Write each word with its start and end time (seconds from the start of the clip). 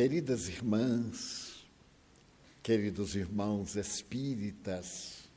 queridas 0.00 0.48
irmãs, 0.48 1.62
queridos 2.62 3.14
irmãos 3.14 3.76
espíritas, 3.76 5.28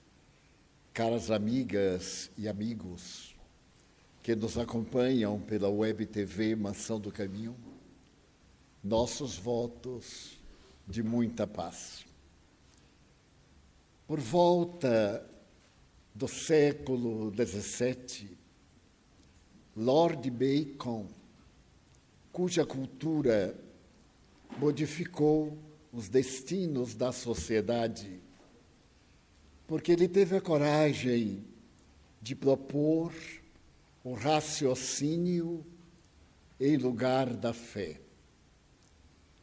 caras 0.94 1.30
amigas 1.30 2.31
e 2.38 2.47
amigos 2.47 3.36
que 4.22 4.33
nos 4.33 4.58
acompanham 4.58 5.38
pela 5.38 5.67
Web 5.67 6.05
TV 6.05 6.55
Mansão 6.55 6.97
do 6.97 7.11
Caminho, 7.11 7.58
nossos 8.81 9.38
votos 9.38 10.39
de 10.88 11.03
muita 11.03 11.45
paz. 11.45 12.05
Por 14.08 14.22
volta 14.22 15.30
do 16.16 16.30
século 16.30 17.33
XVII, 17.36 18.30
Lord 19.76 20.32
Bacon, 20.32 21.05
cuja 22.32 22.66
cultura 22.66 23.61
modificou 24.58 25.58
os 25.91 26.09
destinos 26.09 26.95
da 26.95 27.11
sociedade, 27.11 28.19
porque 29.67 29.91
ele 29.91 30.08
teve 30.08 30.36
a 30.36 30.41
coragem 30.41 31.45
de 32.21 32.36
propor 32.36 33.13
o 34.03 34.13
raciocínio 34.13 35.65
em 36.59 36.77
lugar 36.77 37.33
da 37.33 37.53
fé. 37.53 37.99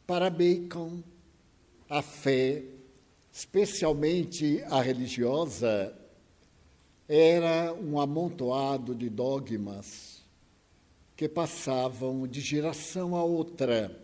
Para 0.05 0.29
Bacon, 0.29 1.01
a 1.89 2.01
fé, 2.01 2.63
especialmente 3.31 4.63
a 4.69 4.81
religiosa, 4.81 5.97
era 7.07 7.73
um 7.73 7.99
amontoado 7.99 8.95
de 8.95 9.09
dogmas 9.09 10.23
que 11.15 11.27
passavam 11.27 12.25
de 12.25 12.41
geração 12.41 13.15
a 13.15 13.23
outra, 13.23 14.00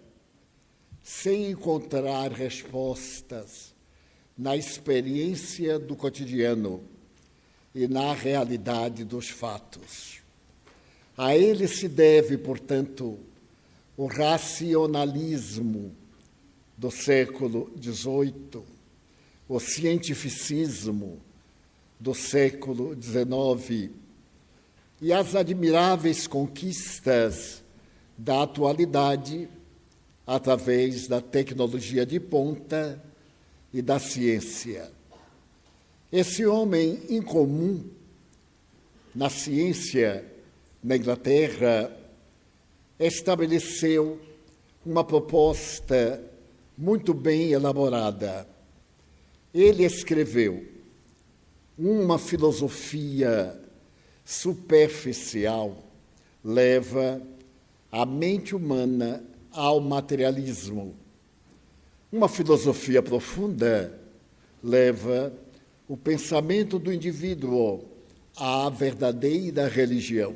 sem 1.07 1.49
encontrar 1.51 2.33
respostas 2.33 3.73
na 4.37 4.57
experiência 4.57 5.79
do 5.79 5.95
cotidiano 5.95 6.83
e 7.73 7.87
na 7.87 8.13
realidade 8.13 9.05
dos 9.05 9.29
fatos. 9.29 10.19
A 11.17 11.33
ele 11.33 11.65
se 11.65 11.87
deve, 11.87 12.37
portanto, 12.37 13.17
o 13.95 14.05
racionalismo 14.05 15.95
do 16.77 16.91
século 16.91 17.71
XVIII, 17.81 18.63
o 19.47 19.61
cientificismo 19.61 21.21
do 21.97 22.13
século 22.13 22.93
XIX 23.01 23.91
e 25.01 25.13
as 25.13 25.35
admiráveis 25.35 26.27
conquistas 26.27 27.63
da 28.17 28.43
atualidade 28.43 29.47
através 30.27 31.07
da 31.07 31.21
tecnologia 31.21 32.05
de 32.05 32.19
ponta 32.19 33.01
e 33.73 33.81
da 33.81 33.97
ciência. 33.97 34.91
Esse 36.11 36.45
homem 36.45 36.99
incomum 37.09 37.83
na 39.15 39.29
ciência 39.29 40.25
na 40.83 40.97
Inglaterra 40.97 41.91
estabeleceu 42.99 44.19
uma 44.85 45.03
proposta 45.03 46.21
muito 46.77 47.13
bem 47.13 47.51
elaborada. 47.51 48.47
Ele 49.53 49.83
escreveu 49.83 50.65
uma 51.77 52.19
filosofia 52.19 53.59
superficial 54.25 55.87
leva 56.43 57.21
a 57.91 58.05
mente 58.05 58.55
humana 58.55 59.23
ao 59.57 59.81
materialismo. 59.81 60.95
Uma 62.11 62.29
filosofia 62.29 63.01
profunda 63.01 63.99
leva 64.63 65.33
o 65.87 65.97
pensamento 65.97 66.77
do 66.77 66.93
indivíduo 66.93 67.83
à 68.35 68.69
verdadeira 68.69 69.67
religião. 69.67 70.35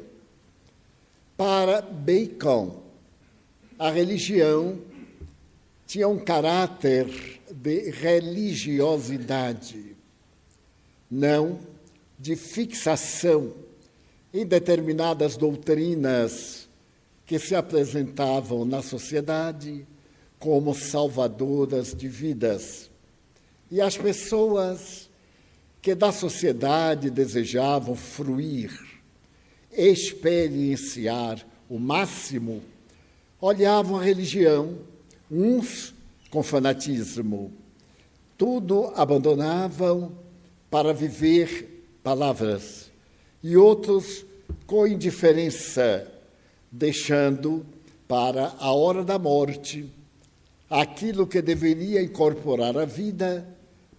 Para 1.37 1.83
Bacon, 1.83 2.81
a 3.77 3.91
religião 3.91 4.79
tinha 5.85 6.07
um 6.07 6.17
caráter 6.17 7.39
de 7.51 7.91
religiosidade, 7.91 9.95
não 11.09 11.59
de 12.17 12.35
fixação 12.35 13.53
em 14.33 14.47
determinadas 14.47 15.37
doutrinas 15.37 16.60
que 17.31 17.39
se 17.39 17.55
apresentavam 17.55 18.65
na 18.65 18.81
sociedade 18.81 19.87
como 20.37 20.75
salvadoras 20.75 21.95
de 21.95 22.09
vidas. 22.09 22.91
E 23.72 23.79
as 23.79 23.95
pessoas 23.95 25.09
que 25.81 25.95
da 25.95 26.11
sociedade 26.11 27.09
desejavam 27.09 27.95
fruir, 27.95 28.78
experienciar 29.72 31.47
o 31.69 31.79
máximo, 31.79 32.61
olhavam 33.39 33.97
a 33.97 34.03
religião, 34.03 34.79
uns 35.31 35.93
com 36.29 36.43
fanatismo, 36.43 37.49
tudo 38.37 38.91
abandonavam 38.93 40.11
para 40.69 40.93
viver 40.93 41.87
palavras 42.03 42.91
e 43.41 43.55
outros 43.55 44.25
com 44.67 44.85
indiferença, 44.85 46.11
deixando 46.72 47.66
para 48.08 48.53
a 48.59 48.72
hora 48.72 49.03
da 49.03 49.20
morte 49.20 49.91
aquilo 50.70 51.28
que 51.28 51.41
deveria 51.41 52.02
incorporar 52.02 52.78
a 52.78 52.85
vida 52.85 53.46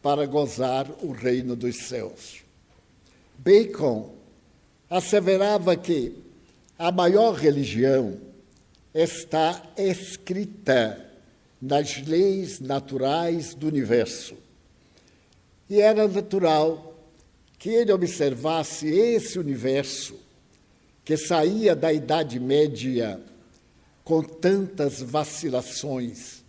para 0.01 0.25
gozar 0.25 0.91
o 1.03 1.13
reino 1.13 1.55
dos 1.55 1.77
céus. 1.77 2.43
Bacon 3.37 4.15
asseverava 4.89 5.77
que 5.77 6.17
a 6.79 6.91
maior 6.91 7.35
religião 7.35 8.19
está 8.95 9.63
escrita 9.77 11.11
nas 11.61 12.05
leis 12.07 12.59
naturais 12.59 13.55
do 13.55 13.69
universo. 13.69 14.35
E 15.71 15.81
era 15.81 16.09
natural 16.09 16.97
que 17.59 17.71
ele 17.71 17.93
observasse 17.93 18.89
esse 18.89 19.39
universo 19.39 20.19
que 21.05 21.17
saía 21.17 21.75
da 21.75 21.93
Idade 21.93 22.39
Média 22.39 23.21
com 24.05 24.23
tantas 24.23 25.01
vacilações 25.01 26.45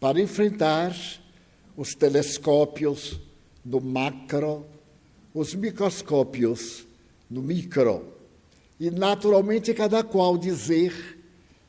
para 0.00 0.20
enfrentar 0.20 0.94
os 1.76 1.94
telescópios 1.94 3.18
no 3.64 3.80
macro, 3.80 4.66
os 5.32 5.54
microscópios 5.54 6.86
no 7.30 7.42
micro, 7.42 8.12
e 8.78 8.90
naturalmente 8.90 9.72
cada 9.72 10.02
qual 10.04 10.36
dizer 10.36 11.18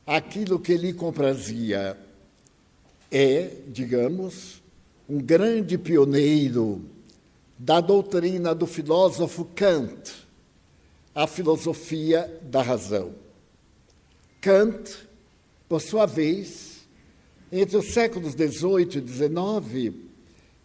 aquilo 0.06 0.60
que 0.60 0.76
lhe 0.76 0.92
comprazia. 0.92 1.98
É, 3.10 3.50
digamos, 3.68 4.62
um 5.08 5.18
grande 5.18 5.78
pioneiro 5.78 6.84
da 7.58 7.80
doutrina 7.80 8.54
do 8.54 8.66
filósofo 8.66 9.44
Kant, 9.54 10.25
a 11.16 11.26
filosofia 11.26 12.30
da 12.42 12.60
razão. 12.60 13.14
Kant, 14.38 15.08
por 15.66 15.80
sua 15.80 16.04
vez, 16.04 16.86
entre 17.50 17.78
os 17.78 17.86
séculos 17.94 18.34
XVIII 18.34 19.02
e 19.02 19.08
XIX, 19.08 19.94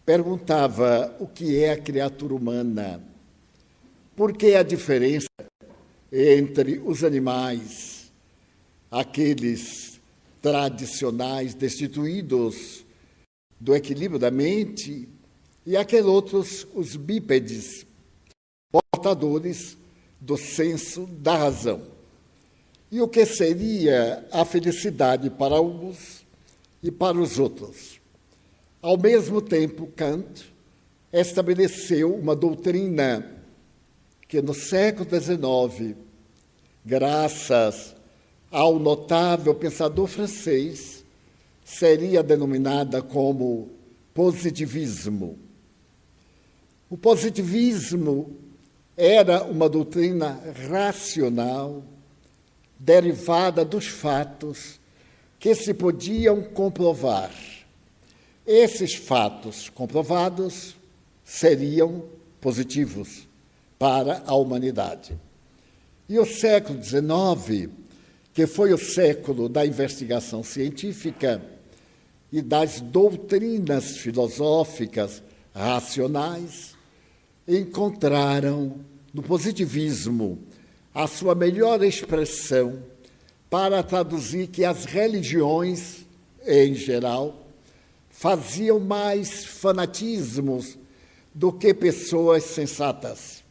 perguntava 0.05 1.15
o 1.21 1.25
que 1.25 1.63
é 1.63 1.71
a 1.71 1.79
criatura 1.79 2.35
humana, 2.35 3.01
por 4.13 4.35
que 4.35 4.53
a 4.53 4.61
diferença 4.61 5.29
entre 6.11 6.81
os 6.83 7.01
animais, 7.01 8.11
aqueles 8.91 10.01
tradicionais 10.41 11.53
destituídos 11.53 12.85
do 13.57 13.73
equilíbrio 13.73 14.19
da 14.19 14.29
mente 14.29 15.07
e 15.65 15.77
aqueles 15.77 16.07
outros, 16.07 16.67
os 16.75 16.97
bípedes, 16.97 17.85
portadores 18.69 19.77
do 20.21 20.37
senso 20.37 21.07
da 21.07 21.35
razão. 21.35 21.81
E 22.91 23.01
o 23.01 23.07
que 23.07 23.25
seria 23.25 24.23
a 24.31 24.45
felicidade 24.45 25.31
para 25.31 25.59
uns 25.59 26.23
e 26.83 26.91
para 26.91 27.17
os 27.17 27.39
outros. 27.39 27.99
Ao 28.81 28.97
mesmo 28.97 29.41
tempo, 29.41 29.87
Kant 29.95 30.45
estabeleceu 31.11 32.15
uma 32.15 32.35
doutrina 32.35 33.25
que 34.27 34.41
no 34.41 34.53
século 34.53 35.09
XIX, 35.09 35.97
graças 36.85 37.95
ao 38.49 38.79
notável 38.79 39.53
pensador 39.55 40.07
francês, 40.07 41.03
seria 41.63 42.21
denominada 42.21 43.01
como 43.01 43.69
positivismo. 44.13 45.37
O 46.89 46.97
positivismo 46.97 48.35
era 48.95 49.43
uma 49.43 49.69
doutrina 49.69 50.39
racional, 50.69 51.83
derivada 52.77 53.63
dos 53.63 53.87
fatos 53.87 54.79
que 55.39 55.55
se 55.55 55.73
podiam 55.73 56.41
comprovar. 56.43 57.31
Esses 58.45 58.95
fatos 58.95 59.69
comprovados 59.69 60.75
seriam 61.23 62.03
positivos 62.39 63.27
para 63.79 64.23
a 64.25 64.35
humanidade. 64.35 65.17
E 66.09 66.19
o 66.19 66.25
século 66.25 66.83
XIX, 66.83 67.69
que 68.33 68.45
foi 68.45 68.73
o 68.73 68.77
século 68.77 69.47
da 69.47 69.65
investigação 69.65 70.43
científica 70.43 71.41
e 72.31 72.41
das 72.41 72.81
doutrinas 72.81 73.97
filosóficas 73.97 75.23
racionais, 75.53 76.70
encontraram 77.57 78.75
no 79.13 79.21
positivismo 79.21 80.39
a 80.93 81.07
sua 81.07 81.35
melhor 81.35 81.83
expressão 81.83 82.83
para 83.49 83.83
traduzir 83.83 84.47
que 84.47 84.63
as 84.63 84.85
religiões, 84.85 86.05
em 86.45 86.73
geral, 86.73 87.47
faziam 88.09 88.79
mais 88.79 89.43
fanatismos 89.43 90.77
do 91.33 91.51
que 91.51 91.73
pessoas 91.73 92.43
sensatas. 92.43 93.43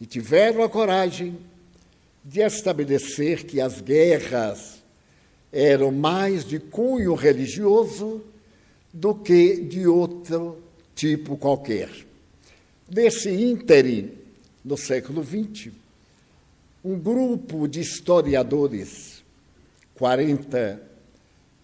E 0.00 0.06
tiveram 0.06 0.62
a 0.62 0.68
coragem 0.68 1.38
de 2.24 2.40
estabelecer 2.40 3.44
que 3.44 3.60
as 3.60 3.80
guerras 3.80 4.82
eram 5.52 5.90
mais 5.90 6.44
de 6.44 6.58
cunho 6.58 7.14
religioso 7.14 8.22
do 8.92 9.14
que 9.14 9.56
de 9.56 9.86
outro 9.86 10.62
tipo 10.94 11.36
qualquer. 11.36 12.07
Nesse 12.90 13.30
ínterim, 13.30 14.12
no 14.64 14.74
século 14.74 15.22
XX, 15.22 15.70
um 16.82 16.98
grupo 16.98 17.68
de 17.68 17.80
historiadores, 17.80 19.22
40, 19.94 20.80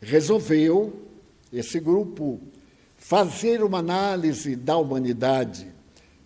resolveu, 0.03 0.93
esse 1.51 1.81
grupo, 1.81 2.39
fazer 2.99 3.63
uma 3.63 3.79
análise 3.79 4.55
da 4.55 4.77
humanidade 4.77 5.67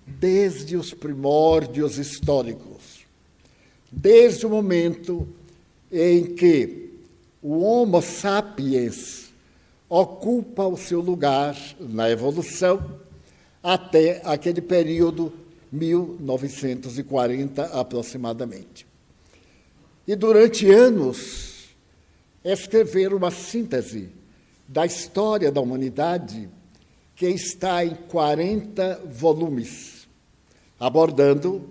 desde 0.05 0.77
os 0.77 0.93
primórdios 0.93 1.97
históricos, 1.97 3.07
desde 3.93 4.47
o 4.47 4.51
momento 4.51 5.29
em 5.93 6.35
que 6.35 6.91
o 7.41 7.61
Homo 7.61 8.03
sapiens 8.03 9.33
ocupa 9.89 10.67
o 10.67 10.77
seu 10.77 11.01
lugar 11.01 11.57
na 11.79 12.11
evolução 12.11 13.07
até 13.69 14.23
aquele 14.25 14.63
período 14.63 15.31
1940 15.71 17.65
aproximadamente. 17.65 18.87
E 20.07 20.17
durante 20.17 20.71
anos 20.71 21.69
escrever 22.43 23.13
uma 23.13 23.31
síntese 23.31 24.09
da 24.67 24.87
história 24.87 25.53
da 25.53 25.61
humanidade 25.61 26.49
que 27.15 27.29
está 27.29 27.85
em 27.85 27.95
40 27.95 29.03
volumes, 29.11 30.09
abordando 30.81 31.69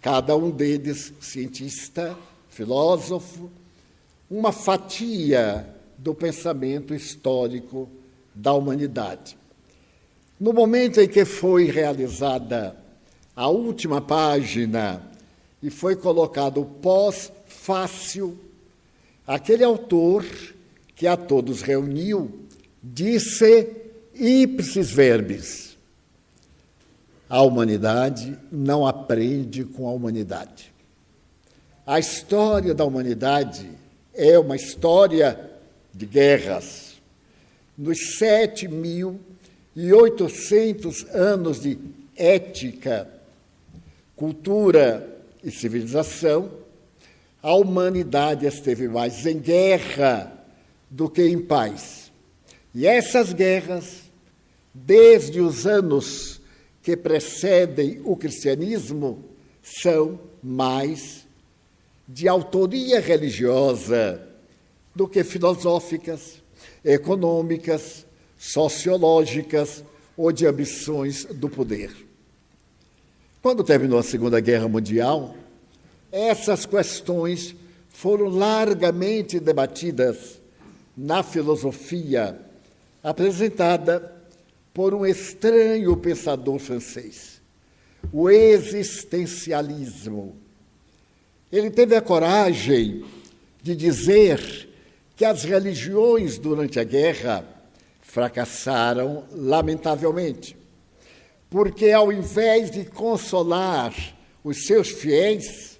cada 0.00 0.34
um 0.34 0.50
deles 0.50 1.12
cientista, 1.20 2.16
filósofo, 2.48 3.50
uma 4.30 4.50
fatia 4.50 5.68
do 5.98 6.14
pensamento 6.14 6.94
histórico 6.94 7.86
da 8.34 8.54
humanidade. 8.54 9.37
No 10.38 10.52
momento 10.52 11.00
em 11.00 11.08
que 11.08 11.24
foi 11.24 11.64
realizada 11.64 12.76
a 13.34 13.48
última 13.48 14.00
página 14.00 15.02
e 15.62 15.68
foi 15.68 15.96
colocado 15.96 16.64
pós-fácil, 16.80 18.38
aquele 19.26 19.64
autor 19.64 20.24
que 20.94 21.06
a 21.06 21.16
todos 21.16 21.62
reuniu 21.62 22.46
disse 22.82 23.68
ipsis 24.14 24.90
verbis: 24.90 25.76
a 27.28 27.42
humanidade 27.42 28.38
não 28.50 28.86
aprende 28.86 29.64
com 29.64 29.88
a 29.88 29.92
humanidade. 29.92 30.72
A 31.84 31.98
história 31.98 32.74
da 32.74 32.84
humanidade 32.84 33.68
é 34.14 34.38
uma 34.38 34.56
história 34.56 35.50
de 35.92 36.06
guerras. 36.06 37.00
Nos 37.76 38.18
sete 38.18 38.66
mil 38.66 39.20
e 39.80 39.92
oitocentos 39.92 41.06
anos 41.14 41.60
de 41.60 41.78
ética 42.16 43.08
cultura 44.16 45.22
e 45.44 45.52
civilização, 45.52 46.50
a 47.40 47.54
humanidade 47.54 48.44
esteve 48.44 48.88
mais 48.88 49.24
em 49.24 49.38
guerra 49.38 50.36
do 50.90 51.08
que 51.08 51.22
em 51.22 51.38
paz. 51.38 52.10
E 52.74 52.88
essas 52.88 53.32
guerras, 53.32 54.10
desde 54.74 55.40
os 55.40 55.64
anos 55.64 56.40
que 56.82 56.96
precedem 56.96 58.00
o 58.04 58.16
cristianismo, 58.16 59.24
são 59.62 60.18
mais 60.42 61.24
de 62.08 62.26
autoria 62.26 62.98
religiosa 62.98 64.26
do 64.92 65.06
que 65.06 65.22
filosóficas, 65.22 66.42
econômicas, 66.84 68.07
sociológicas 68.38 69.84
ou 70.16 70.32
de 70.32 70.46
ambições 70.46 71.24
do 71.24 71.50
poder. 71.50 71.90
Quando 73.42 73.64
terminou 73.64 73.98
a 73.98 74.02
Segunda 74.02 74.40
Guerra 74.40 74.68
Mundial, 74.68 75.34
essas 76.10 76.64
questões 76.64 77.54
foram 77.88 78.28
largamente 78.28 79.38
debatidas 79.40 80.40
na 80.96 81.22
filosofia 81.22 82.38
apresentada 83.02 84.14
por 84.72 84.94
um 84.94 85.04
estranho 85.04 85.94
pensador 85.96 86.58
francês, 86.58 87.42
o 88.12 88.30
existencialismo. 88.30 90.36
Ele 91.50 91.70
teve 91.70 91.96
a 91.96 92.02
coragem 92.02 93.04
de 93.62 93.74
dizer 93.74 94.68
que 95.16 95.24
as 95.24 95.42
religiões 95.42 96.38
durante 96.38 96.78
a 96.78 96.84
guerra 96.84 97.57
fracassaram 98.18 99.24
lamentavelmente 99.32 100.58
porque 101.50 101.90
ao 101.90 102.12
invés 102.12 102.70
de 102.70 102.84
consolar 102.84 103.94
os 104.44 104.66
seus 104.66 104.88
fiéis, 104.88 105.78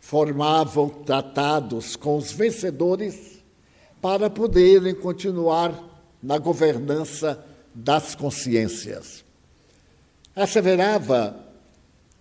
formavam 0.00 0.88
tratados 0.88 1.96
com 1.96 2.16
os 2.16 2.32
vencedores 2.32 3.42
para 4.00 4.30
poderem 4.30 4.94
continuar 4.94 5.74
na 6.22 6.38
governança 6.38 7.44
das 7.74 8.14
consciências. 8.14 9.24
Asseverava 10.34 11.36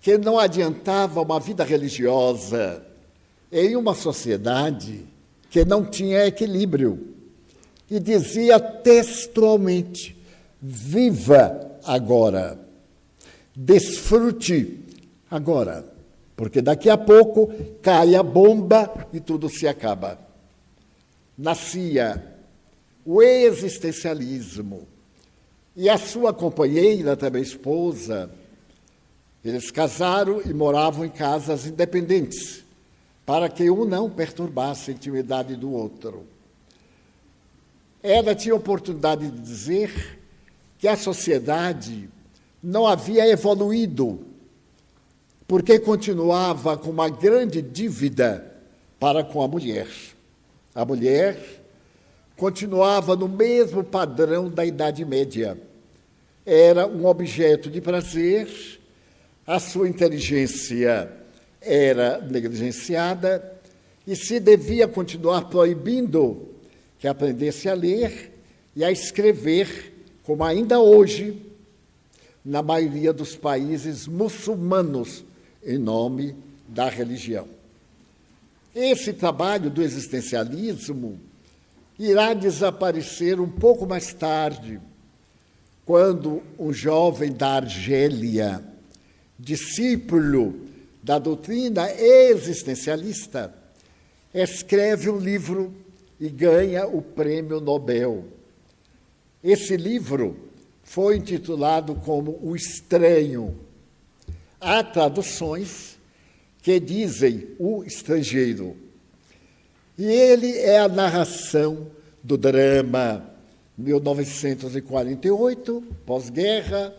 que 0.01 0.17
não 0.17 0.37
adiantava 0.37 1.21
uma 1.21 1.39
vida 1.39 1.63
religiosa 1.63 2.85
em 3.51 3.75
uma 3.75 3.93
sociedade 3.93 5.05
que 5.49 5.63
não 5.63 5.85
tinha 5.85 6.25
equilíbrio. 6.25 7.14
E 7.89 7.99
dizia 7.99 8.59
textualmente: 8.59 10.15
viva 10.61 11.79
agora 11.83 12.65
desfrute 13.55 14.83
agora, 15.31 15.85
porque 16.35 16.61
daqui 16.61 16.89
a 16.89 16.97
pouco 16.97 17.53
cai 17.81 18.15
a 18.15 18.21
bomba 18.21 19.07
e 19.13 19.19
tudo 19.19 19.47
se 19.47 19.67
acaba. 19.67 20.19
Nascia 21.37 22.35
o 23.05 23.21
existencialismo 23.21 24.87
e 25.75 25.89
a 25.89 25.97
sua 25.97 26.33
companheira, 26.33 27.15
também 27.15 27.41
esposa, 27.41 28.29
eles 29.43 29.69
casaram 29.71 30.41
e 30.41 30.53
moravam 30.53 31.05
em 31.05 31.09
casas 31.09 31.65
independentes, 31.65 32.63
para 33.25 33.47
que 33.49 33.69
um 33.69 33.85
não 33.85 34.09
perturbasse 34.09 34.91
a 34.91 34.93
intimidade 34.93 35.55
do 35.55 35.71
outro. 35.71 36.25
Ela 38.07 38.35
tinha 38.35 38.53
oportunidade 38.53 39.31
de 39.31 39.39
dizer 39.41 40.19
que 40.77 40.87
a 40.87 40.95
sociedade 40.95 42.07
não 42.61 42.85
havia 42.85 43.27
evoluído, 43.27 44.19
porque 45.47 45.79
continuava 45.79 46.77
com 46.77 46.91
uma 46.91 47.09
grande 47.09 47.63
dívida 47.63 48.45
para 48.99 49.23
com 49.23 49.41
a 49.41 49.47
mulher. 49.47 49.87
A 50.75 50.85
mulher 50.85 51.63
continuava 52.37 53.15
no 53.15 53.27
mesmo 53.27 53.83
padrão 53.83 54.51
da 54.51 54.63
Idade 54.63 55.03
Média. 55.03 55.59
Era 56.45 56.85
um 56.85 57.07
objeto 57.07 57.71
de 57.71 57.81
prazer, 57.81 58.47
a 59.47 59.59
sua 59.59 59.89
inteligência 59.89 61.11
era 61.59 62.21
negligenciada 62.21 63.51
e 64.05 64.15
se 64.15 64.39
devia 64.39 64.87
continuar 64.87 65.49
proibindo 65.49 66.53
que 66.99 67.07
aprendesse 67.07 67.69
a 67.69 67.73
ler 67.73 68.31
e 68.75 68.83
a 68.83 68.91
escrever, 68.91 69.93
como 70.23 70.43
ainda 70.43 70.79
hoje 70.79 71.41
na 72.43 72.61
maioria 72.61 73.11
dos 73.11 73.35
países 73.35 74.07
muçulmanos, 74.07 75.23
em 75.63 75.77
nome 75.77 76.35
da 76.67 76.89
religião. 76.89 77.47
Esse 78.75 79.13
trabalho 79.13 79.69
do 79.69 79.81
existencialismo 79.81 81.19
irá 81.97 82.33
desaparecer 82.33 83.39
um 83.39 83.49
pouco 83.49 83.87
mais 83.87 84.13
tarde, 84.13 84.79
quando 85.85 86.43
um 86.59 86.73
jovem 86.73 87.31
da 87.31 87.53
Argélia, 87.55 88.63
discípulo 89.39 90.67
da 91.01 91.17
doutrina 91.17 91.89
existencialista, 91.91 93.53
escreve 94.33 95.09
um 95.09 95.17
livro 95.17 95.73
e 96.19 96.29
ganha 96.29 96.87
o 96.87 97.01
prêmio 97.01 97.59
Nobel. 97.59 98.25
Esse 99.43 99.75
livro 99.77 100.37
foi 100.83 101.17
intitulado 101.17 101.95
como 101.95 102.39
O 102.41 102.55
Estranho. 102.55 103.59
Há 104.59 104.83
traduções 104.83 105.97
que 106.61 106.79
dizem 106.79 107.47
o 107.59 107.83
estrangeiro. 107.83 108.75
E 109.97 110.05
ele 110.05 110.57
é 110.57 110.79
a 110.79 110.89
narração 110.89 111.87
do 112.23 112.37
drama 112.37 113.29
1948, 113.77 115.83
pós-guerra, 116.05 116.95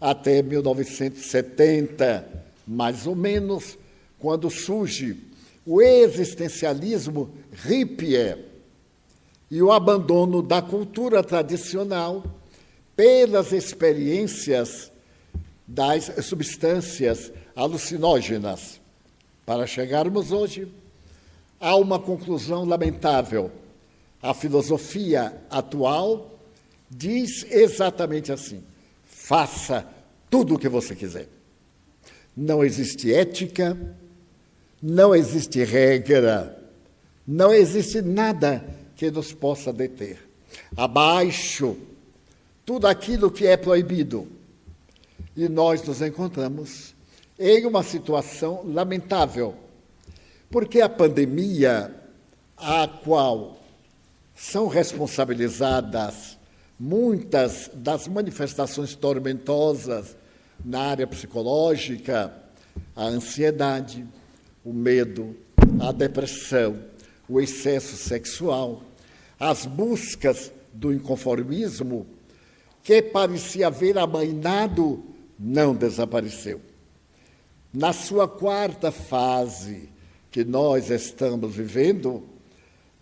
até 0.00 0.42
1970, 0.42 2.44
mais 2.66 3.06
ou 3.06 3.14
menos, 3.16 3.78
quando 4.18 4.50
surge 4.50 5.16
o 5.64 5.80
existencialismo 5.80 7.30
hippie 7.52 8.47
e 9.50 9.62
o 9.62 9.72
abandono 9.72 10.42
da 10.42 10.60
cultura 10.60 11.22
tradicional 11.22 12.22
pelas 12.94 13.52
experiências 13.52 14.92
das 15.66 16.10
substâncias 16.24 17.32
alucinógenas. 17.54 18.80
Para 19.46 19.66
chegarmos 19.66 20.32
hoje 20.32 20.68
há 21.60 21.76
uma 21.76 21.98
conclusão 21.98 22.64
lamentável. 22.64 23.50
A 24.20 24.34
filosofia 24.34 25.34
atual 25.50 26.38
diz 26.90 27.46
exatamente 27.50 28.32
assim: 28.32 28.62
faça 29.04 29.86
tudo 30.28 30.54
o 30.54 30.58
que 30.58 30.68
você 30.68 30.94
quiser. 30.94 31.28
Não 32.36 32.64
existe 32.64 33.12
ética, 33.12 33.76
não 34.82 35.14
existe 35.14 35.62
regra, 35.64 36.56
não 37.26 37.52
existe 37.52 38.00
nada 38.00 38.64
que 38.98 39.10
nos 39.10 39.32
possa 39.32 39.72
deter. 39.72 40.28
Abaixo 40.76 41.74
tudo 42.66 42.86
aquilo 42.86 43.30
que 43.30 43.46
é 43.46 43.56
proibido. 43.56 44.28
E 45.34 45.48
nós 45.48 45.82
nos 45.84 46.02
encontramos 46.02 46.94
em 47.38 47.64
uma 47.64 47.82
situação 47.82 48.62
lamentável 48.66 49.54
porque 50.50 50.80
a 50.80 50.88
pandemia, 50.88 51.94
a 52.56 52.88
qual 52.88 53.58
são 54.34 54.66
responsabilizadas 54.66 56.38
muitas 56.78 57.70
das 57.74 58.08
manifestações 58.08 58.94
tormentosas 58.94 60.16
na 60.64 60.80
área 60.80 61.06
psicológica, 61.06 62.32
a 62.94 63.04
ansiedade, 63.04 64.06
o 64.64 64.72
medo, 64.72 65.36
a 65.80 65.92
depressão, 65.92 66.78
o 67.28 67.40
excesso 67.40 67.96
sexual, 67.96 68.82
as 69.38 69.66
buscas 69.66 70.52
do 70.72 70.92
inconformismo, 70.92 72.06
que 72.82 73.02
parecia 73.02 73.68
haver 73.68 73.98
amainado, 73.98 75.02
não 75.38 75.74
desapareceu. 75.74 76.60
Na 77.72 77.92
sua 77.92 78.26
quarta 78.26 78.90
fase, 78.90 79.90
que 80.30 80.44
nós 80.44 80.90
estamos 80.90 81.54
vivendo, 81.54 82.22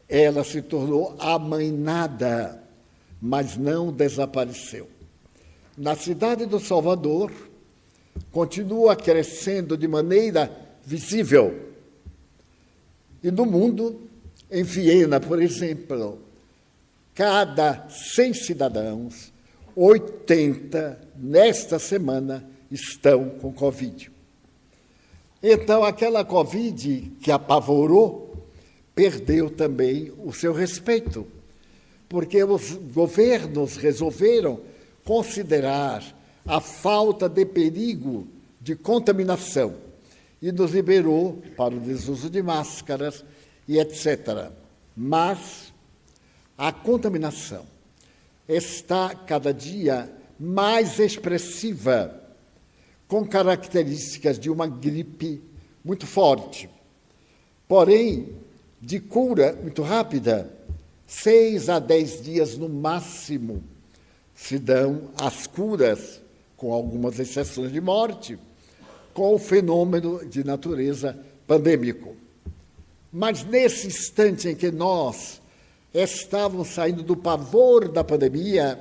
ela 0.09 0.45
se 0.45 0.63
tornou 0.63 1.17
amainada, 1.19 2.63
mas 3.21 3.57
não 3.57 3.93
desapareceu. 3.93 4.89
Na 5.77 5.95
cidade 5.95 6.47
do 6.47 6.59
Salvador, 6.59 7.31
continua 8.31 8.97
crescendo 8.97 9.77
de 9.77 9.87
maneira 9.87 10.51
visível. 10.85 11.73
E 13.23 13.31
no 13.31 13.45
mundo, 13.45 14.01
em 14.51 14.63
Viena, 14.63 15.21
por 15.21 15.41
exemplo, 15.43 16.26
cada 17.17 17.89
100 17.89 18.35
cidadãos, 18.35 19.33
80 19.75 21.01
nesta 21.17 21.79
semana 21.79 22.47
estão 22.71 23.31
com 23.31 23.53
Covid. 23.53 24.13
Então, 25.43 25.83
aquela 25.83 26.25
Covid 26.27 27.13
que 27.23 27.33
apavorou, 27.33 28.47
perdeu 28.95 29.49
também 29.49 30.13
o 30.19 30.33
seu 30.33 30.53
respeito, 30.53 31.27
porque 32.07 32.45
os 32.45 32.73
governos 32.73 33.77
resolveram 33.77 34.61
considerar 35.03 36.05
a 36.45 36.61
falta 36.61 37.29
de 37.29 37.47
perigo 37.47 38.29
de 38.61 38.77
contaminação 38.77 39.75
e 40.43 40.53
nos 40.53 40.73
liberou 40.73 41.43
para 41.57 41.75
o 41.75 41.81
desuso 41.81 42.29
de 42.29 42.43
máscaras 42.43 43.25
e 43.67 43.79
etc. 43.79 44.51
Mas 44.95 45.66
a 46.57 46.73
contaminação 46.73 47.67
está 48.49 49.15
cada 49.15 49.53
dia 49.53 50.11
mais 50.39 50.99
expressiva 50.99 52.23
com 53.09 53.27
características 53.27 54.39
de 54.39 54.51
uma 54.51 54.67
gripe 54.67 55.43
muito 55.85 56.07
forte, 56.07 56.69
porém 57.69 58.35
de 58.81 59.01
cura 59.01 59.59
muito 59.61 59.83
rápida, 59.83 60.53
seis 61.07 61.69
a 61.69 61.79
dez 61.79 62.21
dias 62.23 62.57
no 62.57 62.69
máximo 62.69 63.63
se 64.35 64.59
dão 64.59 65.11
as 65.17 65.47
curas, 65.47 66.21
com 66.57 66.73
algumas 66.73 67.19
exceções 67.19 67.73
de 67.73 67.81
morte, 67.81 68.39
com 69.15 69.35
o 69.35 69.39
fenômeno 69.39 70.27
de 70.27 70.45
natureza 70.45 71.19
pandêmico. 71.47 72.15
Mas 73.11 73.45
nesse 73.45 73.87
instante 73.87 74.49
em 74.49 74.55
que 74.55 74.71
nós 74.71 75.41
estávamos 76.03 76.69
saindo 76.69 77.03
do 77.03 77.17
pavor 77.17 77.89
da 77.89 78.05
pandemia, 78.05 78.79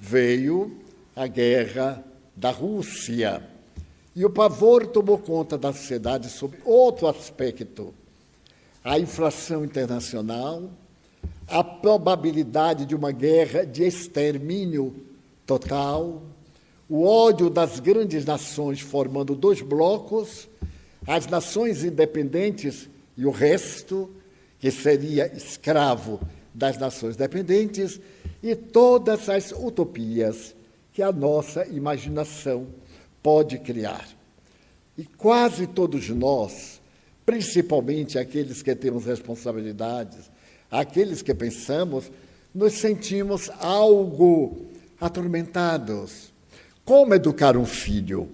veio 0.00 0.76
a 1.14 1.26
guerra 1.28 2.04
da 2.34 2.50
Rússia. 2.50 3.42
E 4.14 4.24
o 4.24 4.30
pavor 4.30 4.86
tomou 4.88 5.18
conta 5.18 5.56
da 5.56 5.72
sociedade 5.72 6.28
sob 6.28 6.58
outro 6.64 7.06
aspecto: 7.06 7.94
a 8.82 8.98
inflação 8.98 9.64
internacional, 9.64 10.68
a 11.46 11.62
probabilidade 11.62 12.84
de 12.84 12.94
uma 12.96 13.12
guerra 13.12 13.64
de 13.64 13.84
extermínio 13.84 14.96
total, 15.46 16.22
o 16.88 17.04
ódio 17.04 17.48
das 17.48 17.78
grandes 17.78 18.24
nações 18.24 18.80
formando 18.80 19.36
dois 19.36 19.60
blocos, 19.60 20.48
as 21.06 21.28
nações 21.28 21.84
independentes 21.84 22.88
e 23.16 23.24
o 23.24 23.30
resto, 23.30 24.10
que 24.58 24.72
seria 24.72 25.32
escravo 25.36 26.18
das 26.58 26.76
nações 26.76 27.16
dependentes, 27.16 28.00
e 28.42 28.54
todas 28.54 29.28
as 29.28 29.52
utopias 29.52 30.54
que 30.92 31.02
a 31.02 31.12
nossa 31.12 31.64
imaginação 31.68 32.66
pode 33.22 33.58
criar. 33.58 34.06
E 34.96 35.04
quase 35.04 35.66
todos 35.66 36.08
nós, 36.08 36.80
principalmente 37.24 38.18
aqueles 38.18 38.62
que 38.62 38.74
temos 38.74 39.04
responsabilidades, 39.04 40.30
aqueles 40.70 41.22
que 41.22 41.32
pensamos, 41.32 42.10
nos 42.52 42.74
sentimos 42.74 43.48
algo 43.60 44.66
atormentados. 45.00 46.32
Como 46.84 47.14
educar 47.14 47.56
um 47.56 47.66
filho? 47.66 48.28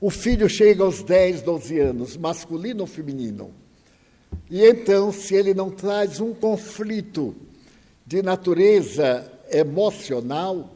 O 0.00 0.10
filho 0.10 0.48
chega 0.48 0.84
aos 0.84 1.02
10, 1.02 1.42
12 1.42 1.80
anos, 1.80 2.16
masculino 2.16 2.82
ou 2.82 2.86
feminino. 2.86 3.61
E 4.50 4.64
então, 4.64 5.12
se 5.12 5.34
ele 5.34 5.54
não 5.54 5.70
traz 5.70 6.20
um 6.20 6.34
conflito 6.34 7.34
de 8.06 8.22
natureza 8.22 9.30
emocional, 9.50 10.74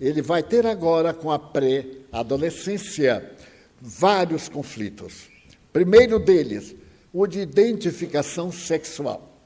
ele 0.00 0.22
vai 0.22 0.42
ter 0.42 0.66
agora 0.66 1.12
com 1.12 1.30
a 1.30 1.38
pré-adolescência 1.38 3.32
vários 3.80 4.48
conflitos. 4.48 5.28
Primeiro 5.72 6.18
deles, 6.18 6.74
o 7.12 7.26
de 7.26 7.40
identificação 7.40 8.52
sexual. 8.52 9.36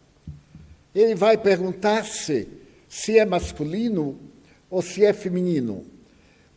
Ele 0.95 1.14
vai 1.14 1.38
perguntar-se 1.38 2.49
se 2.88 3.19
é 3.19 3.25
masculino 3.25 4.19
ou 4.69 4.83
se 4.83 5.05
é 5.05 5.12
feminino, 5.12 5.85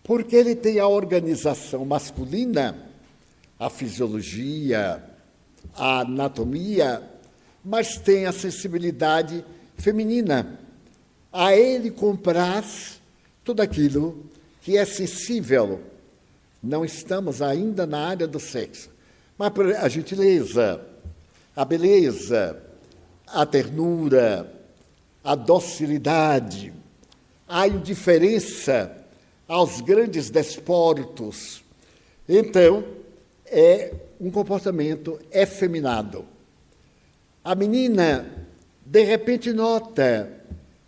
porque 0.03 0.35
ele 0.35 0.55
tem 0.55 0.79
a 0.79 0.87
organização 0.87 1.85
masculina, 1.85 2.75
a 3.59 3.69
fisiologia, 3.69 5.03
a 5.75 6.01
anatomia, 6.01 7.01
mas 7.63 7.97
tem 7.97 8.25
a 8.25 8.31
sensibilidade 8.31 9.43
feminina. 9.77 10.59
A 11.31 11.55
ele 11.55 11.89
comprar 11.89 12.63
tudo 13.43 13.61
aquilo 13.61 14.25
que 14.61 14.77
é 14.77 14.85
sensível. 14.85 15.81
Não 16.61 16.85
estamos 16.85 17.41
ainda 17.41 17.85
na 17.85 17.99
área 18.07 18.27
do 18.27 18.39
sexo. 18.39 18.89
Mas, 19.37 19.51
a 19.81 19.89
gentileza, 19.89 20.79
a 21.55 21.65
beleza, 21.65 22.61
a 23.27 23.45
ternura, 23.45 24.51
a 25.23 25.35
docilidade, 25.35 26.73
a 27.47 27.67
indiferença 27.67 28.95
aos 29.47 29.81
grandes 29.81 30.29
desportos. 30.29 31.63
Então, 32.27 32.83
é 33.45 33.93
um 34.23 34.31
comportamento 34.31 35.19
efeminado. 35.29 36.25
A 37.43 37.53
menina, 37.53 38.25
de 38.85 39.03
repente, 39.03 39.51
nota 39.51 40.31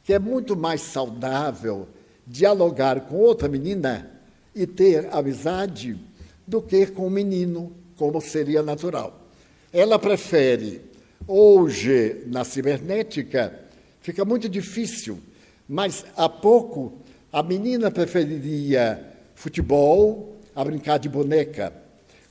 que 0.05 0.13
é 0.13 0.19
muito 0.19 0.55
mais 0.55 0.79
saudável 0.79 1.85
dialogar 2.25 3.01
com 3.01 3.17
outra 3.17 3.49
menina 3.49 4.09
e 4.55 4.65
ter 4.65 5.13
amizade 5.13 5.99
do 6.47 6.61
que 6.61 6.85
com 6.87 7.07
o 7.07 7.09
menino, 7.09 7.73
como 7.97 8.21
seria 8.21 8.63
natural. 8.63 9.27
Ela 9.73 9.99
prefere, 9.99 10.81
hoje, 11.27 12.23
na 12.27 12.45
cibernética, 12.45 13.59
fica 13.99 14.23
muito 14.23 14.47
difícil, 14.47 15.19
mas 15.67 16.05
há 16.15 16.29
pouco 16.29 16.93
a 17.33 17.43
menina 17.43 17.91
preferiria 17.91 19.13
futebol 19.33 20.37
a 20.55 20.63
brincar 20.63 20.99
de 20.99 21.09
boneca. 21.09 21.84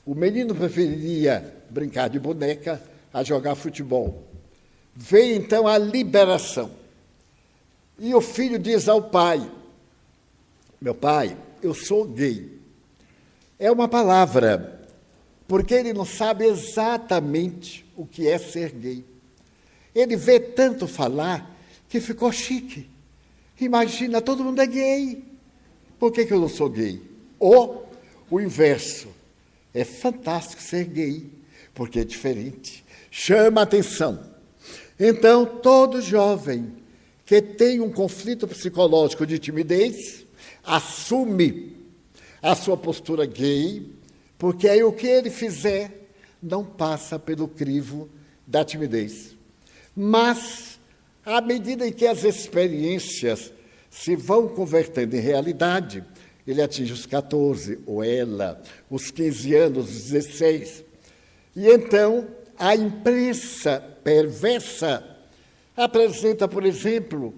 O 0.05 0.13
menino 0.13 0.53
preferiria 0.53 1.63
brincar 1.69 2.09
de 2.09 2.19
boneca 2.19 2.81
a 3.11 3.23
jogar 3.23 3.55
futebol. 3.55 4.23
Veio 4.95 5.35
então 5.35 5.67
a 5.67 5.77
liberação. 5.77 6.71
E 7.97 8.13
o 8.13 8.21
filho 8.21 8.59
diz 8.59 8.87
ao 8.87 9.01
pai: 9.01 9.49
Meu 10.79 10.93
pai, 10.93 11.35
eu 11.61 11.73
sou 11.73 12.05
gay. 12.05 12.59
É 13.57 13.71
uma 13.71 13.87
palavra 13.87 14.87
porque 15.47 15.73
ele 15.73 15.93
não 15.93 16.05
sabe 16.05 16.45
exatamente 16.45 17.85
o 17.95 18.05
que 18.05 18.27
é 18.27 18.37
ser 18.37 18.71
gay. 18.71 19.03
Ele 19.93 20.15
vê 20.15 20.39
tanto 20.39 20.87
falar 20.87 21.55
que 21.87 21.99
ficou 21.99 22.31
chique. 22.31 22.89
Imagina, 23.59 24.21
todo 24.21 24.43
mundo 24.43 24.61
é 24.61 24.67
gay. 24.67 25.23
Por 25.97 26.11
que, 26.11 26.25
que 26.25 26.33
eu 26.33 26.41
não 26.41 26.49
sou 26.49 26.69
gay? 26.69 27.01
Ou 27.39 27.89
o 28.29 28.41
inverso. 28.41 29.07
É 29.75 29.83
fantástico 29.83 30.61
ser 30.61 30.85
gay, 30.85 31.29
porque 31.73 31.99
é 31.99 32.03
diferente. 32.03 32.83
Chama 33.11 33.61
atenção. 33.61 34.33
Então, 34.99 35.45
todo 35.45 36.01
jovem 36.01 36.73
que 37.25 37.41
tem 37.41 37.79
um 37.79 37.91
conflito 37.91 38.47
psicológico 38.47 39.25
de 39.25 39.37
timidez 39.37 40.25
assume 40.63 41.75
a 42.41 42.55
sua 42.55 42.77
postura 42.77 43.25
gay 43.25 43.93
porque 44.37 44.67
aí 44.67 44.83
o 44.83 44.91
que 44.91 45.07
ele 45.07 45.29
fizer 45.29 46.07
não 46.41 46.63
passa 46.63 47.17
pelo 47.17 47.47
crivo 47.47 48.09
da 48.45 48.63
timidez. 48.63 49.35
Mas, 49.95 50.79
à 51.25 51.41
medida 51.41 51.87
em 51.87 51.91
que 51.91 52.05
as 52.05 52.23
experiências 52.23 53.51
se 53.89 54.15
vão 54.15 54.47
convertendo 54.47 55.15
em 55.15 55.21
realidade, 55.21 56.03
ele 56.47 56.61
atinge 56.61 56.93
os 56.93 57.05
14, 57.05 57.79
ou 57.85 58.03
ela, 58.03 58.61
os 58.89 59.09
15 59.09 59.55
anos, 59.55 59.89
os 59.89 60.11
16. 60.11 60.83
E 61.55 61.67
então 61.67 62.27
a 62.57 62.75
imprensa 62.75 63.83
perversa 64.03 65.03
apresenta, 65.75 66.47
por 66.47 66.65
exemplo, 66.65 67.33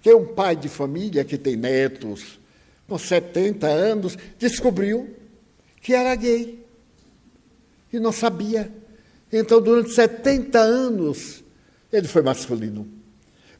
que 0.00 0.12
um 0.14 0.26
pai 0.26 0.56
de 0.56 0.68
família 0.68 1.24
que 1.24 1.36
tem 1.36 1.56
netos 1.56 2.40
com 2.88 2.98
70 2.98 3.66
anos 3.66 4.16
descobriu 4.38 5.14
que 5.80 5.94
era 5.94 6.14
gay 6.14 6.64
e 7.92 7.98
não 7.98 8.12
sabia. 8.12 8.72
Então, 9.32 9.60
durante 9.60 9.92
70 9.92 10.58
anos, 10.58 11.42
ele 11.92 12.06
foi 12.06 12.22
masculino, 12.22 12.86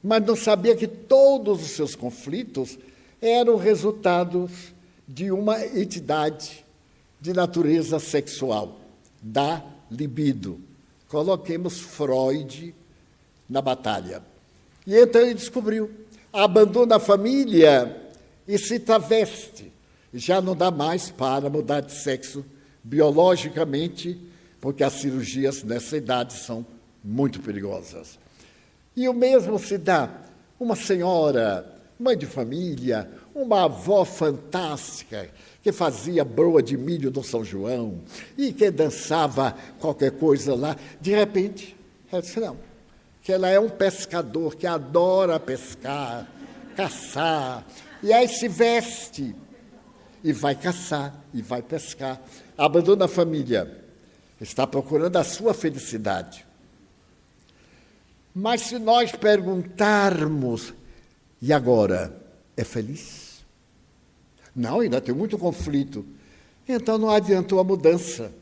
mas 0.03 0.25
não 0.25 0.37
sabia 0.37 0.77
que 0.77 0.87
todos 0.87 1.63
os 1.63 1.71
seus 1.71 1.95
conflitos 1.95 2.79
eram 3.21 3.57
resultados 3.57 4.73
de 5.07 5.31
uma 5.31 5.65
entidade 5.67 6.65
de 7.21 7.33
natureza 7.33 7.99
sexual, 7.99 8.81
da 9.21 9.63
libido. 9.91 10.61
Coloquemos 11.09 11.81
Freud 11.81 12.75
na 13.49 13.61
batalha. 13.61 14.23
E 14.87 14.97
então 14.97 15.21
ele 15.21 15.35
descobriu, 15.35 15.91
abandona 16.33 16.97
a 16.97 17.01
família 17.01 18.11
e 18.49 18.59
se 18.59 18.79
traveste 18.79 19.73
já 20.13 20.41
não 20.41 20.55
dá 20.55 20.71
mais 20.71 21.11
para 21.11 21.49
mudar 21.49 21.81
de 21.81 21.93
sexo 21.93 22.45
biologicamente, 22.85 24.21
porque 24.61 24.85
as 24.85 24.95
cirurgias 24.95 25.63
nessa 25.63 25.97
idade 25.97 26.35
são 26.35 26.67
muito 27.03 27.41
perigosas. 27.41 28.19
E 28.95 29.09
o 29.09 29.15
mesmo 29.15 29.59
se 29.59 29.79
dá 29.79 30.11
uma 30.61 30.77
senhora, 30.77 31.81
mãe 31.99 32.17
de 32.17 32.27
família, 32.27 33.11
uma 33.35 33.65
avó 33.65 34.05
fantástica, 34.05 35.31
que 35.63 35.73
fazia 35.73 36.25
broa 36.25 36.63
de 36.63 36.77
milho 36.77 37.11
do 37.11 37.23
São 37.23 37.45
João 37.45 38.01
e 38.37 38.53
que 38.53 38.71
dançava 38.71 39.57
qualquer 39.79 40.13
coisa 40.13 40.55
lá, 40.55 40.77
de 41.01 41.13
repente, 41.13 41.77
ela 42.11 42.21
disse, 42.21 42.41
não, 42.41 42.59
que 43.23 43.33
ela 43.33 43.49
é 43.49 43.59
um 43.59 43.71
pescador 43.71 44.57
que 44.57 44.67
adora 44.67 45.39
pescar, 45.39 46.27
caçar, 46.77 47.65
e 48.03 48.13
aí 48.13 48.27
se 48.27 48.49
veste 48.49 49.35
e 50.25 50.33
vai 50.33 50.55
caçar 50.55 51.15
e 51.33 51.41
vai 51.41 51.63
pescar. 51.63 52.21
Abandona 52.59 53.05
a 53.05 53.09
família, 53.09 53.85
está 54.41 54.67
procurando 54.67 55.17
a 55.17 55.25
sua 55.25 55.55
felicidade. 55.55 56.45
Mas 58.35 58.63
se 58.63 58.79
nós 58.79 59.13
perguntarmos, 59.13 60.75
e 61.41 61.53
agora? 61.53 62.21
É 62.57 62.65
feliz? 62.65 63.22
Não, 64.55 64.81
ainda 64.81 65.01
tem 65.01 65.15
muito 65.15 65.39
conflito. 65.39 66.05
Então 66.69 66.99
não 66.99 67.11
adiantou 67.11 67.59
a 67.59 67.65
mudança. 67.65 68.33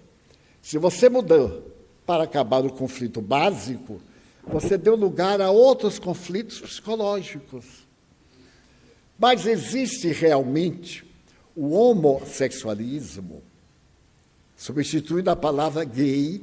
Se 0.62 0.76
você 0.78 1.08
mudou 1.08 1.70
para 2.04 2.24
acabar 2.24 2.64
o 2.64 2.72
conflito 2.72 3.20
básico, 3.20 4.00
você 4.46 4.76
deu 4.76 4.96
lugar 4.96 5.40
a 5.40 5.50
outros 5.50 5.98
conflitos 5.98 6.60
psicológicos. 6.60 7.86
Mas 9.18 9.46
existe 9.46 10.08
realmente 10.08 11.04
o 11.54 11.72
homossexualismo, 11.72 13.42
substituindo 14.56 15.30
a 15.30 15.36
palavra 15.36 15.84
gay 15.84 16.42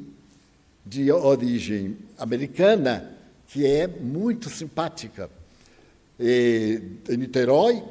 de 0.86 1.12
origem 1.12 1.98
americana, 2.18 3.14
que 3.48 3.66
é 3.66 3.88
muito 3.88 4.50
simpática. 4.50 5.30
E, 6.20 6.82
em 7.10 7.18
Niterói, 7.18 7.84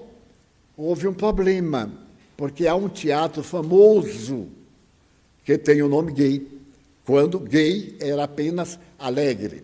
houve 0.76 1.08
um 1.08 1.14
problema, 1.14 1.90
porque 2.36 2.66
há 2.66 2.74
um 2.74 2.88
teatro 2.88 3.42
famoso 3.42 4.48
que 5.44 5.56
tem 5.56 5.80
o 5.80 5.88
nome 5.88 6.12
gay, 6.12 6.46
quando 7.04 7.38
gay 7.38 7.96
era 8.00 8.24
apenas 8.24 8.78
alegre. 8.98 9.62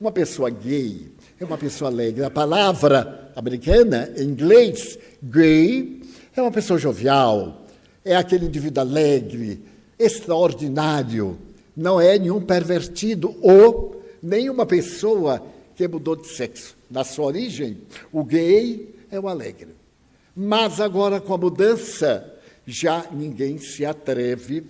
Uma 0.00 0.12
pessoa 0.12 0.48
gay 0.48 1.08
é 1.38 1.44
uma 1.44 1.58
pessoa 1.58 1.90
alegre. 1.90 2.24
A 2.24 2.30
palavra 2.30 3.32
americana, 3.34 4.12
em 4.16 4.22
inglês, 4.22 4.98
gay, 5.22 6.00
é 6.34 6.40
uma 6.40 6.52
pessoa 6.52 6.78
jovial, 6.78 7.66
é 8.04 8.14
aquele 8.14 8.46
indivíduo 8.46 8.82
alegre, 8.82 9.60
extraordinário, 9.98 11.38
não 11.76 12.00
é 12.00 12.18
nenhum 12.18 12.40
pervertido 12.40 13.34
ou 13.42 14.02
nenhuma 14.22 14.64
pessoa 14.64 15.42
que 15.74 15.86
mudou 15.86 16.16
de 16.16 16.28
sexo. 16.28 16.76
Na 16.90 17.04
sua 17.04 17.26
origem, 17.26 17.78
o 18.12 18.24
gay 18.24 18.94
é 19.10 19.18
o 19.18 19.28
alegre. 19.28 19.68
Mas 20.36 20.82
agora, 20.82 21.18
com 21.18 21.32
a 21.32 21.38
mudança, 21.38 22.34
já 22.66 23.06
ninguém 23.10 23.56
se 23.56 23.86
atreve 23.86 24.64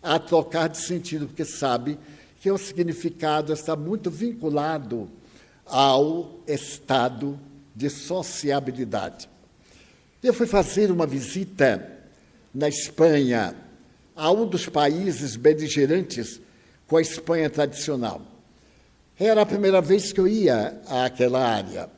a 0.00 0.16
trocar 0.16 0.68
de 0.68 0.78
sentido, 0.78 1.26
porque 1.26 1.44
sabe 1.44 1.98
que 2.40 2.48
o 2.48 2.56
significado 2.56 3.52
está 3.52 3.74
muito 3.74 4.12
vinculado 4.12 5.10
ao 5.66 6.38
estado 6.46 7.38
de 7.74 7.90
sociabilidade. 7.90 9.28
Eu 10.22 10.32
fui 10.32 10.46
fazer 10.46 10.90
uma 10.92 11.06
visita 11.06 11.98
na 12.54 12.68
Espanha, 12.68 13.56
a 14.14 14.30
um 14.30 14.46
dos 14.46 14.68
países 14.68 15.34
beligerantes 15.34 16.40
com 16.86 16.96
a 16.96 17.02
Espanha 17.02 17.50
tradicional. 17.50 18.22
Era 19.18 19.42
a 19.42 19.46
primeira 19.46 19.80
vez 19.80 20.12
que 20.12 20.20
eu 20.20 20.28
ia 20.28 20.80
àquela 20.86 21.44
área 21.44 21.90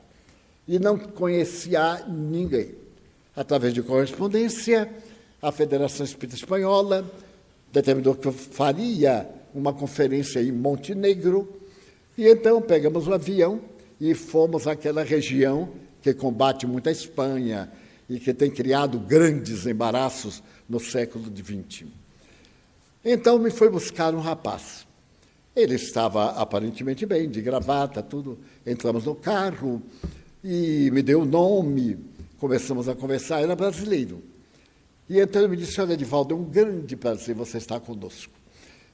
e 0.66 0.78
não 0.78 0.98
conhecia 0.98 2.04
ninguém. 2.08 2.79
Através 3.40 3.72
de 3.72 3.82
correspondência, 3.82 4.86
a 5.40 5.50
Federação 5.50 6.04
Espírita 6.04 6.36
Espanhola 6.36 7.10
determinou 7.72 8.14
que 8.14 8.28
eu 8.28 8.32
faria 8.32 9.26
uma 9.54 9.72
conferência 9.72 10.42
em 10.42 10.52
Montenegro, 10.52 11.50
e 12.18 12.28
então 12.28 12.60
pegamos 12.60 13.08
o 13.08 13.14
avião 13.14 13.62
e 13.98 14.12
fomos 14.12 14.66
àquela 14.66 15.02
região 15.02 15.70
que 16.02 16.12
combate 16.12 16.66
muito 16.66 16.90
a 16.90 16.92
Espanha, 16.92 17.72
e 18.10 18.20
que 18.20 18.34
tem 18.34 18.50
criado 18.50 18.98
grandes 18.98 19.64
embaraços 19.64 20.42
no 20.68 20.78
século 20.78 21.24
XX. 21.34 21.86
Então 23.02 23.38
me 23.38 23.50
foi 23.50 23.70
buscar 23.70 24.14
um 24.14 24.20
rapaz. 24.20 24.86
Ele 25.56 25.76
estava 25.76 26.32
aparentemente 26.32 27.06
bem, 27.06 27.26
de 27.26 27.40
gravata, 27.40 28.02
tudo. 28.02 28.38
Entramos 28.66 29.06
no 29.06 29.14
carro 29.14 29.80
e 30.44 30.90
me 30.92 31.00
deu 31.00 31.22
o 31.22 31.24
nome, 31.24 31.96
começamos 32.40 32.88
a 32.88 32.94
conversar, 32.94 33.42
era 33.42 33.54
brasileiro. 33.54 34.22
E 35.08 35.20
então 35.20 35.42
ele 35.42 35.50
me 35.50 35.56
disse, 35.58 35.78
olha, 35.80 35.92
Edivaldo, 35.92 36.34
é 36.34 36.36
um 36.36 36.44
grande 36.44 36.96
prazer 36.96 37.34
você 37.34 37.58
estar 37.58 37.78
conosco. 37.80 38.32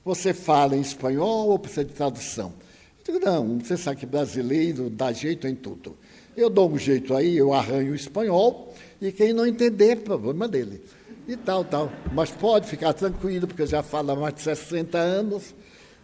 Você 0.05 0.35
fala 0.35 0.77
em 0.77 0.81
espanhol 0.81 1.51
ou 1.51 1.59
precisa 1.59 1.85
de 1.85 1.95
tradução? 1.95 2.53
Eu 2.99 3.15
digo, 3.15 3.25
não, 3.25 3.59
você 3.59 3.77
sabe 3.77 4.01
que 4.01 4.07
brasileiro 4.07 4.91
dá 4.91 5.13
jeito 5.13 5.47
em 5.47 5.55
tudo. 5.55 5.97
Eu 6.37 6.51
dou 6.51 6.71
um 6.71 6.77
jeito 6.77 7.15
aí, 7.15 7.37
eu 7.37 7.53
arranho 7.53 7.93
o 7.93 7.95
espanhol, 7.95 8.75
e 9.01 9.13
quem 9.13 9.33
não 9.33 9.47
entender, 9.47 9.91
é 9.91 9.97
problema 9.97 10.49
dele. 10.49 10.83
E 11.29 11.37
tal, 11.37 11.65
tal. 11.65 11.91
Mas 12.13 12.31
pode 12.31 12.67
ficar 12.67 12.93
tranquilo, 12.93 13.47
porque 13.47 13.63
eu 13.63 13.67
já 13.67 13.83
falo 13.83 14.11
há 14.11 14.17
mais 14.17 14.35
de 14.35 14.43
60 14.43 14.99
anos, 14.99 15.55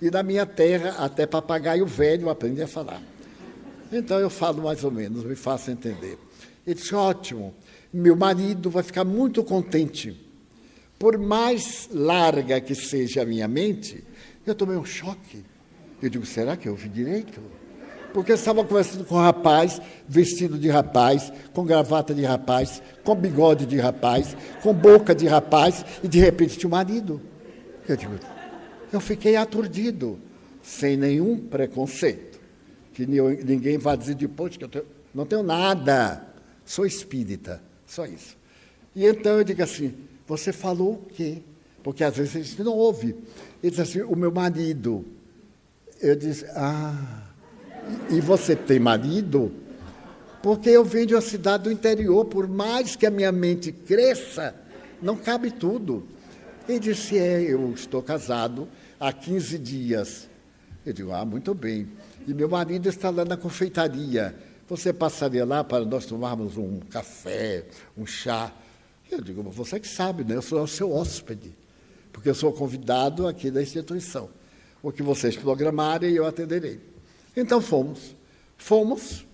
e 0.00 0.11
na 0.11 0.22
minha 0.22 0.46
terra, 0.46 0.96
até 1.05 1.26
papagaio 1.26 1.87
velho 1.87 2.31
aprende 2.31 2.62
a 2.62 2.68
falar. 2.68 3.02
Então 3.90 4.18
eu 4.18 4.31
falo 4.31 4.62
mais 4.62 4.85
ou 4.85 4.90
menos, 4.90 5.24
me 5.24 5.35
faço 5.35 5.70
entender. 5.70 6.18
Ele 6.66 6.75
disse: 6.75 6.94
ótimo, 6.94 7.55
meu 7.92 8.16
marido 8.16 8.70
vai 8.70 8.83
ficar 8.83 9.05
muito 9.05 9.42
contente. 9.42 10.18
Por 10.98 11.18
mais 11.18 11.88
larga 11.92 12.61
que 12.61 12.75
seja 12.75 13.22
a 13.22 13.27
minha 13.27 13.48
mente, 13.48 14.05
eu 14.46 14.55
tomei 14.55 14.77
um 14.77 14.85
choque. 14.85 15.44
Eu 16.01 16.09
digo: 16.09 16.25
será 16.25 16.57
que 16.57 16.68
eu 16.68 16.72
ouvi 16.72 16.88
direito? 16.88 17.40
Porque 18.12 18.31
eu 18.31 18.37
estava 18.37 18.62
conversando 18.62 19.05
com 19.05 19.14
um 19.16 19.20
rapaz, 19.20 19.81
vestido 20.07 20.59
de 20.59 20.68
rapaz, 20.68 21.33
com 21.55 21.64
gravata 21.64 22.14
de 22.14 22.22
rapaz, 22.22 22.83
com 23.03 23.14
bigode 23.14 23.64
de 23.64 23.79
rapaz, 23.79 24.37
com 24.62 24.75
boca 24.75 25.14
de 25.14 25.27
rapaz, 25.27 25.85
e 26.05 26.09
de 26.09 26.20
repente 26.20 26.59
tinha 26.59 26.68
um 26.68 26.72
marido. 26.72 27.20
Eu 27.88 27.96
digo: 27.96 28.12
eu 28.92 29.01
fiquei 29.01 29.35
aturdido, 29.35 30.20
sem 30.62 30.96
nenhum 30.96 31.38
preconceito. 31.38 32.40
Que 32.92 33.07
ninguém 33.07 33.79
vai 33.79 33.96
dizer 33.96 34.14
depois 34.14 34.57
que 34.57 34.64
eu 34.64 34.68
tenho, 34.68 34.85
não 35.14 35.25
tenho 35.25 35.42
nada, 35.42 36.31
sou 36.64 36.87
espírita, 36.87 37.62
só 37.87 38.07
isso. 38.07 38.37
E 38.94 39.07
então 39.07 39.38
eu 39.38 39.44
digo 39.44 39.62
assim: 39.62 39.94
você 40.27 40.53
falou 40.53 40.94
o 40.94 41.07
quê? 41.14 41.38
Porque 41.83 42.05
às 42.05 42.16
vezes 42.16 42.37
a 42.37 42.40
gente 42.40 42.62
não 42.62 42.72
ouve. 42.72 43.16
Ele 43.62 43.70
diz 43.70 43.81
assim: 43.81 44.03
o 44.03 44.16
meu 44.16 44.33
marido. 44.33 45.05
Eu 46.01 46.16
disse: 46.16 46.44
ah, 46.55 47.25
e 48.11 48.20
você 48.20 48.57
tem 48.57 48.79
marido? 48.79 49.53
Porque 50.42 50.70
eu 50.70 50.85
venho 50.85 51.07
de 51.07 51.14
uma 51.14 51.20
cidade 51.20 51.64
do 51.64 51.72
interior, 51.72 52.25
por 52.25 52.48
mais 52.48 52.96
que 52.96 53.07
a 53.07 53.11
minha 53.11 53.31
mente 53.31 53.70
cresça, 53.70 54.55
não 55.01 55.16
cabe 55.16 55.51
tudo. 55.51 56.07
Ele 56.68 56.79
disse: 56.79 57.18
É, 57.18 57.42
eu 57.42 57.72
estou 57.72 58.03
casado 58.03 58.68
há 58.98 59.12
15 59.12 59.59
dias. 59.59 60.29
Eu 60.85 60.92
digo, 60.92 61.12
ah, 61.12 61.25
muito 61.25 61.55
bem. 61.55 61.88
E 62.27 62.35
meu 62.35 62.48
marido 62.48 62.88
está 62.88 63.11
lá 63.11 63.25
na 63.25 63.37
confeitaria. 63.37 64.35
Você 64.68 64.92
passaria 64.92 65.44
lá 65.44 65.62
para 65.62 65.85
nós 65.85 66.07
tomarmos 66.07 66.57
um 66.57 66.81
café, 66.81 67.64
um 67.96 68.07
chá? 68.07 68.53
Eu 69.11 69.20
digo, 69.20 69.42
você 69.42 69.79
que 69.79 69.88
sabe, 69.88 70.25
né? 70.25 70.37
Eu 70.37 70.42
sou 70.42 70.62
o 70.62 70.68
seu 70.68 70.92
hóspede, 70.92 71.55
porque 72.12 72.29
eu 72.31 72.35
sou 72.35 72.53
convidado 72.53 73.27
aqui 73.27 73.51
da 73.51 73.61
instituição. 73.61 74.31
O 74.83 74.90
que 74.90 75.03
vocês 75.03 75.37
programarem, 75.37 76.12
eu 76.12 76.27
atenderei. 76.27 76.81
Então 77.37 77.61
fomos. 77.61 78.16
Fomos, 78.57 79.27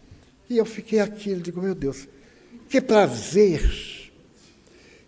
e 0.49 0.57
eu 0.57 0.65
fiquei 0.65 1.01
aqui, 1.01 1.31
eu 1.31 1.41
digo, 1.41 1.61
meu 1.61 1.75
Deus, 1.75 2.09
que 2.69 2.81
prazer, 2.81 4.11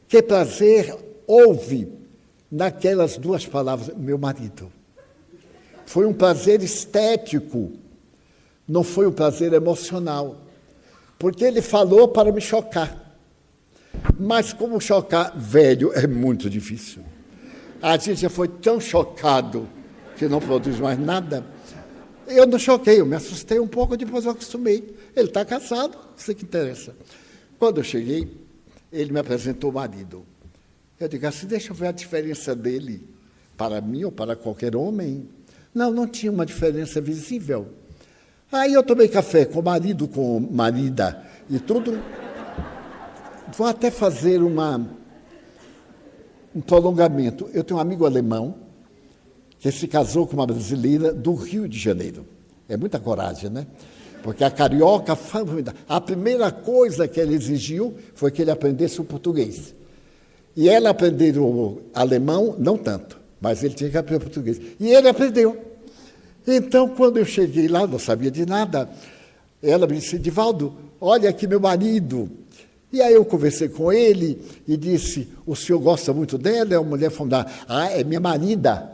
que 0.06 0.22
prazer 0.22 0.94
houve 1.26 1.90
naquelas 2.50 3.16
duas 3.16 3.46
palavras, 3.46 3.96
meu 3.96 4.18
marido. 4.18 4.70
Foi 5.86 6.06
um 6.06 6.12
prazer 6.12 6.62
estético, 6.62 7.72
não 8.70 8.84
foi 8.84 9.04
um 9.04 9.12
prazer 9.12 9.52
emocional. 9.52 10.46
Porque 11.18 11.44
ele 11.44 11.60
falou 11.60 12.06
para 12.06 12.30
me 12.30 12.40
chocar. 12.40 13.18
Mas 14.18 14.52
como 14.52 14.80
chocar 14.80 15.36
velho 15.36 15.92
é 15.92 16.06
muito 16.06 16.48
difícil. 16.48 17.02
A 17.82 17.96
gente 17.96 18.20
já 18.20 18.30
foi 18.30 18.46
tão 18.46 18.80
chocado 18.80 19.68
que 20.16 20.28
não 20.28 20.38
produz 20.40 20.78
mais 20.78 20.96
nada. 20.98 21.44
Eu 22.28 22.46
não 22.46 22.60
choquei, 22.60 23.00
eu 23.00 23.06
me 23.06 23.16
assustei 23.16 23.58
um 23.58 23.66
pouco, 23.66 23.96
depois 23.96 24.24
eu 24.24 24.30
acostumei. 24.30 24.94
Ele 25.16 25.26
está 25.26 25.44
casado, 25.44 25.98
isso 26.16 26.32
que 26.32 26.44
interessa. 26.44 26.94
Quando 27.58 27.78
eu 27.78 27.84
cheguei, 27.84 28.30
ele 28.92 29.12
me 29.12 29.18
apresentou 29.18 29.70
o 29.70 29.74
marido. 29.74 30.24
Eu 30.98 31.08
digo 31.08 31.26
assim, 31.26 31.48
deixa 31.48 31.72
eu 31.72 31.74
ver 31.74 31.88
a 31.88 31.92
diferença 31.92 32.54
dele 32.54 33.02
para 33.56 33.80
mim 33.80 34.04
ou 34.04 34.12
para 34.12 34.36
qualquer 34.36 34.76
homem. 34.76 35.28
Não, 35.74 35.90
não 35.90 36.06
tinha 36.06 36.30
uma 36.30 36.46
diferença 36.46 37.00
visível. 37.00 37.79
Aí 38.52 38.74
eu 38.74 38.82
tomei 38.82 39.06
café 39.06 39.44
com 39.44 39.60
o 39.60 39.62
marido, 39.62 40.08
com 40.08 40.40
marida 40.40 41.22
e 41.48 41.60
tudo. 41.60 42.02
Vou 43.56 43.66
até 43.66 43.90
fazer 43.90 44.42
uma, 44.42 44.88
um 46.54 46.60
prolongamento. 46.60 47.48
Eu 47.54 47.62
tenho 47.62 47.78
um 47.78 47.80
amigo 47.80 48.04
alemão 48.04 48.56
que 49.60 49.70
se 49.70 49.86
casou 49.86 50.26
com 50.26 50.34
uma 50.34 50.46
brasileira 50.46 51.12
do 51.12 51.34
Rio 51.34 51.68
de 51.68 51.78
Janeiro. 51.78 52.26
É 52.68 52.76
muita 52.76 52.98
coragem, 52.98 53.50
né? 53.50 53.66
Porque 54.22 54.42
a 54.42 54.50
carioca, 54.50 55.16
a 55.88 56.00
primeira 56.00 56.50
coisa 56.50 57.06
que 57.06 57.20
ele 57.20 57.34
exigiu 57.34 57.94
foi 58.14 58.30
que 58.30 58.42
ele 58.42 58.50
aprendesse 58.50 59.00
o 59.00 59.04
português. 59.04 59.74
E 60.56 60.68
ela 60.68 60.90
aprendeu 60.90 61.44
o 61.44 61.82
alemão, 61.94 62.56
não 62.58 62.76
tanto, 62.76 63.18
mas 63.40 63.62
ele 63.62 63.74
tinha 63.74 63.88
que 63.88 63.96
aprender 63.96 64.24
português. 64.24 64.60
E 64.78 64.88
ele 64.92 65.08
aprendeu. 65.08 65.69
Então, 66.52 66.88
quando 66.88 67.18
eu 67.18 67.24
cheguei 67.24 67.68
lá, 67.68 67.86
não 67.86 67.98
sabia 67.98 68.30
de 68.30 68.44
nada, 68.44 68.90
ela 69.62 69.86
me 69.86 69.96
disse, 69.96 70.18
Divaldo, 70.18 70.74
olha 71.00 71.30
aqui 71.30 71.46
meu 71.46 71.60
marido. 71.60 72.28
E 72.92 73.00
aí 73.00 73.14
eu 73.14 73.24
conversei 73.24 73.68
com 73.68 73.92
ele 73.92 74.42
e 74.66 74.76
disse, 74.76 75.28
o 75.46 75.54
senhor 75.54 75.78
gosta 75.78 76.12
muito 76.12 76.36
dela? 76.36 76.74
É 76.74 76.78
uma 76.78 76.90
mulher 76.90 77.10
fundada. 77.10 77.50
Ah, 77.68 77.88
é 77.88 78.02
minha 78.02 78.18
marida. 78.18 78.90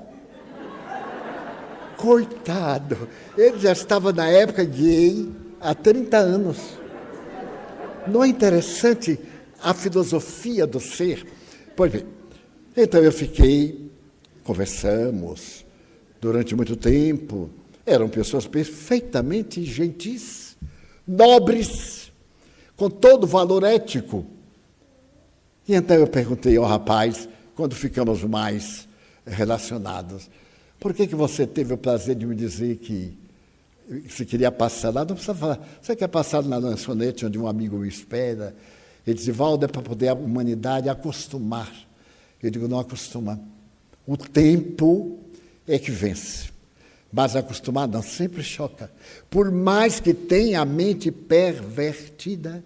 Coitado, 1.97 3.09
ele 3.39 3.59
já 3.59 3.73
estava 3.73 4.13
na 4.13 4.29
época 4.29 4.63
gay 4.65 5.27
há 5.59 5.75
30 5.75 6.17
anos. 6.19 6.59
Não 8.07 8.23
é 8.23 8.29
interessante 8.29 9.19
a 9.63 9.73
filosofia 9.73 10.67
do 10.67 10.79
ser? 10.79 11.27
Pois 11.75 11.91
bem, 11.91 12.05
então 12.77 13.03
eu 13.03 13.11
fiquei, 13.11 13.91
conversamos 14.45 15.56
durante 16.27 16.57
muito 16.57 16.75
tempo. 16.75 17.49
Eram 17.85 18.09
pessoas 18.09 18.49
perfeitamente 18.49 19.63
gentis, 19.65 20.57
nobres, 21.07 22.11
com 22.77 22.91
todo 22.91 23.29
valor 23.29 23.63
ético. 23.63 24.27
E 25.69 25.75
então 25.75 25.97
eu 25.97 26.09
perguntei 26.09 26.57
ao 26.57 26.65
rapaz, 26.65 27.29
quando 27.55 27.77
ficamos 27.77 28.25
mais 28.25 28.89
relacionados, 29.25 30.29
por 30.81 30.93
que, 30.93 31.07
que 31.07 31.15
você 31.15 31.47
teve 31.47 31.75
o 31.75 31.79
prazer 31.79 32.17
de 32.17 32.27
me 32.27 32.35
dizer 32.35 32.77
que 32.79 33.17
se 34.09 34.27
queria 34.27 34.51
passar 34.51 34.93
lá? 34.93 35.05
Não 35.05 35.15
precisa 35.15 35.35
falar. 35.35 35.61
Você 35.81 35.95
quer 35.95 36.09
passar 36.09 36.43
na 36.43 36.57
lanchonete 36.57 37.25
onde 37.25 37.39
um 37.39 37.47
amigo 37.47 37.79
me 37.79 37.89
espera? 37.89 38.55
Ele 39.07 39.15
disse, 39.15 39.31
Valdo, 39.31 39.65
é 39.65 39.69
para 39.69 39.81
poder 39.81 40.09
a 40.09 40.15
humanidade 40.15 40.89
acostumar. 40.89 41.73
Eu 42.43 42.51
digo, 42.51 42.67
não 42.67 42.81
acostuma. 42.81 43.41
O 44.05 44.17
tempo 44.17 45.21
é 45.67 45.79
que 45.79 45.91
vence. 45.91 46.55
Mas 47.13 47.37
acostumar 47.37 47.89
não, 47.89 48.03
sempre 48.03 48.43
choca. 48.43 48.91
Por 49.31 49.51
mais 49.51 50.01
que 50.01 50.13
tenha 50.13 50.61
a 50.61 50.65
mente 50.65 51.11
pervertida, 51.11 52.63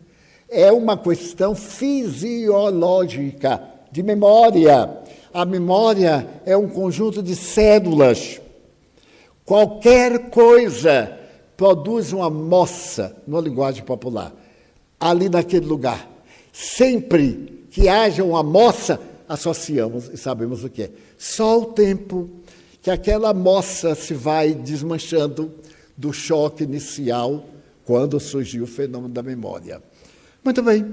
é 0.48 0.72
uma 0.72 0.96
questão 0.96 1.54
fisiológica, 1.54 3.62
de 3.92 4.02
memória. 4.02 4.98
A 5.32 5.44
memória 5.44 6.26
é 6.44 6.56
um 6.56 6.68
conjunto 6.68 7.22
de 7.22 7.36
células. 7.36 8.40
Qualquer 9.44 10.30
coisa 10.30 11.16
produz 11.56 12.12
uma 12.12 12.30
moça, 12.30 13.16
na 13.26 13.40
linguagem 13.40 13.84
popular, 13.84 14.32
ali 14.98 15.28
naquele 15.28 15.66
lugar. 15.66 16.08
Sempre 16.52 17.64
que 17.70 17.88
haja 17.88 18.24
uma 18.24 18.42
moça, 18.42 18.98
associamos 19.28 20.08
e 20.08 20.16
sabemos 20.16 20.64
o 20.64 20.70
que 20.70 20.84
é. 20.84 20.90
Só 21.16 21.60
o 21.60 21.66
tempo 21.66 22.28
que 22.82 22.90
aquela 22.90 23.34
moça 23.34 23.94
se 23.94 24.14
vai 24.14 24.54
desmanchando 24.54 25.52
do 25.96 26.12
choque 26.12 26.64
inicial 26.64 27.44
quando 27.84 28.18
surgiu 28.18 28.64
o 28.64 28.66
fenômeno 28.66 29.12
da 29.12 29.22
memória. 29.22 29.82
Muito 30.42 30.62
bem, 30.62 30.86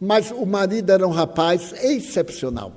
mas 0.00 0.30
o 0.30 0.44
marido 0.44 0.90
era 0.90 1.06
um 1.06 1.10
rapaz 1.10 1.72
excepcional. 1.82 2.72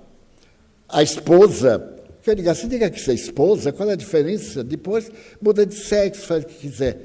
A 0.87 1.01
esposa, 1.01 1.97
que 2.21 2.29
eu 2.29 2.35
diga 2.35 2.51
assim, 2.51 2.67
diga 2.67 2.89
que 2.89 2.99
você 2.99 3.11
é 3.11 3.15
esposa, 3.15 3.71
qual 3.71 3.89
é 3.89 3.93
a 3.93 3.95
diferença? 3.95 4.63
Depois 4.63 5.11
muda 5.41 5.65
de 5.65 5.75
sexo, 5.75 6.27
faz 6.27 6.43
o 6.43 6.47
que 6.47 6.55
quiser. 6.55 6.99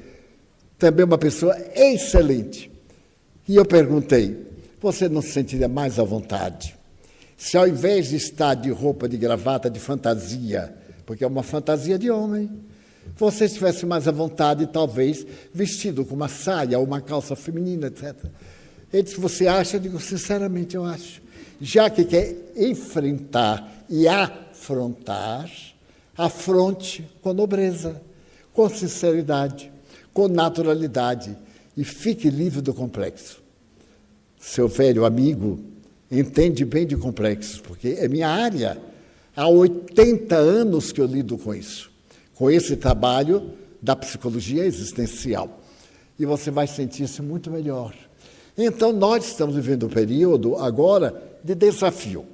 Também 0.77 1.05
uma 1.05 1.17
pessoa 1.17 1.57
excelente. 1.75 2.71
E 3.47 3.55
eu 3.55 3.65
perguntei, 3.65 4.45
você 4.81 5.07
não 5.07 5.21
se 5.21 5.31
sentiria 5.31 5.67
mais 5.67 5.97
à 5.97 6.03
vontade. 6.03 6.75
Se 7.37 7.57
ao 7.57 7.67
invés 7.67 8.09
de 8.09 8.15
estar 8.15 8.53
de 8.55 8.69
roupa 8.69 9.09
de 9.09 9.17
gravata 9.17 9.69
de 9.69 9.79
fantasia, 9.79 10.73
porque 11.05 11.23
é 11.23 11.27
uma 11.27 11.43
fantasia 11.43 11.97
de 11.97 12.09
homem, 12.09 12.49
você 13.15 13.45
estivesse 13.45 13.85
mais 13.85 14.07
à 14.07 14.11
vontade, 14.11 14.67
talvez, 14.67 15.25
vestido 15.53 16.03
com 16.03 16.15
uma 16.15 16.27
saia 16.27 16.79
ou 16.79 16.85
uma 16.85 16.99
calça 16.99 17.35
feminina, 17.35 17.87
etc. 17.87 18.15
Ele 18.91 19.03
disse, 19.03 19.19
você 19.19 19.47
acha? 19.47 19.77
Eu 19.77 19.81
digo, 19.81 19.99
sinceramente, 19.99 20.75
eu 20.75 20.83
acho. 20.83 21.21
Já 21.61 21.89
que 21.89 22.03
quer 22.03 22.35
enfrentar 22.55 23.85
e 23.89 24.07
afrontar, 24.07 25.49
afronte 26.17 27.07
com 27.21 27.33
nobreza, 27.33 28.01
com 28.53 28.67
sinceridade, 28.69 29.71
com 30.13 30.27
naturalidade 30.27 31.37
e 31.77 31.83
fique 31.83 32.29
livre 32.29 32.61
do 32.61 32.73
complexo. 32.73 33.41
Seu 34.39 34.67
velho 34.67 35.05
amigo 35.05 35.59
entende 36.09 36.63
bem 36.65 36.85
de 36.85 36.95
complexos, 36.95 37.59
porque 37.59 37.97
é 37.99 38.07
minha 38.07 38.29
área. 38.29 38.77
Há 39.35 39.47
80 39.47 40.35
anos 40.35 40.91
que 40.91 41.01
eu 41.01 41.05
lido 41.05 41.37
com 41.37 41.53
isso, 41.53 41.91
com 42.33 42.49
esse 42.49 42.77
trabalho 42.77 43.51
da 43.81 43.95
psicologia 43.95 44.65
existencial. 44.65 45.59
E 46.17 46.25
você 46.25 46.49
vai 46.49 46.67
sentir-se 46.67 47.21
muito 47.21 47.51
melhor. 47.51 47.93
Então, 48.57 48.93
nós 48.93 49.25
estamos 49.25 49.55
vivendo 49.55 49.87
um 49.87 49.89
período 49.89 50.55
agora 50.55 51.21
de 51.43 51.53
desafio. 51.53 52.25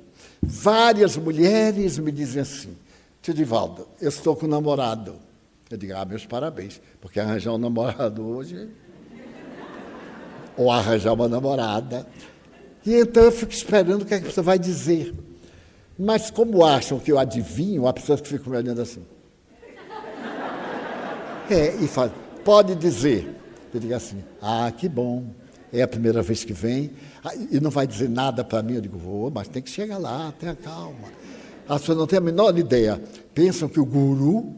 Várias 0.41 1.17
mulheres 1.17 1.97
me 1.97 2.11
dizem 2.11 2.43
assim: 2.43 2.77
Tio 3.21 3.33
Divaldo, 3.33 3.87
eu 3.99 4.09
estou 4.09 4.35
com 4.35 4.45
um 4.45 4.49
namorado. 4.49 5.15
Eu 5.69 5.77
digo, 5.77 5.93
ah, 5.95 6.05
meus 6.05 6.25
parabéns, 6.25 6.81
porque 6.99 7.19
arranjar 7.19 7.53
um 7.53 7.57
namorado 7.57 8.23
hoje. 8.23 8.69
Ou 10.57 10.69
arranjar 10.69 11.13
uma 11.13 11.27
namorada. 11.27 12.05
E 12.85 12.93
então 12.93 13.23
eu 13.23 13.31
fico 13.31 13.53
esperando 13.53 14.03
o 14.03 14.05
que, 14.05 14.13
é 14.13 14.19
que 14.19 14.25
a 14.25 14.27
pessoa 14.27 14.43
vai 14.43 14.59
dizer. 14.59 15.13
Mas 16.03 16.31
como 16.31 16.65
acham 16.65 16.97
que 16.97 17.11
eu 17.11 17.19
adivinho, 17.19 17.87
há 17.87 17.93
pessoas 17.93 18.19
que 18.19 18.27
ficam 18.27 18.51
me 18.51 18.57
olhando 18.57 18.81
assim. 18.81 19.03
É, 21.47 21.75
e 21.75 21.87
fala, 21.87 22.11
pode 22.43 22.73
dizer. 22.73 23.29
Eu 23.71 23.79
digo 23.79 23.93
assim, 23.93 24.23
ah, 24.41 24.71
que 24.75 24.89
bom. 24.89 25.25
É 25.71 25.83
a 25.83 25.87
primeira 25.87 26.23
vez 26.23 26.43
que 26.43 26.53
vem. 26.53 26.89
Ah, 27.23 27.35
e 27.35 27.59
não 27.59 27.69
vai 27.69 27.85
dizer 27.85 28.09
nada 28.09 28.43
para 28.43 28.63
mim. 28.63 28.73
Eu 28.73 28.81
digo, 28.81 28.97
vou, 28.97 29.29
mas 29.29 29.47
tem 29.47 29.61
que 29.61 29.69
chegar 29.69 29.99
lá, 29.99 30.33
tenha 30.39 30.55
calma. 30.55 31.07
As 31.69 31.81
pessoas 31.81 31.99
não 31.99 32.07
têm 32.07 32.17
a 32.17 32.21
menor 32.21 32.57
ideia. 32.57 32.99
Pensam 33.35 33.69
que 33.69 33.79
o 33.79 33.85
guru 33.85 34.55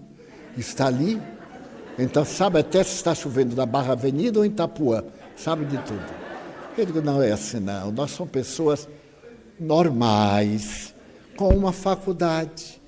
está 0.57 0.87
ali. 0.87 1.21
Então 1.99 2.23
sabe 2.23 2.59
até 2.59 2.81
se 2.85 2.95
está 2.95 3.13
chovendo 3.13 3.53
na 3.53 3.65
Barra 3.65 3.91
Avenida 3.91 4.39
ou 4.39 4.45
em 4.45 4.47
Itapuã. 4.47 5.03
Sabe 5.35 5.65
de 5.65 5.77
tudo. 5.79 6.05
Eu 6.77 6.85
digo, 6.85 7.01
não 7.01 7.21
é 7.21 7.33
assim, 7.33 7.59
não. 7.59 7.91
Nós 7.91 8.11
somos 8.11 8.31
pessoas 8.31 8.87
normais 9.59 10.92
com 11.35 11.49
uma 11.49 11.71
faculdade, 11.71 12.81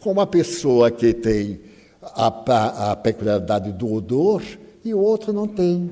com 0.00 0.10
uma 0.10 0.26
pessoa 0.26 0.90
que 0.90 1.12
tem 1.12 1.60
a, 2.02 2.90
a 2.92 2.96
peculiaridade 2.96 3.72
do 3.72 3.92
odor 3.92 4.42
e 4.84 4.92
o 4.92 4.98
outro 4.98 5.32
não 5.32 5.46
tem. 5.46 5.90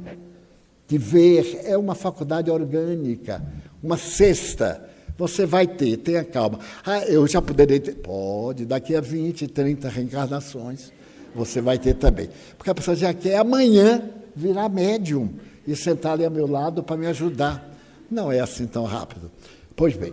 De 0.89 0.99
ver, 0.99 1.61
é 1.65 1.79
uma 1.79 1.95
faculdade 1.95 2.51
orgânica, 2.51 3.41
uma 3.83 3.97
cesta. 3.97 4.89
Você 5.17 5.47
vai 5.47 5.67
ter, 5.67 5.99
tenha 5.99 6.25
calma. 6.25 6.59
Ah, 6.85 7.05
eu 7.05 7.27
já 7.29 7.41
poderia 7.41 7.79
ter. 7.79 7.95
Pode, 7.95 8.67
daqui 8.67 8.97
a 8.97 9.01
20, 9.01 9.47
30 9.47 9.89
reencarnações, 9.89 10.93
você 11.35 11.61
vai 11.61 11.79
ter 11.79 11.95
também. 11.95 12.29
Porque 12.59 12.71
a 12.71 12.75
pessoa 12.75 12.97
já 12.97 13.15
quer 13.15 13.37
amanhã 13.37 14.03
virar 14.35 14.69
médium 14.69 15.31
e 15.67 15.77
sentar 15.77 16.15
ali 16.15 16.25
ao 16.25 16.31
meu 16.31 16.51
lado 16.51 16.83
para 16.83 16.97
me 16.97 17.07
ajudar. 17.07 17.71
Não 18.11 18.33
é 18.33 18.41
assim 18.41 18.67
tão 18.67 18.85
rápido. 18.85 19.31
Pois 19.77 19.97
bem, 19.97 20.11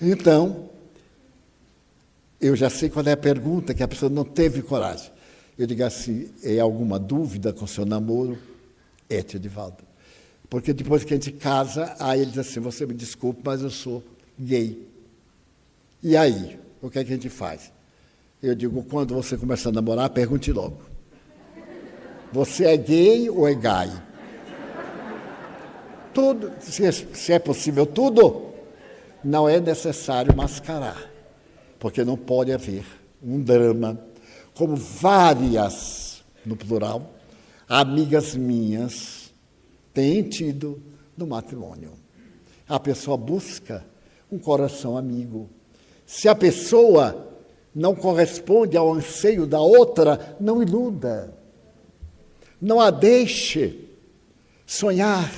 então, 0.00 0.70
eu 2.42 2.56
já 2.56 2.68
sei 2.68 2.90
qual 2.90 3.06
é 3.06 3.12
a 3.12 3.16
pergunta 3.16 3.72
que 3.72 3.84
a 3.84 3.88
pessoa 3.88 4.10
não 4.10 4.24
teve 4.24 4.62
coragem. 4.62 5.12
Eu 5.56 5.64
digo 5.64 5.84
assim: 5.84 6.28
é 6.42 6.58
alguma 6.58 6.98
dúvida 6.98 7.52
com 7.52 7.68
seu 7.68 7.86
namoro? 7.86 8.36
É, 9.08 9.22
tio 9.22 9.38
Divaldo. 9.38 9.84
Porque 10.50 10.72
depois 10.72 11.04
que 11.04 11.14
a 11.14 11.16
gente 11.16 11.30
casa, 11.30 11.94
aí 12.00 12.20
ele 12.20 12.30
diz 12.30 12.40
assim: 12.40 12.58
você 12.58 12.84
me 12.84 12.94
desculpe, 12.94 13.40
mas 13.44 13.62
eu 13.62 13.70
sou 13.70 14.02
gay. 14.36 14.88
E 16.02 16.16
aí? 16.16 16.58
O 16.82 16.90
que 16.90 16.98
é 16.98 17.04
que 17.04 17.12
a 17.12 17.14
gente 17.14 17.28
faz? 17.28 17.72
Eu 18.42 18.56
digo: 18.56 18.82
quando 18.90 19.14
você 19.14 19.36
começar 19.36 19.68
a 19.68 19.72
namorar, 19.72 20.10
pergunte 20.10 20.52
logo: 20.52 20.78
você 22.32 22.64
é 22.64 22.76
gay 22.76 23.30
ou 23.30 23.46
é 23.46 23.54
gay? 23.54 23.92
Tudo, 26.12 26.48
é, 26.48 26.90
se 26.92 27.32
é 27.32 27.38
possível, 27.38 27.86
tudo, 27.86 28.50
não 29.22 29.48
é 29.48 29.60
necessário 29.60 30.36
mascarar 30.36 31.11
porque 31.82 32.04
não 32.04 32.16
pode 32.16 32.52
haver 32.52 32.84
um 33.20 33.42
drama, 33.42 33.98
como 34.54 34.76
várias, 34.76 36.22
no 36.46 36.54
plural, 36.54 37.12
amigas 37.68 38.36
minhas 38.36 39.34
têm 39.92 40.22
tido 40.22 40.80
no 41.16 41.26
matrimônio. 41.26 41.94
A 42.68 42.78
pessoa 42.78 43.16
busca 43.16 43.84
um 44.30 44.38
coração 44.38 44.96
amigo. 44.96 45.50
Se 46.06 46.28
a 46.28 46.36
pessoa 46.36 47.32
não 47.74 47.96
corresponde 47.96 48.76
ao 48.76 48.92
anseio 48.92 49.44
da 49.44 49.60
outra, 49.60 50.36
não 50.38 50.62
iluda. 50.62 51.36
Não 52.60 52.78
a 52.78 52.92
deixe 52.92 53.88
sonhar 54.64 55.32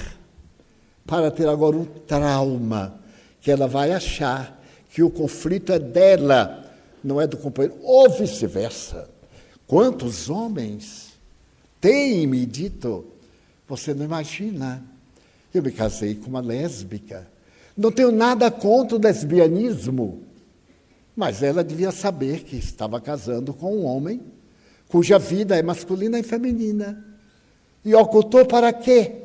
para 1.07 1.31
ter 1.31 1.49
agora 1.49 1.75
um 1.75 1.87
trauma 1.87 3.01
que 3.41 3.51
ela 3.51 3.67
vai 3.67 3.93
achar 3.93 4.63
que 4.95 5.03
o 5.03 5.11
conflito 5.11 5.73
é 5.73 5.79
dela, 5.81 6.73
não 7.03 7.21
é 7.21 7.27
do 7.27 7.37
companheiro, 7.37 7.77
ou 7.83 8.09
vice-versa. 8.09 9.11
Quantos 9.67 10.31
homens 10.31 11.15
têm 11.81 12.29
me 12.29 12.47
dito, 12.47 13.05
você 13.67 13.93
não 13.93 14.05
imagina, 14.05 14.85
eu 15.53 15.65
me 15.65 15.73
casei 15.73 16.15
com 16.15 16.29
uma 16.29 16.41
lésbica. 16.41 17.27
Não 17.77 17.91
tenho 17.91 18.13
nada 18.13 18.53
contra 18.53 18.97
o 18.97 19.01
lesbianismo, 19.01 20.23
mas 21.17 21.43
ela 21.43 21.65
devia 21.65 21.91
saber 21.91 22.45
que 22.45 22.55
estava 22.55 23.01
casando 23.01 23.53
com 23.53 23.77
um 23.77 23.85
homem 23.87 24.21
cuja 24.87 25.19
vida 25.19 25.57
é 25.57 25.63
masculina 25.63 26.21
e 26.21 26.23
feminina. 26.23 27.05
E 27.85 27.93
ocultou 27.97 28.47
para 28.47 28.73
quê? 28.73 29.23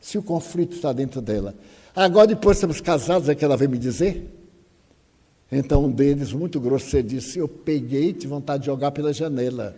Se 0.00 0.16
o 0.16 0.22
conflito 0.22 0.74
está 0.74 0.90
dentro 0.90 1.20
dela. 1.20 1.54
Agora, 1.94 2.28
depois 2.28 2.56
estamos 2.56 2.80
casados, 2.80 3.28
é 3.28 3.34
que 3.34 3.44
ela 3.44 3.58
vem 3.58 3.68
me 3.68 3.76
dizer? 3.76 4.39
Então 5.50 5.84
um 5.84 5.90
deles, 5.90 6.32
muito 6.32 6.60
grosseiro, 6.60 7.08
disse: 7.08 7.38
Eu 7.38 7.48
peguei 7.48 8.12
de 8.12 8.26
vontade 8.26 8.62
de 8.62 8.66
jogar 8.66 8.92
pela 8.92 9.12
janela. 9.12 9.74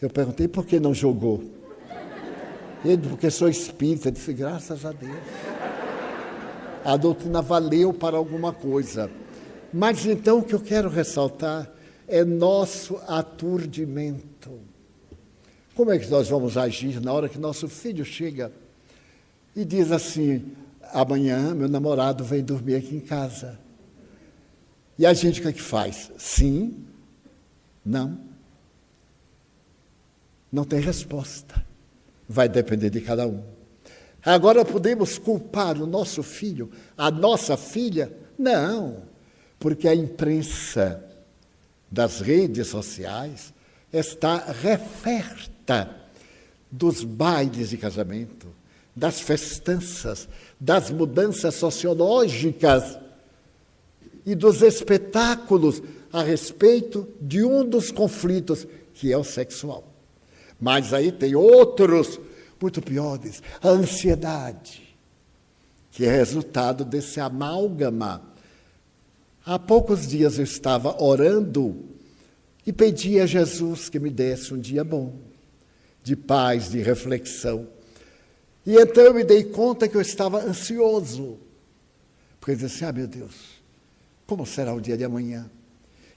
Eu 0.00 0.08
perguntei 0.08 0.48
por 0.48 0.64
que 0.64 0.80
não 0.80 0.94
jogou. 0.94 1.44
Ele, 2.82 3.08
porque 3.08 3.30
sou 3.30 3.48
espírita, 3.48 4.08
eu 4.08 4.12
disse: 4.12 4.32
Graças 4.32 4.86
a 4.86 4.92
Deus. 4.92 5.12
A 6.82 6.96
doutrina 6.96 7.42
valeu 7.42 7.92
para 7.92 8.16
alguma 8.16 8.52
coisa. 8.52 9.10
Mas 9.72 10.06
então 10.06 10.38
o 10.38 10.42
que 10.42 10.54
eu 10.54 10.60
quero 10.60 10.88
ressaltar 10.88 11.70
é 12.08 12.24
nosso 12.24 12.98
aturdimento. 13.06 14.58
Como 15.74 15.92
é 15.92 15.98
que 15.98 16.08
nós 16.08 16.28
vamos 16.28 16.56
agir 16.56 17.00
na 17.00 17.12
hora 17.12 17.28
que 17.28 17.38
nosso 17.38 17.68
filho 17.68 18.04
chega 18.04 18.50
e 19.54 19.64
diz 19.64 19.92
assim: 19.92 20.52
amanhã 20.92 21.54
meu 21.54 21.68
namorado 21.68 22.24
vem 22.24 22.42
dormir 22.42 22.76
aqui 22.76 22.96
em 22.96 23.00
casa? 23.00 23.58
E 25.00 25.06
a 25.06 25.14
gente 25.14 25.40
o 25.40 25.42
que 25.44 25.48
é 25.48 25.52
que 25.54 25.62
faz? 25.62 26.12
Sim, 26.18 26.84
não. 27.82 28.20
Não 30.52 30.62
tem 30.62 30.78
resposta. 30.78 31.64
Vai 32.28 32.50
depender 32.50 32.90
de 32.90 33.00
cada 33.00 33.26
um. 33.26 33.42
Agora 34.22 34.62
podemos 34.62 35.16
culpar 35.16 35.80
o 35.80 35.86
nosso 35.86 36.22
filho, 36.22 36.70
a 36.98 37.10
nossa 37.10 37.56
filha? 37.56 38.12
Não, 38.38 39.04
porque 39.58 39.88
a 39.88 39.94
imprensa 39.94 41.02
das 41.90 42.20
redes 42.20 42.66
sociais 42.66 43.54
está 43.90 44.52
referta 44.52 45.96
dos 46.70 47.04
bailes 47.04 47.70
de 47.70 47.78
casamento, 47.78 48.48
das 48.94 49.18
festanças, 49.18 50.28
das 50.60 50.90
mudanças 50.90 51.54
sociológicas 51.54 52.98
e 54.24 54.34
dos 54.34 54.62
espetáculos 54.62 55.82
a 56.12 56.22
respeito 56.22 57.08
de 57.20 57.44
um 57.44 57.64
dos 57.64 57.90
conflitos, 57.90 58.66
que 58.94 59.12
é 59.12 59.16
o 59.16 59.24
sexual. 59.24 59.84
Mas 60.60 60.92
aí 60.92 61.10
tem 61.10 61.34
outros 61.34 62.20
muito 62.60 62.82
piores, 62.82 63.42
a 63.62 63.68
ansiedade, 63.68 64.96
que 65.90 66.04
é 66.04 66.10
resultado 66.10 66.84
desse 66.84 67.18
amálgama. 67.18 68.22
Há 69.44 69.58
poucos 69.58 70.06
dias 70.06 70.38
eu 70.38 70.44
estava 70.44 71.02
orando 71.02 71.84
e 72.66 72.72
pedi 72.72 73.18
a 73.18 73.26
Jesus 73.26 73.88
que 73.88 73.98
me 73.98 74.10
desse 74.10 74.52
um 74.52 74.58
dia 74.58 74.84
bom, 74.84 75.14
de 76.02 76.14
paz, 76.14 76.70
de 76.70 76.80
reflexão. 76.82 77.66
E 78.66 78.76
então 78.76 79.02
eu 79.02 79.14
me 79.14 79.24
dei 79.24 79.44
conta 79.44 79.88
que 79.88 79.96
eu 79.96 80.00
estava 80.00 80.44
ansioso, 80.44 81.38
porque 82.38 82.52
eu 82.52 82.56
disse 82.56 82.84
ah, 82.84 82.92
meu 82.92 83.06
Deus, 83.06 83.59
como 84.30 84.46
será 84.46 84.72
o 84.72 84.80
dia 84.80 84.96
de 84.96 85.02
amanhã? 85.02 85.50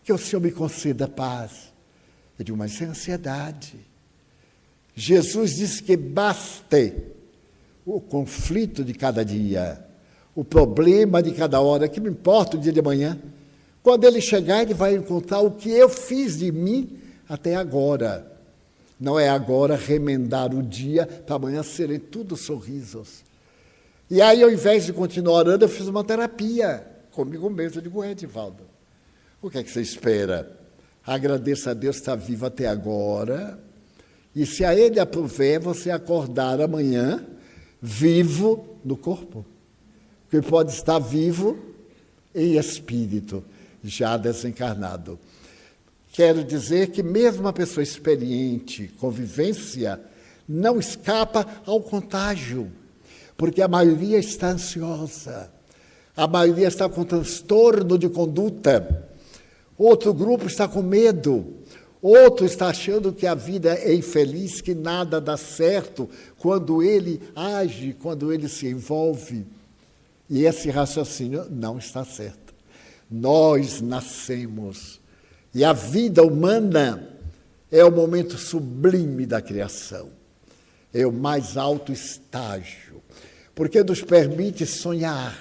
Que 0.03 0.13
o 0.13 0.19
Senhor 0.19 0.39
me 0.39 0.51
conceda 0.51 1.07
paz. 1.07 1.73
Eu 2.37 2.45
digo, 2.45 2.55
mas 2.55 2.79
é 2.79 2.85
ansiedade. 2.85 3.73
Jesus 4.93 5.55
disse 5.55 5.81
que 5.81 5.97
baste 5.97 6.93
o 7.83 7.99
conflito 7.99 8.83
de 8.83 8.93
cada 8.93 9.25
dia, 9.25 9.83
o 10.35 10.45
problema 10.45 11.23
de 11.23 11.31
cada 11.31 11.59
hora, 11.59 11.87
que 11.87 11.99
me 11.99 12.07
importa 12.07 12.55
o 12.55 12.59
dia 12.59 12.71
de 12.71 12.81
amanhã. 12.81 13.17
Quando 13.81 14.03
ele 14.03 14.21
chegar, 14.21 14.61
ele 14.61 14.75
vai 14.75 14.93
encontrar 14.93 15.39
o 15.39 15.49
que 15.49 15.71
eu 15.71 15.89
fiz 15.89 16.37
de 16.37 16.51
mim 16.51 16.99
até 17.27 17.55
agora. 17.55 18.31
Não 18.99 19.19
é 19.19 19.27
agora 19.27 19.75
remendar 19.75 20.53
o 20.53 20.61
dia 20.61 21.07
para 21.07 21.37
amanhã 21.37 21.63
serem 21.63 21.97
tudo 21.97 22.37
sorrisos. 22.37 23.23
E 24.07 24.21
aí, 24.21 24.43
ao 24.43 24.51
invés 24.51 24.85
de 24.85 24.93
continuar 24.93 25.39
orando, 25.39 25.65
eu 25.65 25.69
fiz 25.69 25.87
uma 25.87 26.03
terapia 26.03 26.92
comigo 27.13 27.49
mesmo. 27.49 27.77
Eu 27.77 27.83
digo, 27.83 28.03
Edivaldo, 28.03 28.63
o 29.41 29.49
que 29.49 29.59
é 29.59 29.63
que 29.63 29.71
você 29.71 29.81
espera? 29.81 30.59
Agradeça 31.05 31.71
a 31.71 31.73
Deus 31.73 31.97
estar 31.97 32.15
vivo 32.15 32.45
até 32.45 32.67
agora. 32.67 33.59
E 34.35 34.45
se 34.45 34.65
a 34.65 34.75
Ele 34.75 34.99
aprover, 34.99 35.59
você 35.59 35.91
acordar 35.91 36.59
amanhã 36.59 37.25
vivo 37.81 38.77
no 38.83 38.97
corpo. 38.97 39.45
Porque 40.29 40.47
pode 40.47 40.71
estar 40.71 40.99
vivo 40.99 41.59
em 42.33 42.57
espírito, 42.57 43.43
já 43.83 44.17
desencarnado. 44.17 45.19
Quero 46.11 46.43
dizer 46.43 46.91
que 46.91 47.03
mesmo 47.03 47.41
uma 47.41 47.53
pessoa 47.53 47.83
experiente, 47.83 48.87
convivência, 48.99 49.99
não 50.47 50.79
escapa 50.79 51.45
ao 51.65 51.81
contágio, 51.81 52.71
porque 53.37 53.61
a 53.61 53.67
maioria 53.67 54.17
está 54.17 54.49
ansiosa, 54.49 55.51
a 56.15 56.27
maioria 56.27 56.67
está 56.67 56.87
com 56.87 57.03
transtorno 57.03 57.97
de 57.97 58.09
conduta, 58.09 59.09
outro 59.77 60.13
grupo 60.13 60.45
está 60.45 60.67
com 60.67 60.81
medo, 60.81 61.45
outro 62.01 62.45
está 62.45 62.67
achando 62.67 63.13
que 63.13 63.25
a 63.25 63.33
vida 63.33 63.73
é 63.73 63.93
infeliz, 63.93 64.61
que 64.61 64.75
nada 64.75 65.19
dá 65.19 65.37
certo 65.37 66.09
quando 66.37 66.83
ele 66.83 67.21
age, 67.35 67.95
quando 67.99 68.31
ele 68.31 68.47
se 68.47 68.67
envolve. 68.67 69.45
E 70.29 70.45
esse 70.45 70.69
raciocínio 70.69 71.45
não 71.49 71.77
está 71.77 72.03
certo. 72.05 72.53
Nós 73.09 73.81
nascemos 73.81 75.01
e 75.53 75.63
a 75.63 75.71
vida 75.71 76.23
humana 76.23 77.07
é 77.71 77.85
o 77.85 77.91
momento 77.91 78.37
sublime 78.37 79.25
da 79.25 79.39
criação, 79.39 80.09
é 80.91 81.05
o 81.05 81.11
mais 81.11 81.57
alto 81.57 81.91
estágio, 81.91 83.03
porque 83.53 83.83
nos 83.83 84.01
permite 84.01 84.65
sonhar, 84.65 85.39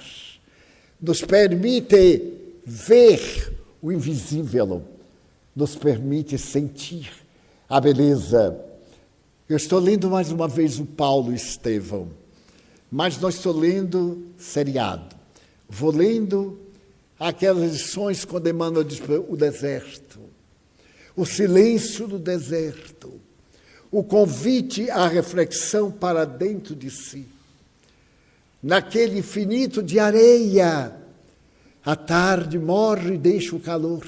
nos 1.03 1.21
permite 1.21 2.33
ver 2.65 3.53
o 3.81 3.91
invisível, 3.91 4.81
nos 5.53 5.75
permite 5.75 6.37
sentir 6.37 7.11
a 7.67 7.81
beleza. 7.81 8.57
Eu 9.49 9.57
estou 9.57 9.79
lendo 9.79 10.09
mais 10.09 10.31
uma 10.31 10.47
vez 10.47 10.79
o 10.79 10.85
Paulo 10.85 11.33
Estevão, 11.33 12.07
mas 12.89 13.19
não 13.19 13.27
estou 13.27 13.51
lendo 13.51 14.27
seriado. 14.37 15.13
Vou 15.67 15.91
lendo 15.91 16.57
aquelas 17.19 17.73
lições 17.73 18.23
quando 18.23 18.47
Emmanuel 18.47 18.85
diz 18.85 19.01
o 19.27 19.35
deserto, 19.35 20.21
o 21.17 21.25
silêncio 21.25 22.07
do 22.07 22.17
deserto, 22.17 23.11
o 23.91 24.05
convite 24.05 24.89
à 24.89 25.05
reflexão 25.09 25.91
para 25.91 26.23
dentro 26.23 26.73
de 26.73 26.89
si. 26.89 27.32
Naquele 28.63 29.19
infinito 29.19 29.83
de 29.83 29.99
areia, 29.99 30.95
a 31.83 31.95
tarde 31.97 32.57
morre 32.57 33.15
e 33.15 33.17
deixa 33.17 33.53
o 33.57 33.59
calor. 33.59 34.07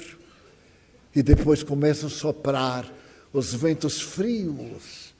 E 1.14 1.22
depois 1.22 1.62
começam 1.62 2.08
a 2.08 2.10
soprar 2.10 2.90
os 3.34 3.52
ventos 3.52 4.00
frios, 4.00 5.14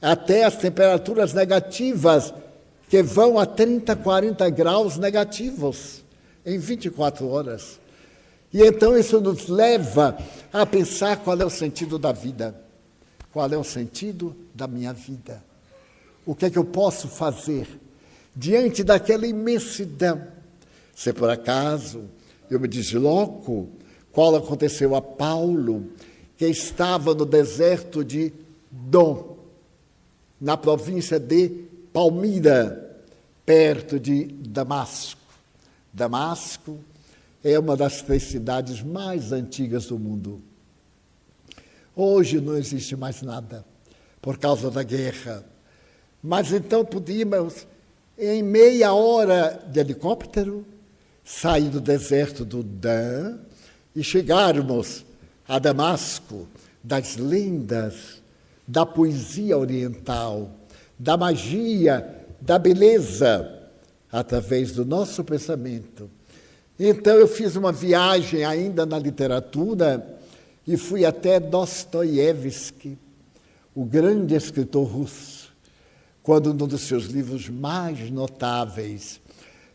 até 0.00 0.44
as 0.44 0.56
temperaturas 0.56 1.32
negativas, 1.32 2.32
que 2.88 3.02
vão 3.02 3.36
a 3.36 3.44
30, 3.44 3.96
40 3.96 4.48
graus 4.50 4.96
negativos 4.96 6.04
em 6.46 6.56
24 6.56 7.28
horas. 7.28 7.80
E 8.52 8.62
então 8.62 8.96
isso 8.96 9.20
nos 9.20 9.48
leva 9.48 10.16
a 10.52 10.64
pensar 10.64 11.16
qual 11.16 11.38
é 11.40 11.44
o 11.44 11.50
sentido 11.50 11.98
da 11.98 12.12
vida, 12.12 12.54
qual 13.32 13.52
é 13.52 13.56
o 13.56 13.64
sentido 13.64 14.36
da 14.54 14.68
minha 14.68 14.92
vida. 14.92 15.42
O 16.24 16.32
que 16.34 16.46
é 16.46 16.50
que 16.50 16.58
eu 16.58 16.64
posso 16.64 17.08
fazer 17.08 17.66
diante 18.38 18.84
daquela 18.84 19.26
imensidão? 19.26 20.22
Se 20.94 21.12
por 21.12 21.28
acaso 21.28 22.04
eu 22.48 22.60
me 22.60 22.68
desloco, 22.68 23.68
qual 24.12 24.36
aconteceu 24.36 24.94
a 24.94 25.02
Paulo, 25.02 25.90
que 26.36 26.46
estava 26.46 27.14
no 27.14 27.26
deserto 27.26 28.04
de 28.04 28.32
Dom, 28.70 29.36
na 30.40 30.56
província 30.56 31.18
de 31.18 31.48
Palmira, 31.92 32.96
perto 33.44 33.98
de 33.98 34.24
Damasco. 34.26 35.20
Damasco 35.92 36.78
é 37.42 37.58
uma 37.58 37.76
das 37.76 38.02
três 38.02 38.24
cidades 38.24 38.82
mais 38.82 39.32
antigas 39.32 39.86
do 39.86 39.98
mundo. 39.98 40.40
Hoje 41.96 42.40
não 42.40 42.56
existe 42.56 42.94
mais 42.94 43.20
nada 43.22 43.64
por 44.22 44.38
causa 44.38 44.70
da 44.70 44.82
guerra. 44.84 45.44
Mas 46.22 46.52
então 46.52 46.84
podíamos, 46.84 47.66
em 48.18 48.42
meia 48.42 48.92
hora 48.92 49.62
de 49.70 49.78
helicóptero, 49.78 50.66
sair 51.24 51.68
do 51.68 51.80
deserto 51.80 52.44
do 52.44 52.62
Dan 52.62 53.38
e 53.94 54.02
chegarmos 54.02 55.04
a 55.46 55.58
Damasco, 55.58 56.48
das 56.82 57.16
lendas, 57.16 58.22
da 58.66 58.84
poesia 58.84 59.56
oriental, 59.56 60.50
da 60.98 61.16
magia, 61.16 62.26
da 62.40 62.58
beleza 62.58 63.54
através 64.10 64.72
do 64.72 64.84
nosso 64.84 65.22
pensamento. 65.22 66.10
Então 66.78 67.14
eu 67.14 67.28
fiz 67.28 67.56
uma 67.56 67.72
viagem 67.72 68.44
ainda 68.44 68.84
na 68.84 68.98
literatura 68.98 70.18
e 70.66 70.76
fui 70.76 71.04
até 71.04 71.40
Dostoiévski, 71.40 72.98
o 73.74 73.84
grande 73.84 74.34
escritor 74.34 74.86
russo, 74.86 75.47
quando 76.28 76.52
num 76.52 76.66
dos 76.66 76.82
seus 76.82 77.06
livros 77.06 77.48
mais 77.48 78.10
notáveis 78.10 79.18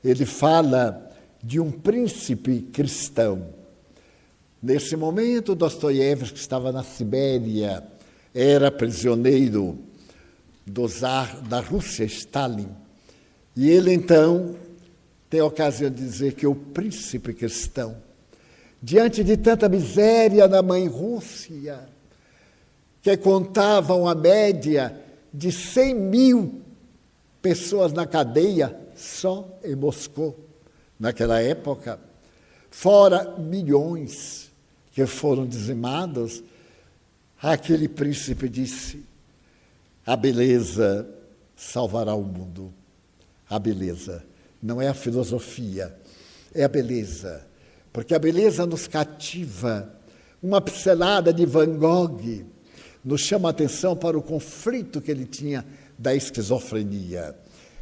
ele 0.05 0.23
fala 0.23 1.11
de 1.43 1.59
um 1.59 1.71
príncipe 1.71 2.61
cristão. 2.71 3.47
Nesse 4.61 4.95
momento, 4.95 5.55
Dostoiévski 5.55 6.37
estava 6.37 6.71
na 6.71 6.83
Sibéria, 6.83 7.83
era 8.35 8.69
prisioneiro 8.69 9.79
do 10.63 10.85
da 11.49 11.59
Rússia, 11.59 12.05
Stalin. 12.05 12.69
E 13.55 13.71
ele 13.71 13.91
então 13.91 14.55
tem 15.31 15.39
a 15.39 15.45
ocasião 15.45 15.89
de 15.89 16.03
dizer 16.03 16.33
que 16.33 16.45
o 16.45 16.53
príncipe 16.53 17.33
cristão, 17.33 17.97
diante 18.79 19.23
de 19.23 19.37
tanta 19.37 19.67
miséria 19.67 20.47
na 20.47 20.61
mãe 20.61 20.87
Rússia, 20.87 21.79
que 23.01 23.17
contavam 23.17 24.07
a 24.07 24.13
média 24.13 25.02
de 25.33 25.51
100 25.51 25.95
mil 25.95 26.61
pessoas 27.41 27.91
na 27.91 28.05
cadeia 28.05 28.79
só 28.95 29.47
em 29.63 29.75
Moscou, 29.75 30.37
naquela 30.99 31.41
época, 31.41 31.99
fora 32.69 33.37
milhões 33.37 34.51
que 34.93 35.05
foram 35.05 35.47
dizimados, 35.47 36.43
aquele 37.41 37.87
príncipe 37.87 38.47
disse: 38.47 39.03
a 40.05 40.15
beleza 40.15 41.07
salvará 41.55 42.13
o 42.13 42.23
mundo 42.23 42.73
a 43.55 43.59
beleza. 43.59 44.23
Não 44.61 44.81
é 44.81 44.87
a 44.87 44.93
filosofia, 44.93 45.95
é 46.53 46.63
a 46.63 46.67
beleza. 46.67 47.45
Porque 47.91 48.15
a 48.15 48.19
beleza 48.19 48.65
nos 48.65 48.87
cativa. 48.87 49.93
Uma 50.41 50.59
pincelada 50.59 51.31
de 51.31 51.45
Van 51.45 51.77
Gogh 51.77 52.45
nos 53.03 53.21
chama 53.21 53.49
a 53.49 53.51
atenção 53.51 53.95
para 53.95 54.17
o 54.17 54.21
conflito 54.21 55.01
que 55.01 55.11
ele 55.11 55.25
tinha 55.25 55.65
da 55.97 56.15
esquizofrenia. 56.15 57.35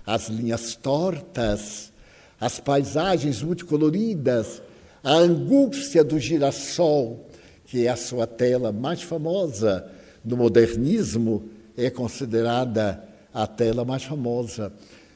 As 0.05 0.27
linhas 0.29 0.75
tortas, 0.75 1.91
as 2.39 2.59
paisagens 2.59 3.41
multicoloridas, 3.43 4.61
a 5.03 5.13
angústia 5.13 6.03
do 6.03 6.19
girassol, 6.19 7.27
que 7.65 7.85
é 7.85 7.89
a 7.89 7.95
sua 7.95 8.25
tela 8.25 8.71
mais 8.71 9.01
famosa 9.01 9.89
no 10.25 10.37
modernismo, 10.37 11.49
é 11.77 11.89
considerada 11.89 13.03
a 13.33 13.47
tela 13.47 13.85
mais 13.85 14.03
famosa. 14.03 14.73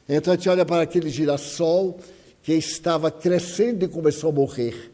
Então 0.08 0.32
a 0.32 0.36
gente 0.36 0.48
olha 0.48 0.64
para 0.64 0.82
aquele 0.82 1.10
girassol 1.10 1.98
que 2.42 2.52
estava 2.52 3.10
crescendo 3.10 3.84
e 3.84 3.88
começou 3.88 4.30
a 4.30 4.32
morrer. 4.32 4.92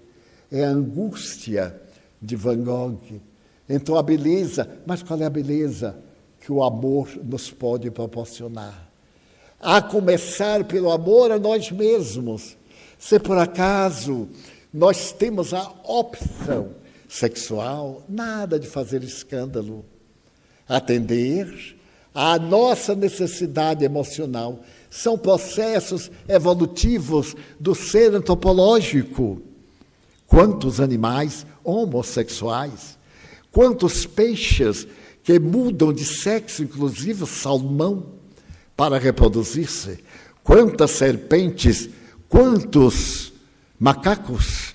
É 0.51 0.65
a 0.65 0.71
angústia 0.71 1.79
de 2.21 2.35
Van 2.35 2.63
Gogh. 2.63 3.21
Então 3.75 3.97
a 3.97 4.03
beleza, 4.03 4.69
mas 4.85 5.03
qual 5.03 5.19
é 5.19 5.25
a 5.25 5.31
beleza 5.31 5.97
que 6.39 6.53
o 6.53 6.63
amor 6.63 7.09
nos 7.25 7.51
pode 7.51 7.91
proporcionar? 7.91 8.87
A 9.59 9.81
começar 9.81 10.65
pelo 10.65 10.91
amor 10.91 11.33
a 11.33 11.39
nós 11.39 11.71
mesmos. 11.71 12.55
Se 12.99 13.19
por 13.19 13.39
acaso 13.39 14.29
nós 14.75 15.11
temos 15.11 15.55
a 15.55 15.73
opção, 15.85 16.75
sexual, 17.09 18.03
nada 18.07 18.61
de 18.61 18.67
fazer 18.67 19.03
escândalo. 19.03 19.87
Atender 20.69 21.75
à 22.15 22.39
nossa 22.39 22.95
necessidade 22.95 23.87
emocional. 23.87 24.61
São 24.91 25.17
processos 25.17 26.11
evolutivos 26.29 27.35
do 27.59 27.75
ser 27.75 28.15
antropológico. 28.15 29.41
Quantos 30.27 30.79
animais 30.79 31.47
homossexuais, 31.65 32.99
quantos 33.53 34.07
peixes 34.07 34.89
que 35.23 35.39
mudam 35.39 35.93
de 35.93 36.05
sexo, 36.05 36.63
inclusive 36.63 37.27
salmão, 37.27 38.07
para 38.77 38.99
reproduzir-se, 38.99 39.99
quantas 40.43 40.91
serpentes, 40.93 41.89
quantos 42.29 43.33
macacos, 43.79 44.75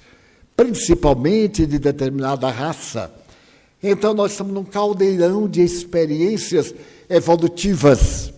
principalmente 0.55 1.65
de 1.65 1.77
determinada 1.77 2.49
raça. 2.49 3.11
Então, 3.81 4.13
nós 4.13 4.31
estamos 4.31 4.53
num 4.53 4.63
caldeirão 4.63 5.47
de 5.47 5.61
experiências 5.61 6.73
evolutivas. 7.09 8.31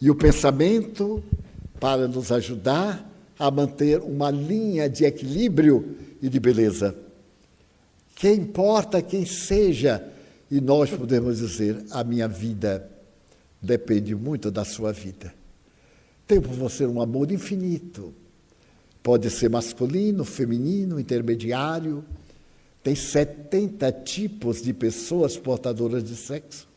E 0.00 0.10
o 0.10 0.14
pensamento, 0.14 1.22
para 1.80 2.06
nos 2.06 2.30
ajudar 2.30 3.08
a 3.38 3.50
manter 3.50 4.00
uma 4.00 4.30
linha 4.30 4.88
de 4.88 5.04
equilíbrio 5.04 5.96
e 6.20 6.28
de 6.28 6.38
beleza. 6.38 7.01
Que 8.14 8.30
importa 8.30 9.02
quem 9.02 9.24
seja, 9.24 10.06
e 10.50 10.60
nós 10.60 10.90
podemos 10.90 11.38
dizer: 11.38 11.84
a 11.90 12.04
minha 12.04 12.28
vida 12.28 12.88
depende 13.60 14.14
muito 14.14 14.50
da 14.50 14.64
sua 14.64 14.92
vida. 14.92 15.32
Tem 16.26 16.40
por 16.40 16.52
você 16.52 16.86
um 16.86 17.00
amor 17.00 17.30
infinito. 17.30 18.12
Pode 19.02 19.28
ser 19.30 19.50
masculino, 19.50 20.24
feminino, 20.24 21.00
intermediário. 21.00 22.04
Tem 22.82 22.94
70 22.94 23.90
tipos 23.92 24.62
de 24.62 24.72
pessoas 24.72 25.36
portadoras 25.36 26.04
de 26.04 26.16
sexo. 26.16 26.68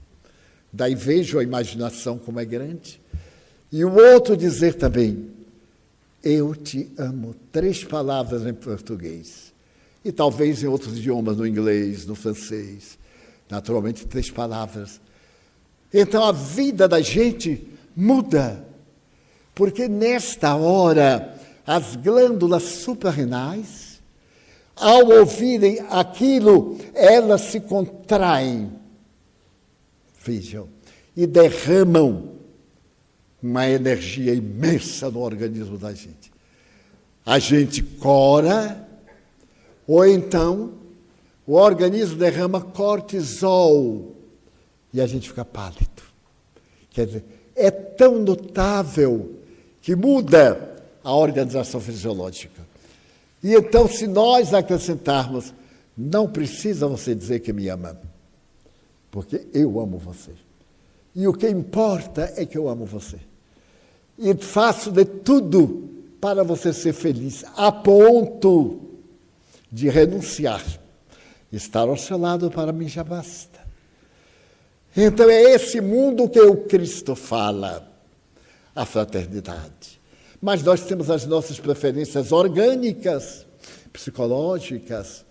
Daí 0.72 0.94
vejo 0.96 1.40
a 1.40 1.44
imaginação 1.44 2.18
como 2.18 2.40
é 2.40 2.46
grande. 2.46 3.00
E 3.72 3.84
o 3.84 3.94
outro 3.94 4.36
dizer 4.36 4.76
também: 4.76 5.30
Eu 6.24 6.56
te 6.56 6.92
amo. 6.98 7.36
Três 7.52 7.84
palavras 7.84 8.46
em 8.46 8.54
português. 8.54 9.45
E 10.06 10.12
talvez 10.12 10.64
em 10.64 10.68
outros 10.68 10.96
idiomas, 10.96 11.36
no 11.36 11.48
inglês, 11.48 12.06
no 12.06 12.14
francês. 12.14 13.00
Naturalmente, 13.50 14.06
três 14.06 14.30
palavras. 14.30 15.02
Então 15.92 16.24
a 16.24 16.32
vida 16.32 16.88
da 16.88 17.02
gente 17.02 17.68
muda. 17.96 18.64
Porque 19.56 19.88
nesta 19.88 20.56
hora, 20.56 21.36
as 21.66 21.96
glândulas 21.96 22.64
suprarrenais, 22.64 24.00
ao 24.76 25.08
ouvirem 25.08 25.80
aquilo, 25.90 26.78
elas 26.94 27.42
se 27.42 27.60
contraem. 27.62 28.72
Vejam, 30.24 30.68
e 31.16 31.26
derramam 31.26 32.36
uma 33.42 33.68
energia 33.68 34.34
imensa 34.34 35.10
no 35.10 35.22
organismo 35.22 35.78
da 35.78 35.94
gente. 35.94 36.32
A 37.26 37.40
gente 37.40 37.82
cora, 37.82 38.85
ou 39.88 40.06
então 40.06 40.74
o 41.46 41.54
organismo 41.54 42.18
derrama 42.18 42.62
cortisol 42.62 44.16
e 44.94 45.02
a 45.02 45.06
gente 45.06 45.30
fica 45.30 45.46
pálido. 45.46 46.04
Quer 46.90 47.06
dizer, 47.06 47.26
é 47.56 47.70
tão 47.70 48.20
notável 48.20 49.36
que 49.82 49.96
muda 49.96 50.76
a 51.04 51.14
organização 51.14 51.80
fisiológica. 51.80 52.66
E 53.44 53.54
então, 53.54 53.88
se 53.88 54.08
nós 54.08 54.54
acrescentarmos, 54.54 55.54
não 55.96 56.28
precisa 56.28 56.88
você 56.88 57.14
dizer 57.14 57.42
que 57.42 57.54
me 57.54 57.70
ama, 57.70 58.00
porque 59.12 59.46
eu 59.54 59.80
amo 59.80 59.98
você. 59.98 60.32
E 61.14 61.28
o 61.28 61.34
que 61.34 61.48
importa 61.48 62.34
é 62.36 62.46
que 62.46 62.58
eu 62.58 62.68
amo 62.68 62.86
você. 62.86 63.18
E 64.18 64.34
faço 64.34 64.92
de 64.92 65.06
tudo 65.06 65.90
para 66.20 66.44
você 66.44 66.74
ser 66.74 66.94
feliz, 66.94 67.46
a 67.56 67.72
ponto 67.72 68.85
de 69.76 69.90
renunciar. 69.90 70.64
Estar 71.52 71.82
ao 71.82 71.98
seu 71.98 72.18
lado 72.18 72.50
para 72.50 72.72
mim 72.72 72.88
já 72.88 73.04
basta. 73.04 73.60
Então 74.96 75.30
é 75.30 75.54
esse 75.54 75.82
mundo 75.82 76.30
que 76.30 76.40
o 76.40 76.56
Cristo 76.56 77.14
fala, 77.14 77.86
a 78.74 78.86
fraternidade. 78.86 80.00
Mas 80.42 80.64
nós 80.64 80.86
temos 80.86 81.10
as 81.10 81.26
nossas 81.26 81.60
preferências 81.60 82.32
orgânicas, 82.32 83.46
psicológicas, 83.92 85.26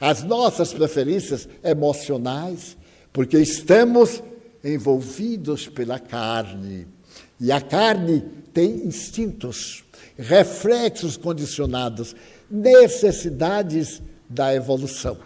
as 0.00 0.24
nossas 0.24 0.74
preferências 0.74 1.48
emocionais, 1.62 2.76
porque 3.12 3.38
estamos 3.38 4.20
envolvidos 4.64 5.68
pela 5.68 6.00
carne. 6.00 6.88
E 7.38 7.52
a 7.52 7.60
carne 7.60 8.24
tem 8.52 8.86
instintos, 8.86 9.84
reflexos 10.18 11.16
condicionados, 11.16 12.16
necessidades 12.50 14.02
da 14.28 14.54
evolução. 14.54 15.16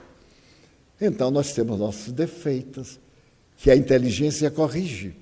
Então 1.00 1.30
nós 1.30 1.52
temos 1.52 1.78
nossos 1.78 2.12
defeitos, 2.12 2.98
que 3.56 3.70
a 3.70 3.76
inteligência 3.76 4.50
corrige. 4.50 5.14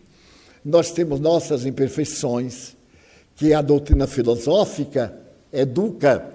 Nós 0.65 0.91
temos 0.91 1.21
nossas 1.21 1.65
imperfeições, 1.65 2.77
que 3.35 3.53
a 3.55 3.63
doutrina 3.63 4.07
filosófica 4.07 5.17
educa. 5.53 6.35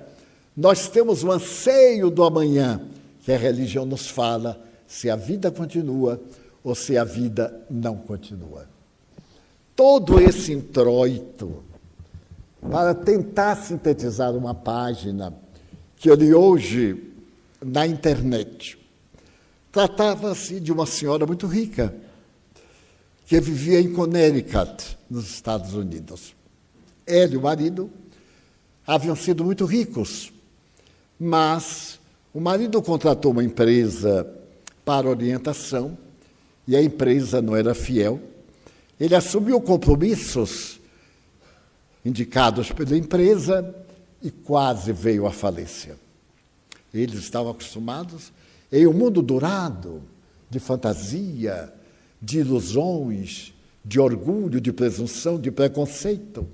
Nós 0.56 0.88
temos 0.88 1.24
o 1.24 1.32
anseio 1.32 2.10
do 2.10 2.24
amanhã, 2.24 2.82
que 3.24 3.32
a 3.32 3.38
religião 3.38 3.86
nos 3.86 4.08
fala 4.08 4.60
se 4.88 5.10
a 5.10 5.16
vida 5.16 5.52
continua 5.52 6.20
ou 6.64 6.76
se 6.76 6.98
a 6.98 7.04
vida 7.04 7.62
não 7.70 7.98
continua. 7.98 8.68
Todo 9.76 10.20
esse 10.20 10.52
introito 10.52 11.64
para 12.62 12.94
tentar 12.94 13.56
sintetizar 13.56 14.36
uma 14.36 14.54
página 14.54 15.34
que 16.02 16.10
eu 16.10 16.16
li 16.16 16.34
hoje 16.34 16.98
na 17.64 17.86
internet. 17.86 18.76
Tratava-se 19.72 20.60
de 20.60 20.72
uma 20.72 20.88
senhora 20.88 21.28
muito 21.28 21.46
rica, 21.46 21.94
que 23.28 23.40
vivia 23.40 23.80
em 23.80 23.94
Connecticut, 23.94 24.98
nos 25.08 25.30
Estados 25.30 25.76
Unidos. 25.76 26.34
Ela 27.06 27.36
e 27.36 27.38
o 27.38 27.42
marido 27.42 27.88
haviam 28.86 29.16
sido 29.16 29.44
muito 29.44 29.64
ricos, 29.64 30.34
mas 31.20 32.00
o 32.34 32.42
marido 32.42 32.82
contratou 32.82 33.32
uma 33.32 33.44
empresa 33.44 34.28
para 34.84 35.08
orientação 35.08 35.96
e 36.68 36.76
a 36.76 36.82
empresa 36.82 37.44
não 37.44 37.56
era 37.56 37.76
fiel. 37.76 38.20
Ele 39.00 39.14
assumiu 39.14 39.62
compromissos 39.62 40.80
indicados 42.04 42.72
pela 42.72 42.98
empresa 42.98 43.76
e 44.22 44.30
quase 44.30 44.94
veio 44.94 45.26
à 45.26 45.32
falência. 45.32 45.98
Eles 46.94 47.20
estavam 47.20 47.52
acostumados 47.52 48.32
em 48.72 48.86
um 48.86 48.94
mundo 48.94 49.22
dourado 49.22 50.02
de 50.50 50.60
fantasia, 50.60 51.74
de 52.22 52.40
ilusões, 52.40 53.54
de 53.84 54.00
orgulho, 54.00 54.62
de 54.62 54.72
presunção, 54.72 55.40
de 55.40 55.50
preconceito. 55.50 56.48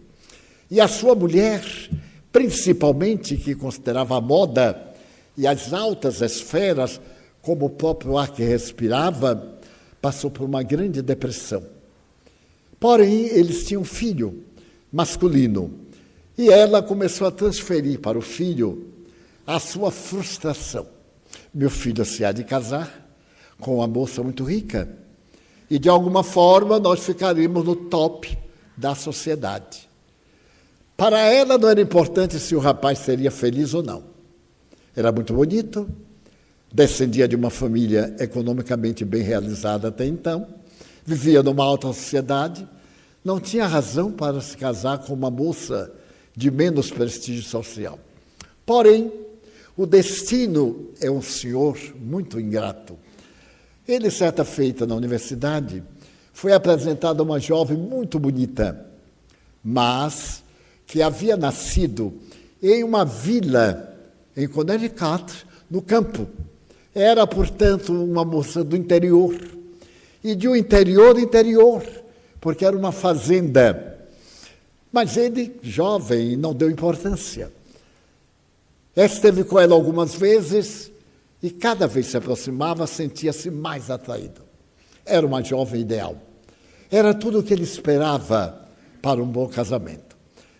E 0.70 0.80
a 0.80 0.88
sua 0.88 1.15
mulher, 1.15 1.63
principalmente, 2.32 3.36
que 3.38 3.55
considerava 3.55 4.18
a 4.18 4.22
moda 4.22 4.93
e 5.36 5.45
as 5.45 5.74
altas 5.74 6.22
esferas 6.22 7.01
como 7.41 7.65
o 7.65 7.70
próprio 7.70 8.18
ar 8.18 8.32
que 8.32 8.43
respirava, 8.43 9.59
passou 10.01 10.30
por 10.30 10.43
uma 10.43 10.63
grande 10.63 11.01
depressão. 11.01 11.63
Porém, 12.80 13.28
eles 13.28 13.65
tinham 13.65 13.82
um 13.82 13.86
filho 13.86 14.43
masculino 14.91 15.86
e 16.38 16.49
ela 16.49 16.83
começou 16.83 17.27
a 17.27 17.31
transferir 17.31 17.99
para 17.99 18.17
o 18.17 18.21
filho 18.21 18.93
a 19.45 19.59
sua 19.59 19.89
frustração. 19.89 20.88
Meu 21.53 21.69
filho 21.69 22.05
se 22.05 22.23
há 22.23 22.31
de 22.31 22.43
casar 22.43 23.07
com 23.59 23.77
uma 23.77 23.88
moça 23.88 24.21
muito 24.21 24.43
rica. 24.43 24.88
E 25.69 25.79
de 25.79 25.89
alguma 25.89 26.23
forma 26.23 26.79
nós 26.79 26.99
ficaríamos 26.99 27.65
no 27.65 27.75
top 27.75 28.38
da 28.75 28.93
sociedade. 28.93 29.88
Para 30.95 31.19
ela 31.19 31.57
não 31.57 31.69
era 31.69 31.81
importante 31.81 32.39
se 32.39 32.55
o 32.55 32.59
rapaz 32.59 32.99
seria 32.99 33.31
feliz 33.31 33.73
ou 33.73 33.81
não. 33.81 34.03
Era 34.95 35.11
muito 35.11 35.33
bonito, 35.33 35.89
descendia 36.71 37.27
de 37.27 37.35
uma 37.35 37.49
família 37.49 38.15
economicamente 38.19 39.05
bem 39.05 39.21
realizada 39.21 39.88
até 39.88 40.05
então, 40.05 40.47
vivia 41.05 41.43
numa 41.43 41.63
alta 41.63 41.88
sociedade, 41.88 42.67
não 43.23 43.39
tinha 43.39 43.67
razão 43.67 44.11
para 44.11 44.41
se 44.41 44.57
casar 44.57 44.99
com 44.99 45.13
uma 45.13 45.29
moça 45.29 45.91
de 46.38 46.51
menos 46.51 46.91
prestígio 46.91 47.41
social. 47.41 47.97
Porém, 48.63 49.11
o 49.75 49.88
destino 49.88 50.91
é 51.01 51.09
um 51.09 51.21
senhor 51.21 51.75
muito 51.99 52.39
ingrato. 52.39 52.95
Ele, 53.88 54.11
certa 54.11 54.45
feita 54.45 54.85
na 54.85 54.93
universidade, 54.93 55.83
foi 56.31 56.53
apresentado 56.53 57.21
a 57.21 57.23
uma 57.23 57.39
jovem 57.39 57.75
muito 57.75 58.19
bonita, 58.19 58.85
mas 59.63 60.43
que 60.85 61.01
havia 61.01 61.35
nascido 61.35 62.13
em 62.61 62.83
uma 62.83 63.03
vila 63.03 63.97
em 64.35 64.47
Connecticut, 64.47 65.47
no 65.69 65.81
campo. 65.81 66.27
Era, 66.93 67.25
portanto, 67.25 67.91
uma 67.91 68.23
moça 68.23 68.63
do 68.63 68.77
interior. 68.77 69.35
E 70.23 70.35
de 70.35 70.47
um 70.47 70.55
interior 70.55 71.17
interior, 71.17 71.83
porque 72.39 72.63
era 72.63 72.77
uma 72.77 72.91
fazenda. 72.91 73.97
Mas 74.98 75.16
ele, 75.16 75.60
jovem, 75.62 76.36
não 76.36 76.56
deu 76.56 76.72
importância. 76.72 77.54
Esteve 78.95 79.43
com 79.43 79.60
ela 79.60 79.76
algumas 79.76 80.16
vezes 80.16 80.91
e 81.39 81.52
cada 81.52 81.86
vez 81.86 82.08
se 82.08 82.18
aproximava, 82.18 82.88
sentia-se 82.88 83.52
mais 83.52 83.91
atraído. 83.91 84.41
Era 85.06 85.24
uma 85.24 85.43
jovem 85.43 85.82
ideal. 85.82 86.18
Era 86.89 87.14
tudo 87.14 87.38
o 87.38 87.43
que 87.43 87.54
ele 87.54 87.62
esperava 87.62 88.68
para 89.00 89.22
um 89.22 89.28
bom 89.28 89.48
casamento. 89.48 90.18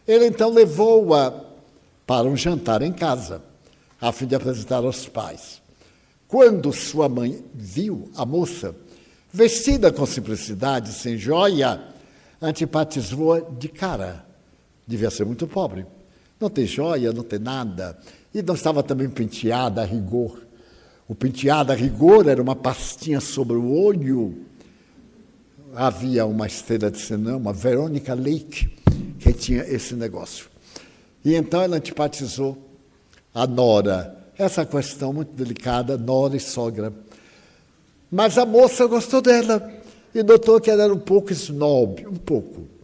Ele 0.08 0.28
então 0.28 0.52
levou-a 0.52 1.34
para 2.06 2.28
um 2.28 2.38
jantar 2.38 2.84
em 2.84 2.94
casa, 2.94 3.42
a 4.00 4.12
fim 4.12 4.28
de 4.28 4.36
apresentar 4.36 4.84
aos 4.84 5.08
pais. 5.08 5.64
Quando 6.28 6.72
sua 6.72 7.10
mãe 7.10 7.44
viu 7.56 8.12
a 8.16 8.24
moça, 8.24 8.76
vestida 9.34 9.92
com 9.92 10.06
simplicidade, 10.06 10.94
sem 10.94 11.18
joia, 11.18 11.82
antipatizou-a 12.40 13.40
de 13.40 13.68
cara. 13.68 14.27
Devia 14.88 15.12
ser 15.12 15.26
muito 15.26 15.46
pobre. 15.46 15.86
Não 16.40 16.50
tem 16.50 16.66
joia, 16.66 17.12
não 17.12 17.24
tem 17.24 17.40
nada. 17.40 17.98
E 18.34 18.42
não 18.42 18.56
estava 18.56 18.82
também 18.82 19.10
penteada 19.10 19.82
a 19.82 19.86
rigor. 19.86 20.48
O 21.08 21.14
penteado 21.14 21.72
a 21.72 21.76
rigor 21.76 22.28
era 22.28 22.42
uma 22.42 22.56
pastinha 22.56 23.20
sobre 23.20 23.56
o 23.56 23.74
olho. 23.74 24.46
Havia 25.76 26.26
uma 26.26 26.48
estrela 26.48 26.90
de 26.90 27.00
cinema, 27.00 27.52
Verônica 27.52 28.14
Lake, 28.14 28.70
que 29.20 29.34
tinha 29.34 29.64
esse 29.64 29.96
negócio. 29.96 30.48
E 31.24 31.36
então 31.36 31.62
ela 31.62 31.78
antipatizou 31.78 32.58
a 33.34 33.46
nora 33.46 34.18
essa 34.38 34.66
questão 34.66 35.12
muito 35.12 35.34
delicada, 35.34 35.98
nora 35.98 36.36
e 36.36 36.40
sogra. 36.40 36.94
Mas 38.12 38.38
a 38.38 38.46
moça 38.46 38.86
gostou 38.86 39.22
dela 39.22 39.72
e 40.14 40.22
notou 40.24 40.62
que 40.62 40.70
ela 40.70 40.84
era 40.84 40.94
um 40.94 41.00
pouco 41.00 41.34
snob, 41.34 42.06
um 42.08 42.16
pouco. 42.16 42.77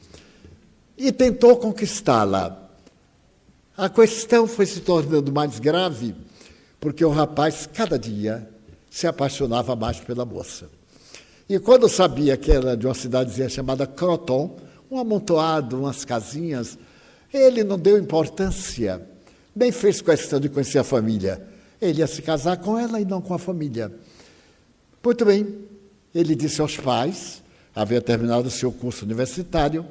E 0.98 1.12
tentou 1.12 1.58
conquistá-la. 1.58 2.70
A 3.76 3.90
questão 3.90 4.48
foi 4.48 4.66
se 4.66 4.82
tornando 4.82 5.32
mais 5.32 5.60
grave, 5.60 6.16
porque 6.80 7.04
o 7.04 7.10
rapaz, 7.10 7.68
cada 7.72 7.98
dia, 7.98 8.48
se 8.90 9.08
apaixonava 9.08 9.76
mais 9.76 10.00
pela 10.00 10.26
moça. 10.26 10.70
E 11.50 11.60
quando 11.60 11.90
sabia 11.90 12.38
que 12.38 12.52
era 12.52 12.78
de 12.78 12.86
uma 12.86 12.94
cidadezinha 12.94 13.50
chamada 13.50 13.88
Croton, 13.88 14.58
um 14.90 15.00
amontoado, 15.00 15.80
umas 15.80 16.06
casinhas, 16.06 16.78
ele 17.34 17.64
não 17.64 17.80
deu 17.80 17.98
importância 17.98 19.14
nem 19.56 19.72
fez 19.72 20.02
questão 20.02 20.40
de 20.40 20.50
conhecer 20.50 20.80
a 20.80 20.84
família. 20.84 21.46
Ele 21.82 22.00
ia 22.00 22.08
se 22.08 22.22
casar 22.22 22.58
com 22.58 22.78
ela 22.78 23.00
e 23.00 23.06
não 23.06 23.22
com 23.22 23.34
a 23.34 23.40
família. 23.40 23.92
Muito 25.04 25.26
bem, 25.26 25.60
ele 26.14 26.34
disse 26.34 26.62
aos 26.62 26.78
pais, 26.78 27.44
havia 27.76 28.02
terminado 28.02 28.48
o 28.48 28.52
seu 28.52 28.72
curso 28.72 29.06
universitário, 29.06 29.86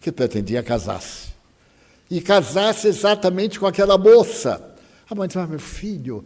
que 0.00 0.12
pretendia 0.12 0.62
casar-se. 0.62 1.28
E 2.10 2.20
casar-se 2.20 2.88
exatamente 2.88 3.60
com 3.60 3.66
aquela 3.66 3.98
moça. 3.98 4.74
A 5.08 5.14
mãe 5.14 5.26
disse, 5.26 5.38
mas 5.38 5.48
meu 5.48 5.58
filho, 5.58 6.24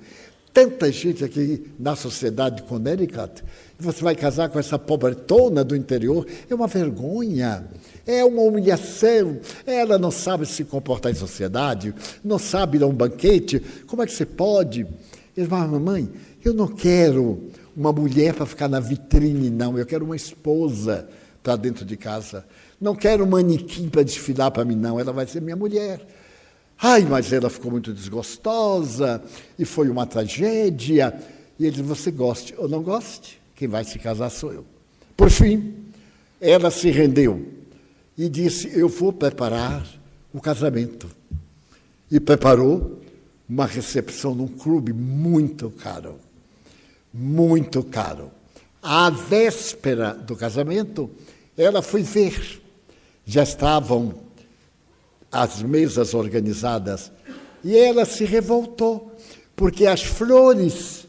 tanta 0.53 0.91
gente 0.93 1.25
aqui 1.25 1.73
na 1.79 1.97
sociedade 1.97 2.57
de 2.57 2.63
Connecticut, 2.65 3.43
você 3.79 4.03
vai 4.03 4.15
casar 4.15 4.49
com 4.49 4.59
essa 4.59 4.79
pobretona 4.79 5.65
do 5.65 5.75
interior, 5.75 6.27
é 6.49 6.55
uma 6.55 6.69
vergonha, 6.69 7.67
é 8.07 8.25
uma 8.25 8.43
humilhação. 8.43 9.41
Ela 9.67 9.99
não 9.99 10.11
sabe 10.11 10.47
se 10.47 10.65
comportar 10.65 11.11
em 11.11 11.17
sociedade, 11.17 11.95
não 12.23 12.39
sabe 12.39 12.79
dar 12.79 12.87
um 12.87 12.95
banquete. 12.95 13.61
Como 13.87 14.03
é 14.03 14.07
que 14.07 14.13
você 14.13 14.27
pode? 14.27 14.87
Ele 15.37 15.47
fala, 15.47 15.67
mamãe, 15.67 16.09
eu 16.45 16.55
não 16.55 16.69
quero 16.69 17.51
uma 17.77 17.93
mulher 17.93 18.35
para 18.35 18.47
ficar 18.47 18.69
na 18.69 18.79
vitrine, 18.79 19.51
não. 19.51 19.79
Eu 19.79 19.87
quero 19.87 20.05
uma 20.05 20.17
esposa 20.17 21.09
para 21.43 21.57
dentro 21.57 21.85
de 21.85 21.97
casa. 21.97 22.45
Não 22.83 22.97
quero 22.97 23.23
um 23.23 23.29
manequim 23.29 23.89
para 23.89 24.03
desfilar 24.03 24.51
para 24.51 24.65
mim, 24.65 24.75
não. 24.75 24.99
Ela 24.99 25.13
vai 25.13 25.25
ser 25.25 25.41
minha 25.41 25.55
mulher. 25.55 26.05
Ai, 26.77 27.03
mas 27.03 27.33
ela 27.33 27.49
ficou 27.49 27.71
muito 27.71 27.93
desgostosa 27.93 29.23
e 29.57 29.65
foi 29.65 29.89
uma 29.89 30.05
tragédia. 30.05 31.17
E 31.61 31.63
ele 31.65 31.71
disse: 31.71 31.85
Você 31.85 32.11
goste 32.11 32.53
ou 32.59 32.69
não 32.69 32.83
goste, 32.83 33.41
quem 33.55 33.69
vai 33.69 33.85
se 33.85 34.01
casar 34.01 34.31
sou 34.31 34.53
eu. 34.53 34.67
Por 35.17 35.31
fim, 35.31 35.77
ela 36.41 36.73
se 36.73 36.91
rendeu 36.91 37.47
e 38.19 38.29
disse: 38.29 38.77
Eu 38.77 38.89
vou 38.89 39.13
preparar 39.13 39.87
o 40.35 40.41
casamento. 40.41 41.09
E 42.11 42.19
preparou 42.19 43.01
uma 43.49 43.65
recepção 43.65 44.35
num 44.35 44.49
clube 44.49 44.93
muito 44.93 45.71
caro. 45.71 46.17
Muito 47.15 47.81
caro. 47.85 48.33
À 48.83 49.09
véspera 49.09 50.15
do 50.15 50.35
casamento, 50.35 51.09
ela 51.57 51.81
foi 51.81 52.03
ver. 52.03 52.62
Já 53.25 53.43
estavam 53.43 54.15
as 55.33 55.63
mesas 55.63 56.13
organizadas. 56.13 57.11
E 57.65 57.77
ela 57.77 58.05
se 58.05 58.25
revoltou, 58.25 59.13
porque 59.57 59.87
as 59.87 60.03
flores 60.03 61.07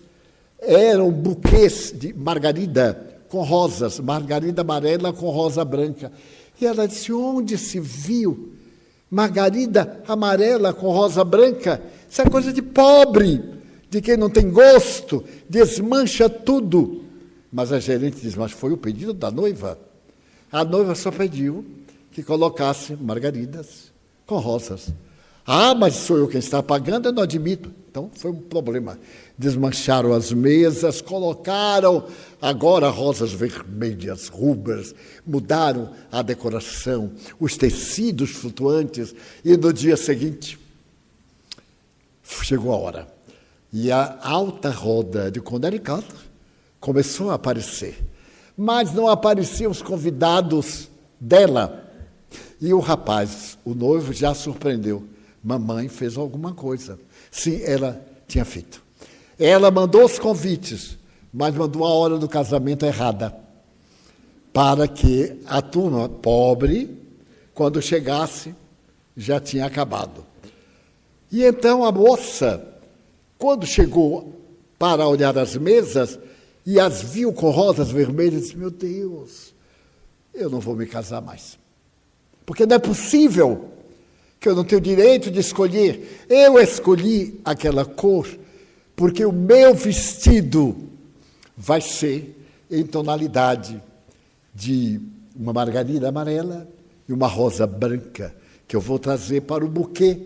eram 0.60 1.12
buquês 1.12 1.94
de 1.94 2.14
margarida 2.14 3.20
com 3.28 3.42
rosas, 3.42 4.00
margarida 4.00 4.62
amarela 4.62 5.12
com 5.12 5.30
rosa 5.30 5.66
branca. 5.66 6.12
E 6.62 6.66
ela 6.66 6.88
disse: 6.88 7.12
Onde 7.12 7.58
se 7.58 7.80
viu 7.80 8.54
margarida 9.10 10.02
amarela 10.08 10.74
com 10.74 10.88
rosa 10.92 11.24
branca? 11.24 11.82
Isso 12.10 12.22
é 12.22 12.30
coisa 12.30 12.54
de 12.54 12.62
pobre, 12.62 13.44
de 13.90 14.00
quem 14.02 14.16
não 14.16 14.30
tem 14.30 14.50
gosto, 14.50 15.24
desmancha 15.50 16.30
tudo. 16.30 17.04
Mas 17.52 17.74
a 17.74 17.80
gerente 17.80 18.22
diz: 18.22 18.36
Mas 18.36 18.52
foi 18.52 18.72
o 18.72 18.78
pedido 18.78 19.14
da 19.14 19.32
noiva. 19.32 19.78
A 20.52 20.64
noiva 20.64 20.94
só 20.94 21.10
pediu 21.12 21.66
que 22.14 22.24
colocasse 22.24 22.96
margaridas 22.96 23.92
com 24.26 24.38
rosas. 24.38 24.94
Ah, 25.46 25.76
mas 25.76 25.96
sou 25.96 26.18
eu 26.18 26.28
quem 26.28 26.40
está 26.40 26.64
pagando, 26.64 27.10
eu 27.10 27.12
não 27.12 27.24
admito. 27.24 27.74
Então 27.90 28.10
foi 28.14 28.32
um 28.32 28.40
problema. 28.40 28.98
Desmancharam 29.38 30.14
as 30.14 30.32
mesas, 30.32 31.02
colocaram 31.02 32.08
agora 32.42 32.88
rosas 32.90 33.34
vermelhas, 33.34 34.30
rubras, 34.30 34.96
mudaram 35.26 35.92
a 36.12 36.22
decoração, 36.22 37.12
os 37.40 37.58
tecidos 37.58 38.32
flutuantes, 38.32 39.14
e 39.44 39.58
no 39.58 39.74
dia 39.74 39.98
seguinte 39.98 40.58
chegou 42.24 42.72
a 42.72 42.78
hora. 42.78 43.08
E 43.72 43.92
a 43.92 44.20
alta 44.22 44.70
roda 44.70 45.30
de 45.30 45.42
Connecticut 45.42 46.06
começou 46.80 47.32
a 47.32 47.36
aparecer. 47.36 47.98
Mas 48.56 48.94
não 48.94 49.08
apareciam 49.08 49.72
os 49.72 49.82
convidados 49.82 50.90
dela. 51.20 51.83
E 52.64 52.74
o 52.74 52.80
rapaz, 52.80 53.58
o 53.66 53.76
noivo, 53.76 54.14
já 54.14 54.34
surpreendeu. 54.34 55.04
Mamãe 55.44 55.90
fez 55.90 56.16
alguma 56.16 56.54
coisa. 56.54 56.98
Sim, 57.30 57.62
ela 57.62 58.02
tinha 58.26 58.46
feito. 58.46 58.82
Ela 59.38 59.70
mandou 59.70 60.06
os 60.06 60.18
convites, 60.18 60.98
mas 61.34 61.54
mandou 61.54 61.84
a 61.84 61.90
hora 61.90 62.18
do 62.18 62.26
casamento 62.26 62.86
errada. 62.86 63.36
Para 64.54 64.88
que 64.88 65.42
a 65.46 65.62
turma 65.62 66.08
pobre, 66.08 66.98
quando 67.54 67.82
chegasse, 67.82 68.56
já 69.18 69.42
tinha 69.42 69.66
acabado. 69.66 70.26
E 71.30 71.44
então 71.44 71.84
a 71.84 71.92
moça, 71.92 72.66
quando 73.38 73.68
chegou 73.68 74.42
para 74.80 75.06
olhar 75.06 75.38
as 75.38 75.58
mesas 75.58 76.18
e 76.66 76.80
as 76.80 77.02
viu 77.02 77.34
com 77.34 77.50
rosas 77.50 77.92
vermelhas, 77.92 78.44
disse: 78.44 78.58
Meu 78.58 78.72
Deus, 78.72 79.54
eu 80.34 80.50
não 80.50 80.62
vou 80.62 80.78
me 80.78 80.86
casar 80.86 81.22
mais. 81.22 81.62
Porque 82.46 82.66
não 82.66 82.76
é 82.76 82.80
possível 82.80 83.70
que 84.40 84.50
eu 84.50 84.56
não 84.56 84.64
tenho 84.64 84.82
direito 84.82 85.32
de 85.32 85.40
escolher. 85.40 86.26
Eu 86.30 86.60
escolhi 86.60 87.40
aquela 87.46 87.86
cor 87.86 88.28
porque 88.96 89.26
o 89.26 89.32
meu 89.32 89.74
vestido 89.74 90.90
vai 91.56 91.82
ser 91.82 92.38
em 92.70 92.86
tonalidade 92.86 93.82
de 94.54 95.00
uma 95.36 95.54
margarida 95.54 96.10
amarela 96.10 96.68
e 97.08 97.14
uma 97.14 97.28
rosa 97.28 97.66
branca, 97.66 98.36
que 98.68 98.76
eu 98.76 98.82
vou 98.82 99.00
trazer 99.00 99.42
para 99.42 99.66
o 99.66 99.68
buquê 99.68 100.20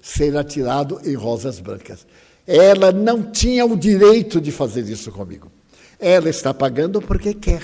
ser 0.00 0.36
atirado 0.36 1.00
em 1.04 1.14
rosas 1.14 1.60
brancas. 1.60 2.06
Ela 2.46 2.90
não 2.90 3.30
tinha 3.30 3.64
o 3.64 3.76
direito 3.76 4.40
de 4.40 4.50
fazer 4.50 4.82
isso 4.88 5.12
comigo. 5.12 5.50
Ela 5.98 6.28
está 6.28 6.52
pagando 6.52 7.00
porque 7.00 7.34
quer. 7.34 7.62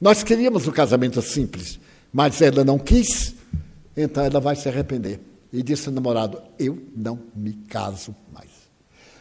Nós 0.00 0.22
queríamos 0.22 0.66
um 0.66 0.72
casamento 0.72 1.20
simples, 1.20 1.78
mas 2.12 2.42
ela 2.42 2.64
não 2.64 2.78
quis, 2.78 3.34
então 3.96 4.24
ela 4.24 4.40
vai 4.40 4.54
se 4.54 4.68
arrepender. 4.68 5.20
E 5.52 5.62
disse 5.62 5.88
ao 5.88 5.94
namorado: 5.94 6.40
Eu 6.58 6.82
não 6.94 7.18
me 7.34 7.52
caso 7.68 8.14
mais. 8.32 8.50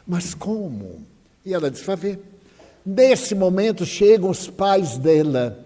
Mas 0.08 0.34
como? 0.34 1.06
E 1.46 1.54
ela 1.54 1.70
disse: 1.70 1.86
Vai 1.86 1.96
ver. 1.96 2.20
Nesse 2.86 3.36
momento 3.36 3.86
chegam 3.86 4.30
os 4.30 4.50
pais 4.50 4.98
dela. 4.98 5.66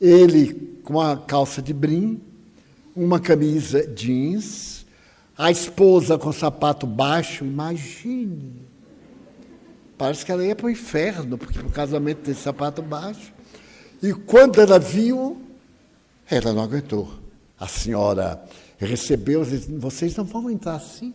Ele 0.00 0.74
com 0.84 1.00
a 1.00 1.16
calça 1.16 1.62
de 1.62 1.72
brim, 1.72 2.20
uma 2.94 3.18
camisa 3.18 3.86
jeans, 3.86 4.84
a 5.36 5.50
esposa 5.50 6.18
com 6.18 6.30
sapato 6.30 6.86
baixo, 6.86 7.44
imagine. 7.44 8.62
Parece 9.96 10.24
que 10.24 10.30
ela 10.30 10.44
ia 10.44 10.54
para 10.54 10.66
o 10.66 10.70
inferno, 10.70 11.38
porque 11.38 11.58
o 11.58 11.70
casamento 11.70 12.18
tem 12.18 12.34
sapato 12.34 12.82
baixo. 12.82 13.32
E 14.02 14.12
quando 14.12 14.60
ela 14.60 14.78
viu, 14.78 15.40
ela 16.30 16.52
não 16.52 16.62
aguentou. 16.62 17.08
A 17.58 17.68
senhora 17.68 18.42
recebeu 18.78 19.42
e 19.42 19.46
disse: 19.46 19.72
Vocês 19.72 20.16
não 20.16 20.24
vão 20.24 20.50
entrar 20.50 20.76
assim. 20.76 21.14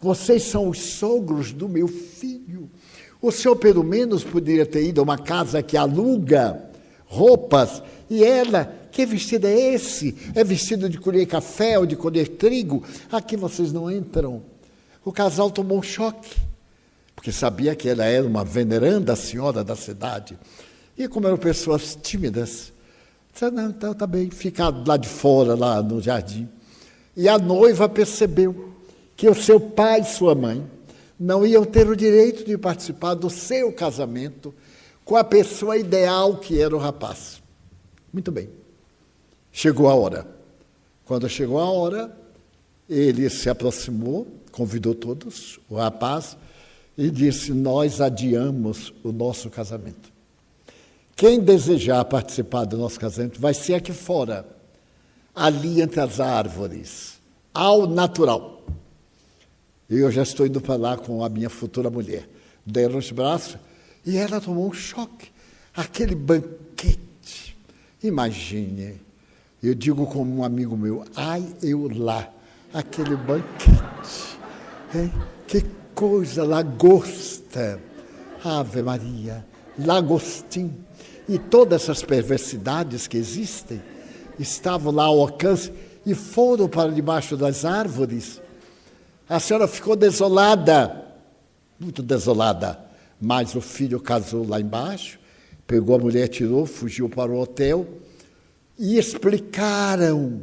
Vocês 0.00 0.42
são 0.42 0.68
os 0.68 0.78
sogros 0.78 1.52
do 1.52 1.68
meu 1.68 1.88
filho. 1.88 2.70
O 3.20 3.32
senhor, 3.32 3.56
pelo 3.56 3.82
menos, 3.82 4.22
poderia 4.22 4.66
ter 4.66 4.84
ido 4.84 5.00
a 5.00 5.04
uma 5.04 5.18
casa 5.18 5.62
que 5.62 5.76
aluga 5.76 6.62
roupas. 7.06 7.82
E 8.08 8.22
ela, 8.22 8.72
que 8.92 9.06
vestido 9.06 9.46
é 9.46 9.74
esse? 9.74 10.14
É 10.34 10.44
vestido 10.44 10.88
de 10.88 10.98
colher 10.98 11.26
café 11.26 11.78
ou 11.78 11.86
de 11.86 11.96
colher 11.96 12.28
trigo? 12.28 12.84
Aqui 13.10 13.36
vocês 13.36 13.72
não 13.72 13.90
entram. 13.90 14.42
O 15.04 15.12
casal 15.12 15.50
tomou 15.50 15.78
um 15.78 15.82
choque, 15.82 16.36
porque 17.14 17.32
sabia 17.32 17.74
que 17.74 17.88
ela 17.88 18.04
era 18.04 18.26
uma 18.26 18.44
veneranda 18.44 19.16
senhora 19.16 19.64
da 19.64 19.76
cidade. 19.76 20.38
E 20.98 21.08
como 21.08 21.26
eram 21.26 21.38
pessoas 21.38 21.96
tímidas, 22.00 22.72
disse, 23.36 23.50
não, 23.50 23.70
então 23.70 23.92
tá 23.92 24.06
bem, 24.06 24.30
fica 24.30 24.68
lá 24.68 24.96
de 24.96 25.08
fora, 25.08 25.54
lá 25.54 25.82
no 25.82 26.00
jardim. 26.00 26.48
E 27.16 27.28
a 27.28 27.38
noiva 27.38 27.88
percebeu 27.88 28.72
que 29.16 29.28
o 29.28 29.34
seu 29.34 29.60
pai 29.60 30.00
e 30.00 30.04
sua 30.04 30.34
mãe 30.34 30.64
não 31.18 31.46
iam 31.46 31.64
ter 31.64 31.88
o 31.88 31.96
direito 31.96 32.44
de 32.44 32.56
participar 32.58 33.14
do 33.14 33.30
seu 33.30 33.72
casamento 33.72 34.54
com 35.04 35.16
a 35.16 35.24
pessoa 35.24 35.76
ideal 35.76 36.36
que 36.36 36.60
era 36.60 36.74
o 36.74 36.78
rapaz. 36.78 37.42
Muito 38.12 38.30
bem. 38.30 38.48
Chegou 39.52 39.88
a 39.88 39.94
hora. 39.94 40.26
Quando 41.04 41.28
chegou 41.28 41.58
a 41.58 41.70
hora, 41.70 42.14
ele 42.88 43.30
se 43.30 43.48
aproximou, 43.48 44.26
convidou 44.50 44.94
todos, 44.94 45.60
o 45.68 45.76
rapaz, 45.76 46.36
e 46.98 47.10
disse: 47.10 47.52
Nós 47.52 48.00
adiamos 48.00 48.92
o 49.02 49.12
nosso 49.12 49.48
casamento. 49.48 50.15
Quem 51.16 51.40
desejar 51.40 52.04
participar 52.04 52.66
do 52.66 52.76
nosso 52.76 53.00
casamento 53.00 53.40
vai 53.40 53.54
ser 53.54 53.72
aqui 53.72 53.90
fora, 53.90 54.46
ali 55.34 55.80
entre 55.80 55.98
as 55.98 56.20
árvores, 56.20 57.18
ao 57.54 57.86
natural. 57.86 58.62
E 59.88 59.96
eu 59.96 60.10
já 60.10 60.22
estou 60.22 60.46
indo 60.46 60.60
para 60.60 60.76
lá 60.76 60.96
com 60.98 61.24
a 61.24 61.28
minha 61.30 61.48
futura 61.48 61.88
mulher. 61.88 62.28
Dei 62.66 62.86
os 62.86 63.10
braços 63.12 63.56
e 64.04 64.18
ela 64.18 64.42
tomou 64.42 64.68
um 64.68 64.74
choque. 64.74 65.32
Aquele 65.74 66.14
banquete. 66.14 67.56
Imagine, 68.02 69.00
eu 69.62 69.74
digo 69.74 70.06
como 70.06 70.36
um 70.36 70.44
amigo 70.44 70.76
meu, 70.76 71.02
ai 71.16 71.42
eu 71.62 71.88
lá, 71.96 72.30
aquele 72.74 73.16
banquete. 73.16 74.38
Hein? 74.94 75.10
Que 75.48 75.64
coisa, 75.94 76.44
lagosta. 76.44 77.80
Ave 78.44 78.82
Maria, 78.82 79.46
lagostim. 79.78 80.85
E 81.28 81.38
todas 81.38 81.82
essas 81.82 82.02
perversidades 82.02 83.06
que 83.06 83.16
existem 83.16 83.82
estavam 84.38 84.92
lá 84.92 85.04
ao 85.04 85.20
alcance 85.20 85.72
e 86.04 86.14
foram 86.14 86.68
para 86.68 86.92
debaixo 86.92 87.36
das 87.36 87.64
árvores. 87.64 88.40
A 89.28 89.40
senhora 89.40 89.66
ficou 89.66 89.96
desolada, 89.96 91.04
muito 91.80 92.02
desolada. 92.02 92.78
Mas 93.20 93.54
o 93.54 93.60
filho 93.60 93.98
casou 93.98 94.46
lá 94.46 94.60
embaixo, 94.60 95.18
pegou 95.66 95.96
a 95.96 95.98
mulher, 95.98 96.28
tirou, 96.28 96.66
fugiu 96.66 97.08
para 97.08 97.32
o 97.32 97.40
hotel 97.40 97.86
e 98.78 98.98
explicaram 98.98 100.42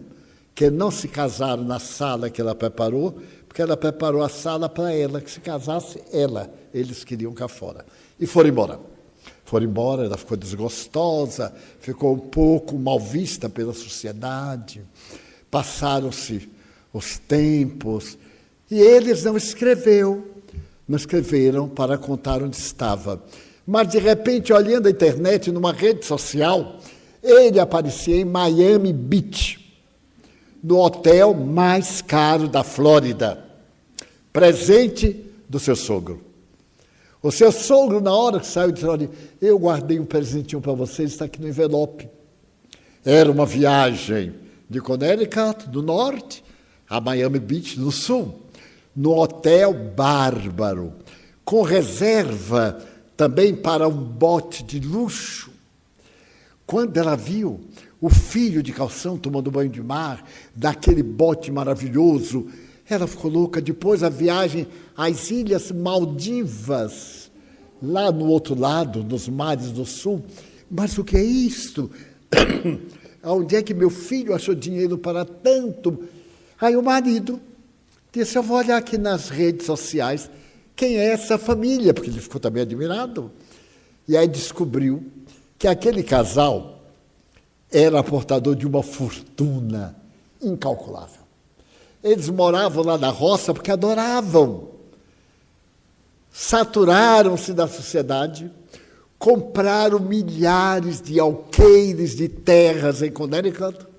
que 0.56 0.70
não 0.70 0.92
se 0.92 1.08
casaram 1.08 1.64
na 1.64 1.80
sala 1.80 2.30
que 2.30 2.42
ela 2.42 2.54
preparou, 2.54 3.20
porque 3.48 3.62
ela 3.62 3.78
preparou 3.78 4.24
a 4.24 4.30
sala 4.30 4.68
para 4.68 4.92
ela, 4.92 5.22
que 5.22 5.30
se 5.30 5.40
casasse 5.40 6.02
ela. 6.12 6.52
Eles 6.74 7.04
queriam 7.04 7.34
cá 7.34 7.48
fora. 7.48 7.86
E 8.20 8.26
foram 8.26 8.50
embora. 8.50 8.93
Foram 9.46 9.66
embora, 9.66 10.06
ela 10.06 10.18
ficou 10.18 10.38
desgostosa, 10.38 11.54
ficou 11.80 12.14
um 12.14 12.20
pouco 12.20 12.78
mal 12.78 13.00
vista 13.00 13.50
pela 13.50 13.74
sociedade. 13.74 14.82
Passaram-se 15.52 16.50
os 16.94 17.18
tempos 17.18 18.18
e 18.70 18.80
eles 18.80 19.24
não 19.24 19.36
escreveu, 19.36 20.28
não 20.88 20.98
escreveram 20.98 21.68
para 21.68 21.98
contar 21.98 22.42
onde 22.42 22.56
estava. 22.56 23.24
Mas 23.66 23.90
de 23.90 24.00
repente, 24.00 24.52
olhando 24.52 24.88
a 24.88 24.92
internet 24.92 25.52
numa 25.52 25.72
rede 25.72 26.06
social, 26.06 26.80
ele 27.22 27.60
aparecia 27.60 28.18
em 28.18 28.26
Miami 28.26 28.92
Beach, 28.92 29.60
no 30.62 30.80
hotel 30.80 31.34
mais 31.34 32.02
caro 32.02 32.48
da 32.48 32.64
Flórida, 32.64 33.44
presente 34.32 35.26
do 35.48 35.60
seu 35.60 35.76
sogro. 35.76 36.33
O 37.24 37.32
seu 37.32 37.54
sogro, 37.54 38.02
na 38.02 38.14
hora 38.14 38.42
que 38.42 38.46
saiu, 38.46 38.74
disse: 38.74 38.86
Olha, 38.86 39.10
eu 39.42 39.58
guardei 39.58 39.98
um 39.98 40.06
presentinho 40.06 40.62
para 40.62 40.74
vocês, 40.74 41.14
está 41.14 41.24
aqui 41.24 41.40
no 41.40 41.48
envelope. 41.48 42.10
Era 43.06 43.32
uma 43.32 43.46
viagem 43.46 44.36
de 44.70 44.82
Connecticut, 44.82 45.70
do 45.70 45.82
norte, 45.82 46.44
a 46.90 47.00
Miami 47.00 47.40
Beach, 47.40 47.80
do 47.80 47.92
sul 47.92 48.44
no 48.96 49.18
Hotel 49.18 49.74
Bárbaro, 49.74 50.94
com 51.44 51.62
reserva 51.62 52.78
também 53.18 53.56
para 53.56 53.88
um 53.88 54.04
bote 54.04 54.64
de 54.64 54.80
luxo. 54.80 55.52
Quando 56.66 56.98
ela 56.98 57.16
viu 57.16 57.62
o 58.00 58.10
filho 58.10 58.62
de 58.62 58.72
calção 58.72 59.18
tomando 59.18 59.50
banho 59.50 59.70
de 59.70 59.82
mar, 59.82 60.24
daquele 60.56 61.02
bote 61.02 61.52
maravilhoso, 61.52 62.48
ela 62.90 63.08
ficou 63.08 63.32
louca. 63.32 63.62
Depois 63.62 64.04
a 64.04 64.10
viagem 64.10 64.68
às 64.96 65.32
Ilhas 65.32 65.72
Maldivas, 65.72 67.32
lá 67.82 68.12
no 68.12 68.28
outro 68.28 68.60
lado, 68.60 69.04
nos 69.04 69.28
mares 69.28 69.72
do 69.72 69.86
sul. 69.86 70.24
Mas 70.70 70.98
o 70.98 71.04
que 71.04 71.18
é 71.18 71.24
isto? 71.24 71.90
Onde 73.24 73.56
é 73.56 73.64
que 73.64 73.74
meu 73.74 73.90
filho 73.90 74.34
achou 74.34 74.54
dinheiro 74.54 74.98
para 74.98 75.24
tanto? 75.24 76.04
Aí 76.60 76.76
o 76.76 76.82
marido 76.82 77.40
Disse: 78.14 78.38
Eu 78.38 78.44
vou 78.44 78.58
olhar 78.58 78.78
aqui 78.78 78.96
nas 78.96 79.30
redes 79.30 79.66
sociais 79.66 80.30
quem 80.76 80.98
é 80.98 81.08
essa 81.08 81.38
família, 81.38 81.94
porque 81.94 82.10
ele 82.10 82.22
ficou 82.22 82.40
também 82.40 82.62
admirado. 82.62 83.32
E 84.08 84.16
aí 84.16 84.28
descobriu 84.28 85.04
que 85.58 85.68
aquele 85.68 86.04
casal 86.04 86.84
era 87.72 88.04
portador 88.04 88.56
de 88.56 88.68
uma 88.68 88.84
fortuna 88.84 89.96
incalculável. 90.40 91.24
Eles 92.04 92.30
moravam 92.30 92.84
lá 92.84 92.98
na 92.98 93.10
roça 93.10 93.52
porque 93.52 93.72
adoravam. 93.72 94.73
Saturaram-se 96.34 97.54
da 97.54 97.68
sociedade, 97.68 98.52
compraram 99.18 100.00
milhares 100.00 101.00
de 101.00 101.20
alqueires 101.20 102.16
de 102.16 102.28
terras 102.28 103.02
em 103.02 103.12
Connecticut 103.12 103.94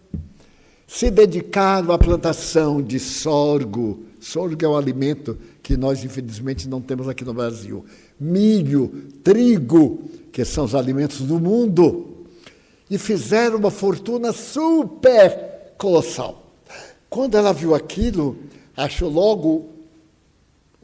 se 0.87 1.11
dedicaram 1.11 1.93
à 1.93 1.99
plantação 1.99 2.80
de 2.80 3.01
sorgo. 3.01 4.05
Sorgo 4.20 4.64
é 4.64 4.68
um 4.68 4.76
alimento 4.76 5.37
que 5.62 5.76
nós, 5.76 6.05
infelizmente, 6.05 6.68
não 6.68 6.80
temos 6.80 7.09
aqui 7.09 7.24
no 7.24 7.35
Brasil. 7.35 7.85
Milho, 8.18 9.09
trigo, 9.24 10.05
que 10.30 10.45
são 10.45 10.64
os 10.64 10.74
alimentos 10.74 11.20
do 11.22 11.41
mundo. 11.41 12.26
E 12.89 12.97
fizeram 12.97 13.57
uma 13.57 13.72
fortuna 13.72 14.32
super 14.32 15.74
colossal. 15.76 16.53
Quando 17.11 17.37
ela 17.37 17.53
viu 17.53 17.74
aquilo, 17.74 18.37
achou 18.76 19.11
logo 19.11 19.70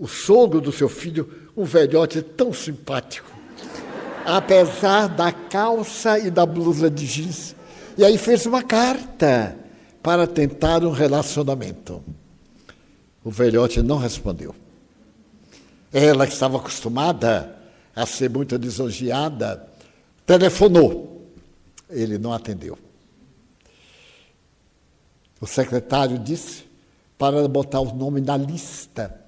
o 0.00 0.08
sogro 0.08 0.62
do 0.62 0.72
seu 0.72 0.88
filho 0.88 1.30
um 1.54 1.64
velhote 1.64 2.22
tão 2.22 2.54
simpático, 2.54 3.30
apesar 4.24 5.08
da 5.08 5.30
calça 5.30 6.18
e 6.18 6.30
da 6.30 6.46
blusa 6.46 6.90
de 6.90 7.06
jeans. 7.06 7.54
E 7.98 8.04
aí 8.04 8.16
fez 8.16 8.46
uma 8.46 8.62
carta 8.62 9.54
para 10.02 10.26
tentar 10.26 10.82
um 10.84 10.90
relacionamento. 10.90 12.02
O 13.22 13.30
velhote 13.30 13.82
não 13.82 13.98
respondeu. 13.98 14.54
Ela, 15.92 16.26
que 16.26 16.32
estava 16.32 16.56
acostumada 16.56 17.58
a 17.94 18.06
ser 18.06 18.30
muito 18.30 18.56
lisonjeada, 18.56 19.68
telefonou. 20.24 21.30
Ele 21.90 22.16
não 22.16 22.32
atendeu. 22.32 22.78
O 25.38 25.46
secretário 25.46 26.18
disse 26.18 26.64
para 27.18 27.46
botar 27.46 27.80
o 27.80 27.94
nome 27.94 28.22
na 28.22 28.36
lista 28.38 29.20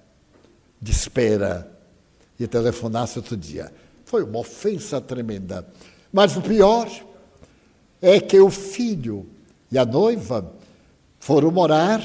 de 0.82 0.90
espera 0.90 1.70
e 2.38 2.46
telefonasse 2.48 3.18
outro 3.18 3.36
dia. 3.36 3.72
Foi 4.04 4.24
uma 4.24 4.40
ofensa 4.40 5.00
tremenda. 5.00 5.64
Mas 6.12 6.36
o 6.36 6.42
pior 6.42 6.90
é 8.00 8.20
que 8.20 8.38
o 8.40 8.50
filho 8.50 9.26
e 9.70 9.78
a 9.78 9.86
noiva 9.86 10.52
foram 11.20 11.52
morar 11.52 12.02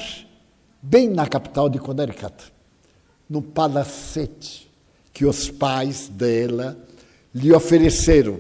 bem 0.80 1.10
na 1.10 1.26
capital 1.26 1.68
de 1.68 1.80
Connecticut, 1.80 2.54
no 3.28 3.42
palacete 3.42 4.72
que 5.12 5.26
os 5.26 5.50
pais 5.50 6.08
dela 6.08 6.78
lhe 7.34 7.52
ofereceram 7.52 8.40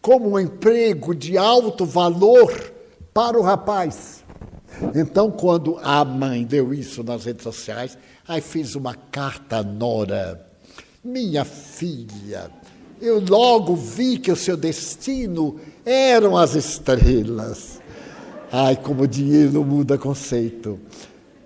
como 0.00 0.30
um 0.30 0.38
emprego 0.38 1.14
de 1.14 1.36
alto 1.36 1.84
valor 1.84 2.72
para 3.12 3.38
o 3.38 3.42
rapaz. 3.42 4.24
Então, 4.94 5.30
quando 5.30 5.78
a 5.82 6.04
mãe 6.04 6.44
deu 6.44 6.72
isso 6.72 7.02
nas 7.02 7.24
redes 7.24 7.42
sociais, 7.42 7.98
aí 8.26 8.40
fez 8.40 8.74
uma 8.74 8.94
carta 8.94 9.58
à 9.58 9.62
nora, 9.62 10.46
Minha 11.02 11.44
filha, 11.44 12.50
eu 13.00 13.20
logo 13.20 13.76
vi 13.76 14.18
que 14.18 14.32
o 14.32 14.36
seu 14.36 14.56
destino 14.56 15.60
eram 15.84 16.36
as 16.36 16.54
estrelas. 16.54 17.80
Ai, 18.50 18.76
como 18.76 19.02
o 19.02 19.06
dinheiro 19.06 19.64
muda 19.64 19.98
conceito. 19.98 20.80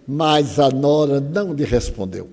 Mas 0.07 0.59
a 0.59 0.71
nora 0.71 1.21
não 1.21 1.53
lhe 1.53 1.65
respondeu. 1.65 2.29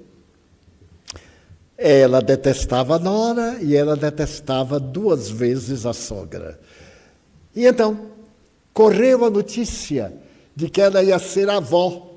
Ela 1.77 2.21
detestava 2.21 2.95
a 2.95 2.99
nora 2.99 3.57
e 3.61 3.75
ela 3.75 3.95
detestava 3.95 4.79
duas 4.79 5.29
vezes 5.29 5.85
a 5.85 5.93
sogra. 5.93 6.59
E 7.55 7.65
então, 7.65 8.11
correu 8.73 9.25
a 9.25 9.29
notícia 9.29 10.13
de 10.55 10.69
que 10.69 10.81
ela 10.81 11.01
ia 11.03 11.19
ser 11.19 11.49
avó. 11.49 12.14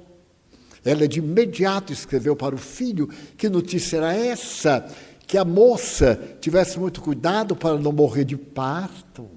Ela 0.85 1.09
de 1.09 1.18
imediato 1.18 1.93
escreveu 1.93 2.37
para 2.37 2.55
o 2.55 2.59
filho 2.59 3.09
que 3.37 3.49
notícia 3.49 3.99
era 3.99 4.14
essa, 4.14 4.87
que 5.26 5.37
a 5.37 5.45
moça 5.45 6.18
tivesse 6.41 6.79
muito 6.79 7.01
cuidado 7.01 7.55
para 7.55 7.79
não 7.79 7.93
morrer 7.93 8.24
de 8.24 8.37
parto. 8.37 9.29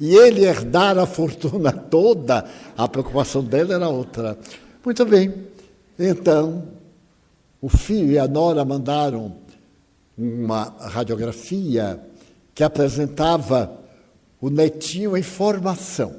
E 0.00 0.14
ele 0.14 0.44
herdar 0.44 0.98
a 0.98 1.06
fortuna 1.06 1.70
toda, 1.90 2.44
a 2.76 2.88
preocupação 2.88 3.42
dela 3.44 3.74
era 3.74 3.88
outra. 3.88 4.38
Muito 4.84 5.04
bem. 5.04 5.32
Então, 5.98 6.68
o 7.60 7.68
filho 7.68 8.12
e 8.12 8.18
a 8.18 8.26
nora 8.26 8.64
mandaram 8.64 9.36
uma 10.16 10.74
radiografia 10.80 12.00
que 12.54 12.62
apresentava 12.62 13.78
o 14.40 14.48
netinho 14.48 15.16
em 15.16 15.22
formação. 15.22 16.16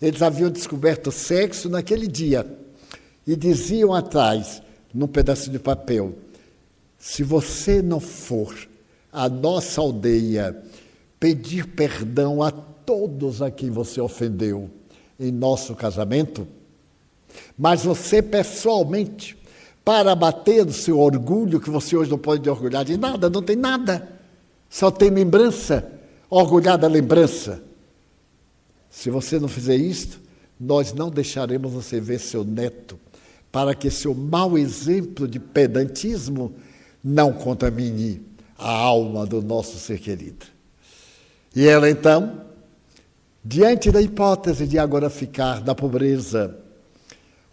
Eles 0.00 0.22
haviam 0.22 0.50
descoberto 0.50 1.10
sexo 1.10 1.68
naquele 1.68 2.06
dia 2.06 2.63
e 3.26 3.36
diziam 3.36 3.94
atrás, 3.94 4.62
num 4.92 5.06
pedaço 5.06 5.50
de 5.50 5.58
papel: 5.58 6.14
se 6.98 7.22
você 7.22 7.82
não 7.82 8.00
for 8.00 8.54
à 9.12 9.28
nossa 9.28 9.80
aldeia 9.80 10.56
pedir 11.18 11.68
perdão 11.68 12.42
a 12.42 12.50
todos 12.50 13.40
a 13.40 13.50
quem 13.50 13.70
você 13.70 14.00
ofendeu 14.00 14.70
em 15.18 15.30
nosso 15.30 15.74
casamento, 15.74 16.46
mas 17.56 17.84
você 17.84 18.20
pessoalmente 18.20 19.36
para 19.84 20.14
bater 20.14 20.64
no 20.64 20.72
seu 20.72 20.98
orgulho, 20.98 21.60
que 21.60 21.70
você 21.70 21.96
hoje 21.96 22.10
não 22.10 22.18
pode 22.18 22.48
orgulhar 22.48 22.84
de 22.84 22.96
nada, 22.96 23.28
não 23.28 23.42
tem 23.42 23.56
nada, 23.56 24.08
só 24.68 24.90
tem 24.90 25.10
lembrança, 25.10 25.90
orgulhar 26.30 26.78
da 26.78 26.88
lembrança. 26.88 27.62
Se 28.90 29.10
você 29.10 29.38
não 29.38 29.48
fizer 29.48 29.76
isto, 29.76 30.20
nós 30.58 30.92
não 30.92 31.10
deixaremos 31.10 31.70
você 31.70 32.00
ver 32.00 32.18
seu 32.18 32.44
neto, 32.44 32.98
para 33.54 33.72
que 33.72 33.88
seu 33.88 34.12
mau 34.16 34.58
exemplo 34.58 35.28
de 35.28 35.38
pedantismo 35.38 36.56
não 37.04 37.32
contamine 37.32 38.20
a 38.58 38.68
alma 38.68 39.24
do 39.24 39.40
nosso 39.40 39.78
ser 39.78 40.00
querido. 40.00 40.44
E 41.54 41.64
ela 41.64 41.88
então, 41.88 42.46
diante 43.44 43.92
da 43.92 44.02
hipótese 44.02 44.66
de 44.66 44.76
agora 44.76 45.08
ficar 45.08 45.60
da 45.60 45.72
pobreza, 45.72 46.58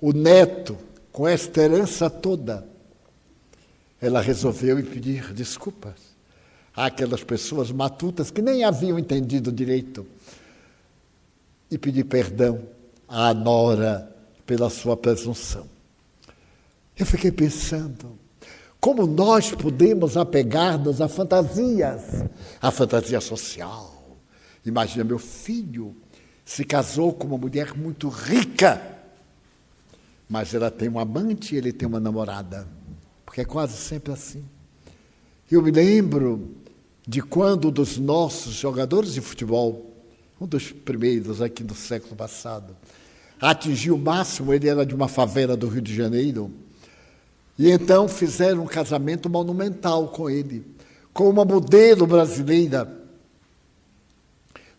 o 0.01 0.11
neto 0.11 0.75
com 1.11 1.27
esta 1.27 1.61
herança 1.61 2.09
toda, 2.09 2.67
ela 4.01 4.21
resolveu 4.21 4.83
pedir 4.83 5.31
desculpas 5.33 6.15
àquelas 6.75 7.23
pessoas 7.23 7.71
matutas 7.71 8.31
que 8.31 8.41
nem 8.41 8.63
haviam 8.63 8.97
entendido 8.97 9.51
direito 9.51 10.03
e 11.69 11.77
pedir 11.77 12.05
perdão 12.05 12.59
à 13.07 13.35
nora 13.35 14.11
pela 14.47 14.67
sua 14.67 14.97
presunção. 14.97 15.69
Eu 16.97 17.05
fiquei 17.05 17.31
pensando, 17.31 18.17
como 18.79 19.05
nós 19.07 19.51
podemos 19.51 20.17
apegar-nos 20.17 21.01
a 21.01 21.07
fantasias, 21.07 22.23
a 22.61 22.71
fantasia 22.71 23.21
social. 23.21 24.19
Imagina, 24.65 25.03
meu 25.03 25.19
filho 25.19 25.95
se 26.45 26.63
casou 26.63 27.13
com 27.13 27.27
uma 27.27 27.37
mulher 27.37 27.75
muito 27.75 28.09
rica 28.09 28.99
mas 30.31 30.53
ela 30.53 30.71
tem 30.71 30.87
um 30.87 30.97
amante 30.97 31.53
e 31.53 31.57
ele 31.57 31.73
tem 31.73 31.85
uma 31.85 31.99
namorada. 31.99 32.65
Porque 33.25 33.41
é 33.41 33.45
quase 33.45 33.75
sempre 33.75 34.13
assim. 34.13 34.45
Eu 35.51 35.61
me 35.61 35.71
lembro 35.71 36.55
de 37.05 37.21
quando 37.21 37.67
um 37.67 37.71
dos 37.71 37.97
nossos 37.97 38.53
jogadores 38.53 39.13
de 39.13 39.19
futebol, 39.19 39.93
um 40.39 40.47
dos 40.47 40.71
primeiros 40.71 41.41
aqui 41.41 41.65
do 41.65 41.75
século 41.75 42.15
passado, 42.15 42.77
atingiu 43.41 43.95
o 43.95 43.99
máximo, 43.99 44.53
ele 44.53 44.69
era 44.69 44.85
de 44.85 44.95
uma 44.95 45.09
favela 45.09 45.57
do 45.57 45.67
Rio 45.67 45.81
de 45.81 45.93
Janeiro, 45.93 46.49
e 47.61 47.69
então 47.69 48.07
fizeram 48.07 48.63
um 48.63 48.65
casamento 48.65 49.29
monumental 49.29 50.07
com 50.07 50.27
ele, 50.27 50.65
com 51.13 51.29
uma 51.29 51.45
modelo 51.45 52.07
brasileira, 52.07 52.91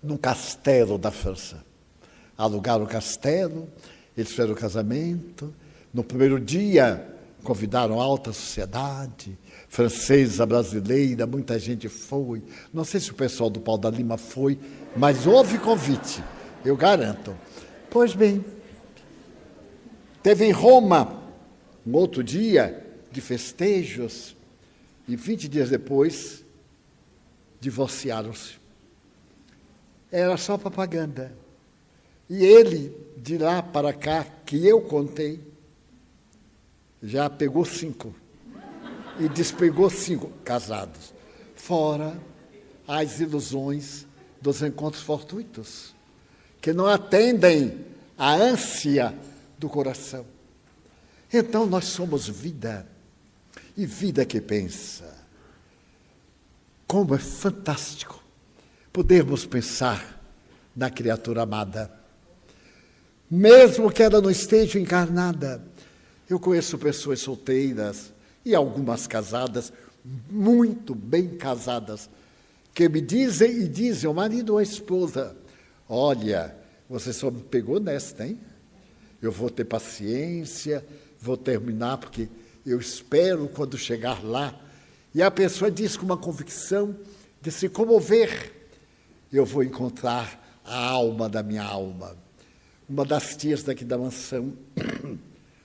num 0.02 0.16
castelo 0.16 0.98
da 0.98 1.12
França. 1.12 1.64
Alugaram 2.36 2.82
o 2.82 2.88
castelo, 2.88 3.68
eles 4.16 4.30
fizeram 4.30 4.50
o 4.50 4.56
casamento. 4.56 5.54
No 5.94 6.02
primeiro 6.02 6.40
dia, 6.40 7.08
convidaram 7.44 8.00
a 8.00 8.02
alta 8.02 8.32
sociedade, 8.32 9.38
francesa, 9.68 10.44
brasileira, 10.44 11.24
muita 11.24 11.60
gente 11.60 11.88
foi. 11.88 12.42
Não 12.74 12.82
sei 12.82 12.98
se 12.98 13.12
o 13.12 13.14
pessoal 13.14 13.48
do 13.48 13.60
Pau 13.60 13.78
da 13.78 13.90
Lima 13.90 14.18
foi, 14.18 14.58
mas 14.96 15.24
houve 15.24 15.56
convite, 15.56 16.20
eu 16.64 16.76
garanto. 16.76 17.32
Pois 17.88 18.12
bem, 18.12 18.44
teve 20.20 20.46
em 20.46 20.50
Roma 20.50 21.21
um 21.86 21.94
outro 21.94 22.22
dia 22.22 22.84
de 23.10 23.20
festejos, 23.20 24.36
e 25.06 25.16
20 25.16 25.48
dias 25.48 25.70
depois, 25.70 26.44
divorciaram-se. 27.60 28.54
Era 30.10 30.36
só 30.36 30.56
propaganda. 30.56 31.32
E 32.28 32.44
ele, 32.44 32.96
de 33.16 33.38
lá 33.38 33.62
para 33.62 33.92
cá, 33.92 34.24
que 34.46 34.66
eu 34.66 34.80
contei, 34.80 35.40
já 37.02 37.28
pegou 37.28 37.64
cinco. 37.64 38.14
E 39.18 39.28
despegou 39.28 39.90
cinco 39.90 40.30
casados. 40.44 41.12
Fora 41.54 42.18
as 42.86 43.20
ilusões 43.20 44.06
dos 44.40 44.62
encontros 44.62 45.02
fortuitos, 45.02 45.94
que 46.60 46.72
não 46.72 46.86
atendem 46.86 47.84
à 48.18 48.34
ânsia 48.34 49.14
do 49.58 49.68
coração. 49.68 50.26
Então 51.32 51.66
nós 51.66 51.86
somos 51.86 52.28
vida, 52.28 52.86
e 53.76 53.86
vida 53.86 54.24
que 54.24 54.40
pensa. 54.40 55.22
Como 56.86 57.14
é 57.14 57.18
fantástico 57.18 58.22
podermos 58.92 59.46
pensar 59.46 60.20
na 60.76 60.90
criatura 60.90 61.42
amada 61.42 62.02
mesmo 63.34 63.90
que 63.90 64.02
ela 64.02 64.20
não 64.20 64.30
esteja 64.30 64.78
encarnada. 64.78 65.64
Eu 66.28 66.38
conheço 66.38 66.76
pessoas 66.76 67.20
solteiras 67.20 68.12
e 68.44 68.54
algumas 68.54 69.06
casadas, 69.06 69.72
muito 70.28 70.94
bem 70.94 71.30
casadas, 71.38 72.10
que 72.74 72.86
me 72.90 73.00
dizem 73.00 73.52
e 73.52 73.68
dizem 73.68 74.06
ao 74.06 74.12
marido 74.12 74.50
ou 74.50 74.58
à 74.58 74.62
esposa: 74.62 75.34
Olha, 75.88 76.54
você 76.90 77.10
só 77.10 77.30
me 77.30 77.40
pegou 77.40 77.80
nesta, 77.80 78.26
hein? 78.26 78.38
Eu 79.22 79.32
vou 79.32 79.48
ter 79.48 79.64
paciência, 79.64 80.84
vou 81.22 81.36
terminar, 81.36 81.96
porque 81.96 82.28
eu 82.66 82.78
espero 82.78 83.48
quando 83.48 83.78
chegar 83.78 84.22
lá. 84.22 84.54
E 85.14 85.22
a 85.22 85.30
pessoa 85.30 85.70
diz 85.70 85.96
com 85.96 86.04
uma 86.04 86.16
convicção 86.16 86.94
de 87.40 87.50
se 87.50 87.68
comover: 87.68 88.52
Eu 89.32 89.46
vou 89.46 89.62
encontrar 89.62 90.60
a 90.64 90.88
alma 90.90 91.28
da 91.28 91.42
minha 91.42 91.62
alma 91.62 92.20
uma 92.92 93.06
das 93.06 93.34
tias 93.34 93.62
daqui 93.62 93.86
da 93.86 93.96
mansão, 93.96 94.52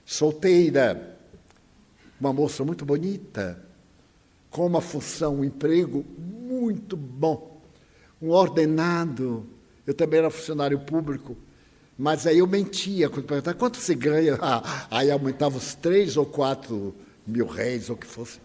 solteira, 0.05 1.17
uma 2.19 2.31
moça 2.31 2.63
muito 2.63 2.85
bonita, 2.85 3.61
com 4.49 4.65
uma 4.65 4.79
função, 4.79 5.35
um 5.35 5.43
emprego 5.43 6.05
muito 6.17 6.95
bom, 6.95 7.61
um 8.21 8.29
ordenado. 8.29 9.45
Eu 9.85 9.93
também 9.93 10.19
era 10.19 10.29
funcionário 10.29 10.79
público, 10.79 11.35
mas 11.97 12.27
aí 12.27 12.39
eu 12.39 12.47
mentia 12.47 13.09
quando 13.09 13.25
perguntava 13.25 13.57
quanto 13.57 13.77
você 13.77 13.95
ganha. 13.95 14.37
Ah, 14.41 14.87
aí 14.91 15.09
aumentava 15.09 15.57
os 15.57 15.73
três 15.73 16.15
ou 16.15 16.25
quatro 16.25 16.93
mil 17.25 17.47
réis, 17.47 17.89
ou 17.89 17.95
o 17.95 17.99
que 17.99 18.05
fosse. 18.05 18.39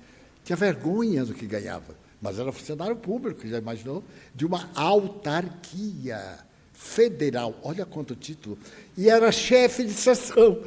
Tinha 0.44 0.56
vergonha 0.56 1.24
do 1.24 1.34
que 1.34 1.46
ganhava, 1.46 1.94
mas 2.20 2.38
era 2.38 2.50
funcionário 2.50 2.96
público, 2.96 3.46
já 3.46 3.58
imaginou? 3.58 4.02
De 4.34 4.44
uma 4.44 4.68
autarquia 4.74 6.38
federal, 6.72 7.54
olha 7.62 7.86
quanto 7.86 8.16
título, 8.16 8.58
e 8.96 9.08
era 9.08 9.30
chefe 9.30 9.84
de 9.84 9.92
sessão. 9.92 10.60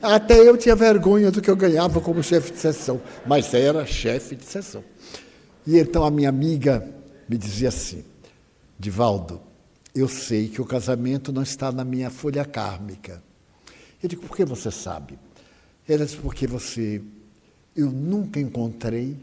Até 0.00 0.38
eu 0.38 0.56
tinha 0.56 0.76
vergonha 0.76 1.30
do 1.30 1.42
que 1.42 1.50
eu 1.50 1.56
ganhava 1.56 2.00
como 2.00 2.22
chefe 2.22 2.52
de 2.52 2.58
sessão, 2.58 3.00
mas 3.26 3.52
era 3.52 3.84
chefe 3.84 4.36
de 4.36 4.44
sessão. 4.44 4.84
E 5.66 5.78
então 5.78 6.04
a 6.04 6.10
minha 6.10 6.28
amiga 6.28 6.88
me 7.28 7.36
dizia 7.36 7.68
assim: 7.68 8.04
Divaldo, 8.78 9.40
eu 9.96 10.08
sei 10.08 10.48
que 10.48 10.60
o 10.60 10.64
casamento 10.66 11.32
não 11.32 11.42
está 11.42 11.72
na 11.72 11.82
minha 11.82 12.10
folha 12.10 12.44
kármica. 12.44 13.22
Eu 14.02 14.08
digo, 14.08 14.22
por 14.26 14.36
que 14.36 14.44
você 14.44 14.70
sabe? 14.70 15.18
Ela 15.88 16.04
disse, 16.04 16.18
porque 16.18 16.46
você, 16.46 17.00
eu 17.74 17.90
nunca 17.90 18.38
encontrei 18.38 19.16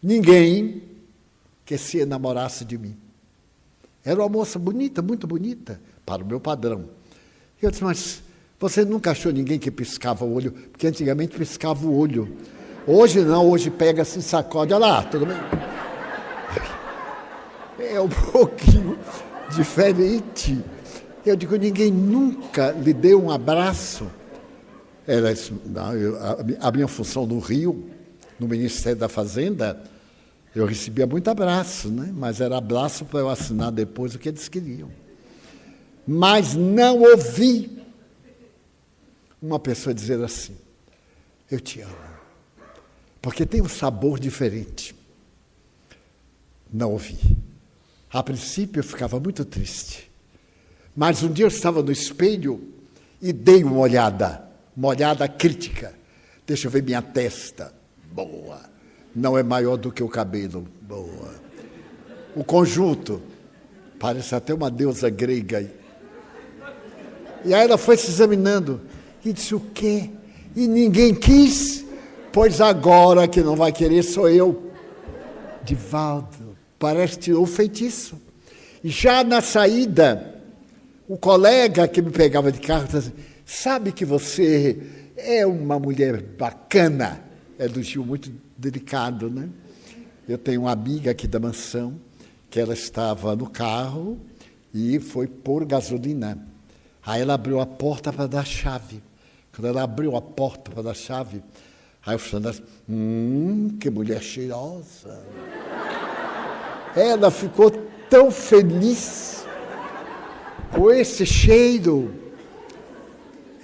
ninguém 0.00 0.82
que 1.64 1.76
se 1.76 1.98
enamorasse 1.98 2.64
de 2.64 2.78
mim. 2.78 2.96
Era 4.04 4.20
uma 4.20 4.28
moça 4.28 4.56
bonita, 4.58 5.02
muito 5.02 5.26
bonita, 5.26 5.80
para 6.06 6.22
o 6.22 6.26
meu 6.26 6.38
padrão. 6.38 6.88
Eu 7.60 7.70
disse, 7.70 7.82
mas 7.82 8.22
você 8.60 8.84
nunca 8.84 9.10
achou 9.10 9.32
ninguém 9.32 9.58
que 9.58 9.70
piscava 9.70 10.24
o 10.24 10.32
olho? 10.32 10.52
Porque 10.52 10.86
antigamente 10.86 11.36
piscava 11.36 11.84
o 11.86 11.98
olho. 11.98 12.36
Hoje 12.86 13.20
não, 13.20 13.48
hoje 13.50 13.68
pega 13.68 14.02
assim, 14.02 14.20
sacode, 14.20 14.72
olha 14.72 14.86
lá, 14.86 15.02
tudo 15.02 15.26
bem? 15.26 15.36
É 17.76 18.00
um 18.00 18.08
pouquinho 18.08 18.96
diferente. 19.50 20.62
Eu 21.24 21.36
digo, 21.36 21.56
ninguém 21.56 21.90
nunca 21.90 22.70
lhe 22.72 22.92
deu 22.92 23.22
um 23.22 23.30
abraço. 23.30 24.06
Era 25.06 25.34
a 26.60 26.72
minha 26.72 26.88
função 26.88 27.26
no 27.26 27.38
Rio, 27.38 27.90
no 28.38 28.48
Ministério 28.48 28.98
da 28.98 29.08
Fazenda, 29.08 29.82
eu 30.54 30.66
recebia 30.66 31.06
muito 31.06 31.28
abraço, 31.28 31.88
né? 31.88 32.12
mas 32.14 32.40
era 32.40 32.56
abraço 32.56 33.04
para 33.04 33.20
eu 33.20 33.28
assinar 33.28 33.72
depois 33.72 34.14
o 34.14 34.18
que 34.18 34.28
eles 34.28 34.48
queriam. 34.48 34.88
Mas 36.06 36.54
não 36.54 37.00
ouvi 37.00 37.82
uma 39.42 39.58
pessoa 39.58 39.92
dizer 39.92 40.22
assim: 40.22 40.56
Eu 41.50 41.58
te 41.58 41.80
amo. 41.80 42.14
Porque 43.20 43.44
tem 43.44 43.62
um 43.62 43.68
sabor 43.68 44.20
diferente. 44.20 44.94
Não 46.72 46.92
ouvi. 46.92 47.18
A 48.14 48.22
princípio 48.22 48.80
eu 48.80 48.84
ficava 48.84 49.20
muito 49.20 49.44
triste. 49.44 50.10
Mas 50.96 51.22
um 51.22 51.30
dia 51.30 51.44
eu 51.44 51.48
estava 51.48 51.82
no 51.82 51.92
espelho 51.92 52.72
e 53.20 53.30
dei 53.30 53.62
uma 53.62 53.78
olhada, 53.78 54.48
uma 54.74 54.88
olhada 54.88 55.28
crítica. 55.28 55.92
Deixa 56.46 56.68
eu 56.68 56.70
ver 56.70 56.82
minha 56.82 57.02
testa. 57.02 57.74
Boa 58.10 58.74
não 59.14 59.38
é 59.38 59.42
maior 59.42 59.76
do 59.76 59.92
que 59.92 60.02
o 60.02 60.08
cabelo. 60.08 60.66
Boa. 60.82 61.34
O 62.34 62.42
conjunto, 62.42 63.22
parece 63.98 64.34
até 64.34 64.52
uma 64.52 64.70
deusa 64.70 65.08
grega. 65.08 65.70
E 67.44 67.54
aí 67.54 67.62
ela 67.62 67.78
foi 67.78 67.96
se 67.96 68.10
examinando 68.10 68.80
e 69.24 69.32
disse: 69.32 69.54
O 69.54 69.60
quê? 69.60 70.10
E 70.56 70.66
ninguém 70.66 71.14
quis? 71.14 71.84
Pois 72.32 72.60
agora 72.60 73.28
que 73.28 73.40
não 73.40 73.54
vai 73.54 73.70
querer 73.70 74.02
sou 74.02 74.28
eu. 74.28 74.72
Divaldo, 75.62 76.33
parece 76.84 77.32
o 77.32 77.46
feitiço. 77.46 78.20
E 78.82 78.90
já 78.90 79.24
na 79.24 79.40
saída, 79.40 80.34
o 81.08 81.16
colega 81.16 81.88
que 81.88 82.02
me 82.02 82.10
pegava 82.10 82.52
de 82.52 82.60
carro 82.60 82.86
disse: 82.86 83.10
Sabe 83.46 83.90
que 83.90 84.04
você 84.04 84.78
é 85.16 85.46
uma 85.46 85.78
mulher 85.78 86.20
bacana? 86.20 87.24
É 87.58 87.66
do 87.66 87.82
Gil 87.82 88.04
muito 88.04 88.30
delicado, 88.58 89.30
né? 89.30 89.48
Eu 90.28 90.36
tenho 90.36 90.62
uma 90.62 90.72
amiga 90.72 91.10
aqui 91.10 91.26
da 91.26 91.40
mansão 91.40 91.94
que 92.50 92.60
ela 92.60 92.74
estava 92.74 93.34
no 93.34 93.48
carro 93.48 94.18
e 94.74 95.00
foi 95.00 95.26
pôr 95.26 95.64
gasolina. 95.64 96.38
Aí 97.02 97.22
ela 97.22 97.32
abriu 97.32 97.60
a 97.60 97.66
porta 97.66 98.12
para 98.12 98.26
dar 98.26 98.40
a 98.40 98.44
chave. 98.44 99.02
Quando 99.56 99.68
ela 99.68 99.82
abriu 99.84 100.16
a 100.16 100.20
porta 100.20 100.70
para 100.70 100.82
dar 100.82 100.90
a 100.90 100.94
chave, 100.94 101.42
aí 102.04 102.14
o 102.14 102.18
funcionário 102.18 102.60
disse, 102.60 102.72
hum, 102.86 103.78
que 103.80 103.88
mulher 103.88 104.22
cheirosa. 104.22 105.18
Ela 106.96 107.30
ficou 107.30 107.70
tão 108.08 108.30
feliz 108.30 109.44
com 110.70 110.90
esse 110.90 111.26
cheiro. 111.26 112.12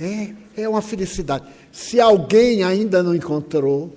É, 0.01 0.63
é 0.63 0.69
uma 0.69 0.83
felicidade. 0.83 1.45
Se 1.71 2.01
alguém 2.01 2.63
ainda 2.65 3.03
não 3.03 3.15
encontrou, 3.15 3.97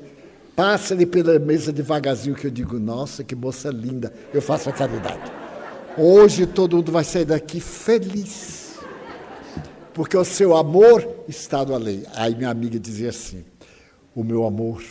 Passa-lhe 0.55 1.05
pela 1.05 1.39
mesa 1.39 1.73
devagarzinho 1.73 2.35
que 2.35 2.45
eu 2.45 2.51
digo, 2.51 2.77
nossa, 2.77 3.23
que 3.23 3.35
moça 3.35 3.69
linda, 3.69 4.13
eu 4.31 4.41
faço 4.41 4.69
a 4.69 4.73
caridade. 4.73 5.31
Hoje 5.97 6.45
todo 6.45 6.75
mundo 6.75 6.91
vai 6.91 7.03
sair 7.03 7.25
daqui 7.25 7.59
feliz, 7.59 8.75
porque 9.95 10.15
o 10.15 10.23
seu 10.23 10.55
amor 10.55 11.07
está 11.27 11.65
no 11.65 11.73
além. 11.73 12.03
Aí 12.15 12.35
minha 12.35 12.51
amiga 12.51 12.79
dizia 12.79 13.09
assim, 13.09 13.43
o 14.13 14.23
meu 14.23 14.45
amor 14.45 14.83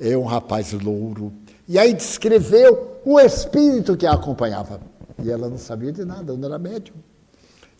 é 0.00 0.16
um 0.16 0.24
rapaz 0.24 0.72
louro. 0.72 1.32
E 1.68 1.78
aí 1.78 1.92
descreveu 1.92 3.00
o 3.04 3.20
espírito 3.20 3.96
que 3.96 4.06
a 4.06 4.12
acompanhava. 4.12 4.80
E 5.22 5.30
ela 5.30 5.48
não 5.48 5.58
sabia 5.58 5.92
de 5.92 6.04
nada, 6.04 6.34
não 6.34 6.48
era 6.48 6.58
médium. 6.58 6.96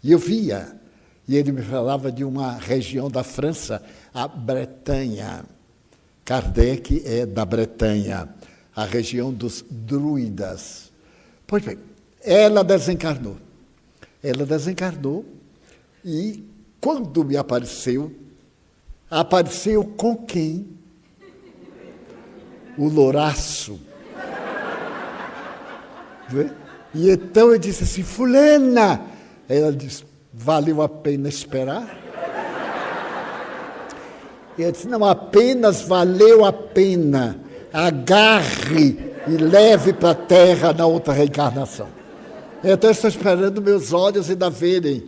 E 0.05 0.13
eu 0.13 0.19
via, 0.19 0.77
e 1.27 1.37
ele 1.37 1.51
me 1.51 1.63
falava 1.63 2.13
de 2.13 2.23
uma 2.23 2.53
região 2.53 3.11
da 3.11 3.25
França, 3.25 3.83
a 4.13 4.29
Bretanha 4.29 5.45
Kardec 6.29 7.03
é 7.07 7.25
da 7.25 7.43
Bretanha, 7.47 8.29
a 8.77 8.85
região 8.85 9.33
dos 9.33 9.65
druidas. 9.71 10.93
Pois 11.47 11.65
bem, 11.65 11.79
ela 12.23 12.63
desencarnou. 12.63 13.39
Ela 14.23 14.45
desencarnou 14.45 15.25
e, 16.05 16.45
quando 16.83 17.25
me 17.25 17.35
apareceu, 17.35 18.13
apareceu 19.11 19.83
com 19.83 20.17
quem? 20.17 20.69
O 22.79 22.89
louraço. 22.89 23.79
E 26.95 27.11
então 27.11 27.53
eu 27.53 27.59
disse 27.59 27.85
assim, 27.85 28.03
fulana. 28.03 29.01
Ela 29.49 29.73
disse, 29.73 30.05
valeu 30.33 30.81
a 30.81 30.89
pena 30.89 31.29
esperar? 31.29 31.99
Eu 34.59 34.73
disse: 34.73 34.89
não 34.89 35.05
apenas 35.05 35.83
valeu 35.83 36.45
a 36.45 36.53
pena, 36.53 37.39
agarre 37.73 38.99
e 39.29 39.37
leve 39.37 39.93
para 39.93 40.11
a 40.11 40.15
terra 40.15 40.73
na 40.73 40.85
outra 40.85 41.13
reencarnação. 41.13 41.87
Então, 42.65 42.91
eu 42.91 42.93
estou 42.93 43.09
esperando 43.09 43.63
meus 43.63 43.93
olhos 43.93 44.29
ainda 44.29 44.51
verem 44.51 45.05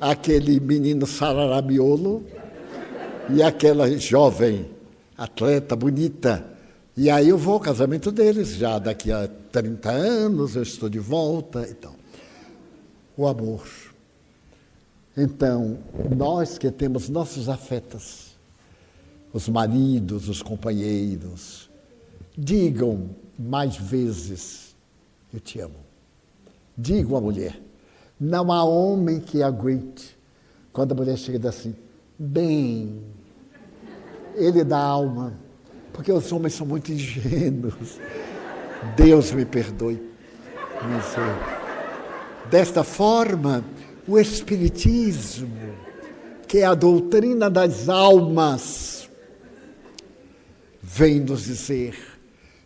aquele 0.00 0.60
menino 0.60 1.04
sararabiolo 1.04 2.22
e 3.28 3.42
aquela 3.42 3.90
jovem 3.98 4.66
atleta 5.18 5.74
bonita. 5.74 6.51
E 6.96 7.10
aí 7.10 7.28
eu 7.28 7.38
vou 7.38 7.54
ao 7.54 7.60
casamento 7.60 8.12
deles, 8.12 8.50
já 8.50 8.78
daqui 8.78 9.10
a 9.10 9.28
30 9.50 9.90
anos 9.90 10.56
eu 10.56 10.62
estou 10.62 10.88
de 10.88 10.98
volta. 10.98 11.66
Então, 11.68 11.94
o 13.16 13.26
amor. 13.26 13.66
Então, 15.16 15.78
nós 16.14 16.58
que 16.58 16.70
temos 16.70 17.08
nossos 17.08 17.48
afetos, 17.48 18.36
os 19.32 19.48
maridos, 19.48 20.28
os 20.28 20.42
companheiros, 20.42 21.70
digam 22.36 23.10
mais 23.38 23.76
vezes: 23.76 24.74
Eu 25.32 25.40
te 25.40 25.60
amo. 25.60 25.76
Digam 26.76 27.16
à 27.16 27.20
mulher. 27.20 27.60
Não 28.20 28.52
há 28.52 28.62
homem 28.64 29.18
que 29.20 29.42
aguente 29.42 30.16
quando 30.72 30.92
a 30.92 30.94
mulher 30.94 31.18
chega 31.18 31.50
assim, 31.50 31.74
bem, 32.18 33.02
ele 34.34 34.64
dá 34.64 34.78
alma, 34.78 35.34
porque 35.92 36.10
os 36.10 36.30
homens 36.32 36.54
são 36.54 36.66
muito 36.66 36.92
ingênuos. 36.92 37.98
Deus 38.96 39.32
me 39.32 39.44
perdoe. 39.44 40.00
Desta 42.50 42.82
forma, 42.82 43.64
o 44.06 44.18
Espiritismo, 44.18 45.74
que 46.48 46.58
é 46.58 46.64
a 46.64 46.74
doutrina 46.74 47.48
das 47.48 47.88
almas, 47.88 49.08
vem 50.82 51.20
nos 51.20 51.44
dizer 51.44 51.96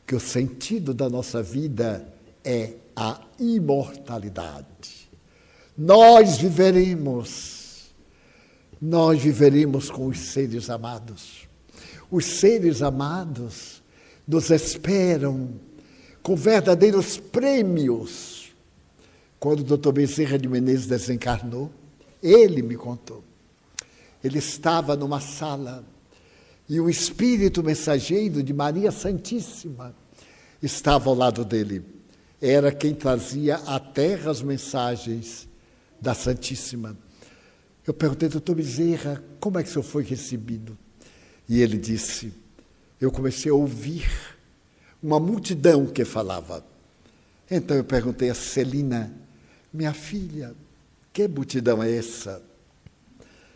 que 0.06 0.14
o 0.14 0.20
sentido 0.20 0.94
da 0.94 1.10
nossa 1.10 1.42
vida 1.42 2.08
é 2.44 2.74
a 2.94 3.20
imortalidade. 3.38 5.10
Nós 5.76 6.38
viveremos, 6.38 7.92
nós 8.80 9.20
viveremos 9.20 9.90
com 9.90 10.06
os 10.06 10.18
seres 10.18 10.70
amados. 10.70 11.45
Os 12.10 12.24
seres 12.24 12.82
amados 12.82 13.82
nos 14.26 14.50
esperam 14.50 15.50
com 16.22 16.34
verdadeiros 16.34 17.18
prêmios. 17.18 18.52
Quando 19.38 19.60
o 19.60 19.64
doutor 19.64 19.92
Bezerra 19.92 20.38
de 20.38 20.48
Menezes 20.48 20.86
desencarnou, 20.86 21.70
ele 22.22 22.62
me 22.62 22.76
contou. 22.76 23.22
Ele 24.24 24.38
estava 24.38 24.96
numa 24.96 25.20
sala 25.20 25.84
e 26.68 26.80
o 26.80 26.90
espírito 26.90 27.62
mensageiro 27.62 28.42
de 28.42 28.52
Maria 28.52 28.90
Santíssima 28.90 29.94
estava 30.62 31.08
ao 31.08 31.14
lado 31.14 31.44
dele. 31.44 31.84
Era 32.40 32.72
quem 32.72 32.94
trazia 32.94 33.56
à 33.66 33.78
terra 33.78 34.30
as 34.30 34.42
mensagens 34.42 35.48
da 36.00 36.12
Santíssima. 36.12 36.96
Eu 37.86 37.94
perguntei, 37.94 38.28
doutor 38.28 38.56
Bezerra, 38.56 39.22
como 39.38 39.58
é 39.58 39.62
que 39.62 39.68
o 39.68 39.72
senhor 39.72 39.84
foi 39.84 40.02
recebido? 40.02 40.76
E 41.48 41.60
ele 41.60 41.78
disse: 41.78 42.32
Eu 43.00 43.10
comecei 43.10 43.50
a 43.50 43.54
ouvir 43.54 44.08
uma 45.02 45.20
multidão 45.20 45.86
que 45.86 46.04
falava. 46.04 46.64
Então 47.50 47.76
eu 47.76 47.84
perguntei 47.84 48.30
a 48.30 48.34
Celina, 48.34 49.12
minha 49.72 49.92
filha, 49.92 50.54
que 51.12 51.28
multidão 51.28 51.82
é 51.82 51.94
essa? 51.96 52.42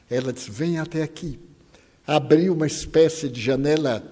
Ela 0.09 0.33
disse: 0.33 0.51
Vem 0.51 0.79
até 0.79 1.03
aqui 1.03 1.39
abriu 2.07 2.55
uma 2.55 2.67
espécie 2.67 3.29
de 3.29 3.41
janela 3.41 4.03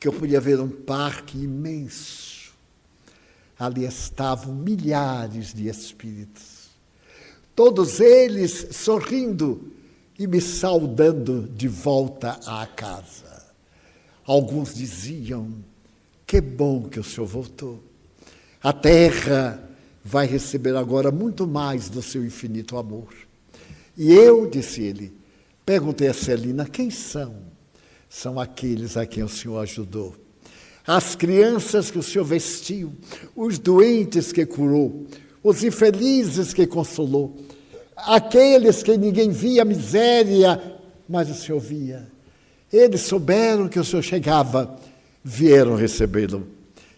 que 0.00 0.08
eu 0.08 0.12
podia 0.12 0.40
ver 0.40 0.58
um 0.58 0.70
parque 0.70 1.36
imenso. 1.36 2.54
ali 3.58 3.84
estavam 3.84 4.54
milhares 4.54 5.52
de 5.52 5.68
espíritos. 5.68 6.70
Todos 7.54 8.00
eles 8.00 8.68
sorrindo 8.72 9.70
e 10.18 10.26
me 10.26 10.40
saudando 10.40 11.48
de 11.54 11.68
volta 11.68 12.40
à 12.46 12.66
casa. 12.66 13.44
Alguns 14.24 14.74
diziam: 14.74 15.50
Que 16.26 16.40
bom 16.40 16.88
que 16.88 17.00
o 17.00 17.04
senhor 17.04 17.26
voltou. 17.26 17.82
A 18.62 18.72
terra 18.72 19.62
vai 20.04 20.26
receber 20.26 20.76
agora 20.76 21.10
muito 21.10 21.46
mais 21.46 21.88
do 21.88 22.02
seu 22.02 22.24
infinito 22.24 22.76
amor. 22.76 23.12
E 23.96 24.12
eu, 24.12 24.48
disse 24.48 24.82
ele, 24.82 25.12
perguntei 25.64 26.08
a 26.08 26.14
Celina: 26.14 26.66
Quem 26.66 26.90
são? 26.90 27.34
São 28.08 28.38
aqueles 28.40 28.96
a 28.96 29.04
quem 29.04 29.22
o 29.22 29.28
senhor 29.28 29.58
ajudou 29.58 30.14
as 30.86 31.16
crianças 31.16 31.90
que 31.90 31.98
o 31.98 32.02
Senhor 32.02 32.24
vestiu, 32.24 32.92
os 33.34 33.58
doentes 33.58 34.30
que 34.30 34.46
curou, 34.46 35.06
os 35.42 35.64
infelizes 35.64 36.54
que 36.54 36.66
consolou, 36.66 37.36
aqueles 37.96 38.82
que 38.82 38.96
ninguém 38.96 39.30
via 39.30 39.64
miséria, 39.64 40.78
mas 41.08 41.30
o 41.30 41.34
Senhor 41.34 41.60
via. 41.60 42.06
Eles 42.72 43.02
souberam 43.02 43.68
que 43.68 43.78
o 43.78 43.84
Senhor 43.84 44.02
chegava, 44.02 44.78
vieram 45.24 45.76
recebê-lo. 45.76 46.46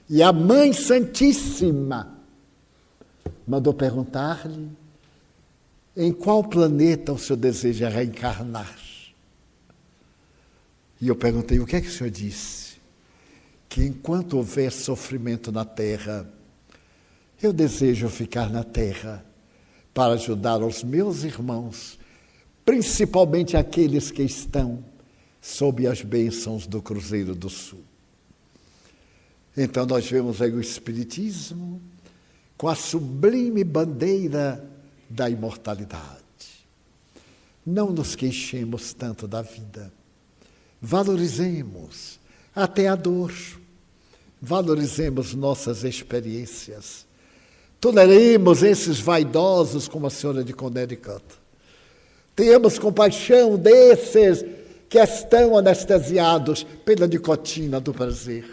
E 0.09 0.23
a 0.23 0.33
Mãe 0.33 0.73
Santíssima 0.73 2.19
mandou 3.47 3.75
perguntar-lhe 3.75 4.69
em 5.97 6.13
qual 6.13 6.43
planeta 6.45 7.13
o 7.13 7.19
Senhor 7.19 7.37
deseja 7.37 7.89
reencarnar. 7.89 8.77
E 11.01 11.09
eu 11.09 11.15
perguntei: 11.15 11.61
o 11.61 11.67
que 11.67 11.77
é 11.77 11.81
que 11.81 11.89
o 11.89 11.93
Senhor 11.93 12.11
disse? 12.11 12.69
que 13.69 13.85
enquanto 13.85 14.35
houver 14.35 14.73
sofrimento 14.73 15.53
na 15.53 15.65
terra, 15.65 16.27
eu 17.43 17.53
desejo 17.53 18.09
ficar 18.09 18.51
na 18.51 18.65
terra 18.65 19.25
para 19.99 20.13
ajudar 20.13 20.63
os 20.63 20.85
meus 20.85 21.25
irmãos, 21.25 21.99
principalmente 22.65 23.57
aqueles 23.57 24.13
que 24.13 24.23
estão 24.23 24.85
sob 25.43 25.89
as 25.89 26.03
bênçãos 26.03 26.69
do 26.69 26.81
Cruzeiro 26.81 27.35
do 27.35 27.51
Sul. 27.51 27.83
Então 29.57 29.85
nós 29.87 30.09
vemos 30.09 30.41
aí 30.41 30.53
o 30.53 30.61
Espiritismo 30.61 31.83
com 32.57 32.69
a 32.69 32.77
sublime 32.77 33.65
bandeira 33.65 34.65
da 35.11 35.29
imortalidade. 35.29 36.23
Não 37.67 37.91
nos 37.91 38.15
queixemos 38.15 38.93
tanto 38.93 39.27
da 39.27 39.43
vida. 39.43 39.93
Valorizemos 40.81 42.21
até 42.55 42.87
a 42.87 42.95
dor. 42.95 43.35
Valorizemos 44.41 45.35
nossas 45.35 45.83
experiências. 45.83 47.08
Toleremos 47.81 48.63
esses 48.63 48.99
vaidosos 48.99 49.87
como 49.87 50.07
a 50.07 50.11
senhora 50.11 50.43
de 50.43 50.53
Connecticut. 50.53 51.23
Tenhamos 52.35 52.79
compaixão 52.79 53.57
desses 53.57 54.45
que 54.89 54.99
estão 54.99 55.57
anestesiados 55.57 56.65
pela 56.85 57.07
nicotina 57.07 57.81
do 57.81 57.93
prazer 57.93 58.45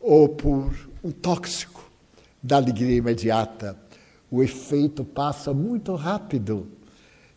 ou 0.00 0.28
por 0.28 0.72
um 1.02 1.10
tóxico 1.10 1.90
da 2.42 2.56
alegria 2.56 2.96
imediata. 2.96 3.76
O 4.30 4.42
efeito 4.42 5.04
passa 5.04 5.52
muito 5.52 5.94
rápido 5.94 6.68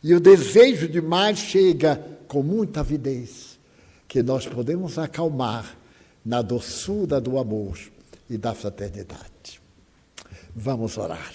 e 0.02 0.14
o 0.14 0.20
desejo 0.20 0.88
demais 0.88 1.40
chega 1.40 2.02
com 2.28 2.42
muita 2.42 2.80
avidez 2.80 3.60
que 4.08 4.24
nós 4.24 4.48
podemos 4.48 4.98
acalmar 4.98 5.78
na 6.24 6.42
doçura 6.42 7.20
do 7.20 7.38
amor 7.38 7.78
e 8.30 8.38
da 8.38 8.54
fraternidade. 8.54 9.59
Vamos 10.56 10.98
orar. 10.98 11.34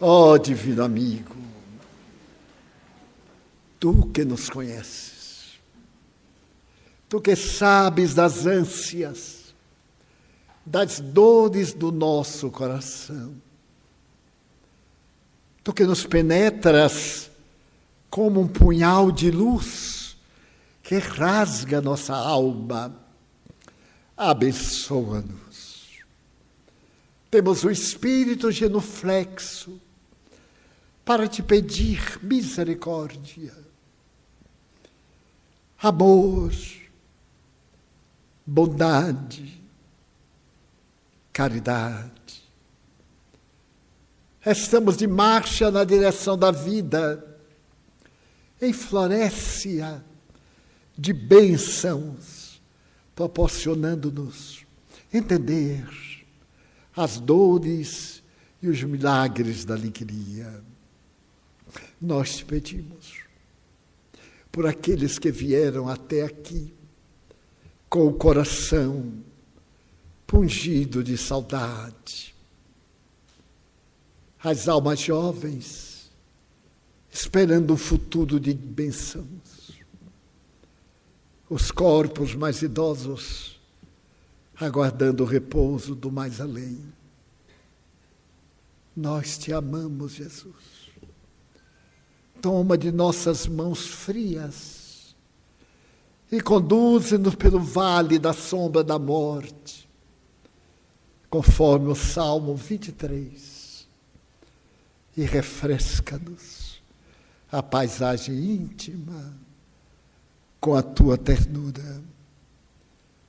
Ó 0.00 0.32
oh, 0.32 0.38
divino 0.38 0.84
amigo, 0.84 1.34
tu 3.78 4.10
que 4.12 4.24
nos 4.24 4.50
conheces, 4.50 5.58
tu 7.08 7.20
que 7.20 7.36
sabes 7.36 8.14
das 8.14 8.44
ânsias, 8.44 9.54
das 10.66 11.00
dores 11.00 11.72
do 11.72 11.92
nosso 11.92 12.50
coração, 12.50 13.34
tu 15.62 15.72
que 15.72 15.84
nos 15.84 16.04
penetras 16.04 17.30
como 18.10 18.40
um 18.40 18.48
punhal 18.48 19.10
de 19.10 19.30
luz 19.30 20.16
que 20.82 20.98
rasga 20.98 21.80
nossa 21.80 22.14
alma. 22.14 22.94
Abençoa-nos. 24.16 25.43
Temos 27.34 27.64
o 27.64 27.70
espírito 27.72 28.48
genuflexo 28.52 29.80
para 31.04 31.26
te 31.26 31.42
pedir 31.42 32.20
misericórdia, 32.22 33.52
amor, 35.82 36.52
bondade, 38.46 39.60
caridade. 41.32 42.44
Estamos 44.46 44.96
de 44.96 45.08
marcha 45.08 45.72
na 45.72 45.82
direção 45.82 46.38
da 46.38 46.52
vida 46.52 47.36
enfloresce-a 48.62 50.00
de 50.96 51.12
bênçãos, 51.12 52.62
proporcionando-nos 53.12 54.64
entender 55.12 56.03
as 56.96 57.18
dores 57.18 58.22
e 58.62 58.68
os 58.68 58.82
milagres 58.82 59.64
da 59.64 59.74
alegria. 59.74 60.62
Nós 62.00 62.36
te 62.36 62.44
pedimos 62.44 63.24
por 64.50 64.66
aqueles 64.66 65.18
que 65.18 65.30
vieram 65.30 65.88
até 65.88 66.22
aqui 66.22 66.72
com 67.88 68.06
o 68.06 68.12
coração 68.12 69.12
pungido 70.26 71.02
de 71.02 71.16
saudade, 71.16 72.34
as 74.42 74.68
almas 74.68 75.00
jovens 75.00 75.94
esperando 77.14 77.72
um 77.72 77.76
futuro 77.76 78.40
de 78.40 78.52
bênçãos. 78.52 79.80
Os 81.48 81.70
corpos 81.70 82.34
mais 82.34 82.60
idosos 82.60 83.60
aguardando 84.60 85.22
o 85.22 85.26
repouso 85.26 85.94
do 85.94 86.10
mais 86.10 86.40
além. 86.40 86.80
Nós 88.96 89.36
te 89.36 89.52
amamos, 89.52 90.12
Jesus. 90.12 90.90
Toma 92.40 92.76
de 92.78 92.92
nossas 92.92 93.46
mãos 93.46 93.86
frias 93.86 95.16
e 96.30 96.40
conduze-nos 96.40 97.34
pelo 97.34 97.60
vale 97.60 98.18
da 98.18 98.32
sombra 98.32 98.84
da 98.84 98.98
morte, 98.98 99.88
conforme 101.30 101.88
o 101.88 101.94
Salmo 101.94 102.54
23, 102.54 103.86
e 105.16 105.22
refresca-nos 105.22 106.82
a 107.50 107.62
paisagem 107.62 108.34
íntima 108.36 109.32
com 110.60 110.74
a 110.74 110.82
tua 110.82 111.16
ternura. 111.16 112.02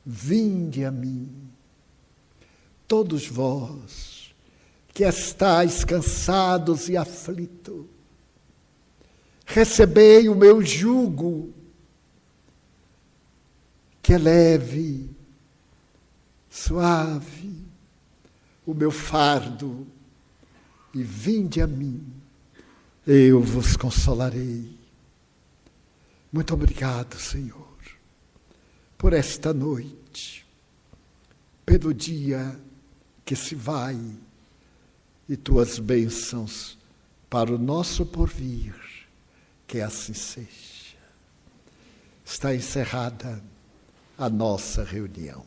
Vinde 0.05 0.85
a 0.85 0.91
mim, 0.91 1.49
todos 2.87 3.27
vós 3.27 4.33
que 4.93 5.03
estáis 5.03 5.83
cansados 5.83 6.87
e 6.87 6.95
aflitos, 6.95 7.85
recebei 9.45 10.29
o 10.29 10.35
meu 10.35 10.61
jugo, 10.61 11.53
que 14.01 14.13
é 14.13 14.17
leve, 14.17 15.09
suave, 16.49 17.65
o 18.65 18.73
meu 18.73 18.91
fardo, 18.91 19.87
e 20.93 21.03
vinde 21.03 21.59
a 21.61 21.67
mim 21.67 22.15
eu 23.05 23.41
vos 23.41 23.75
consolarei. 23.77 24.75
Muito 26.31 26.53
obrigado, 26.53 27.19
Senhor, 27.19 27.64
por 29.05 29.13
esta 29.13 29.53
noite, 29.53 30.43
pelo 31.63 31.93
dia 31.93 32.59
que 33.23 33.35
se 33.35 33.53
vai 33.53 33.95
e 35.29 35.37
tuas 35.37 35.77
bênçãos 35.77 36.75
para 37.29 37.53
o 37.53 37.57
nosso 37.59 38.03
porvir, 38.03 38.73
que 39.67 39.79
assim 39.79 40.15
seja. 40.15 40.97
Está 42.25 42.55
encerrada 42.55 43.43
a 44.17 44.27
nossa 44.27 44.83
reunião. 44.83 45.45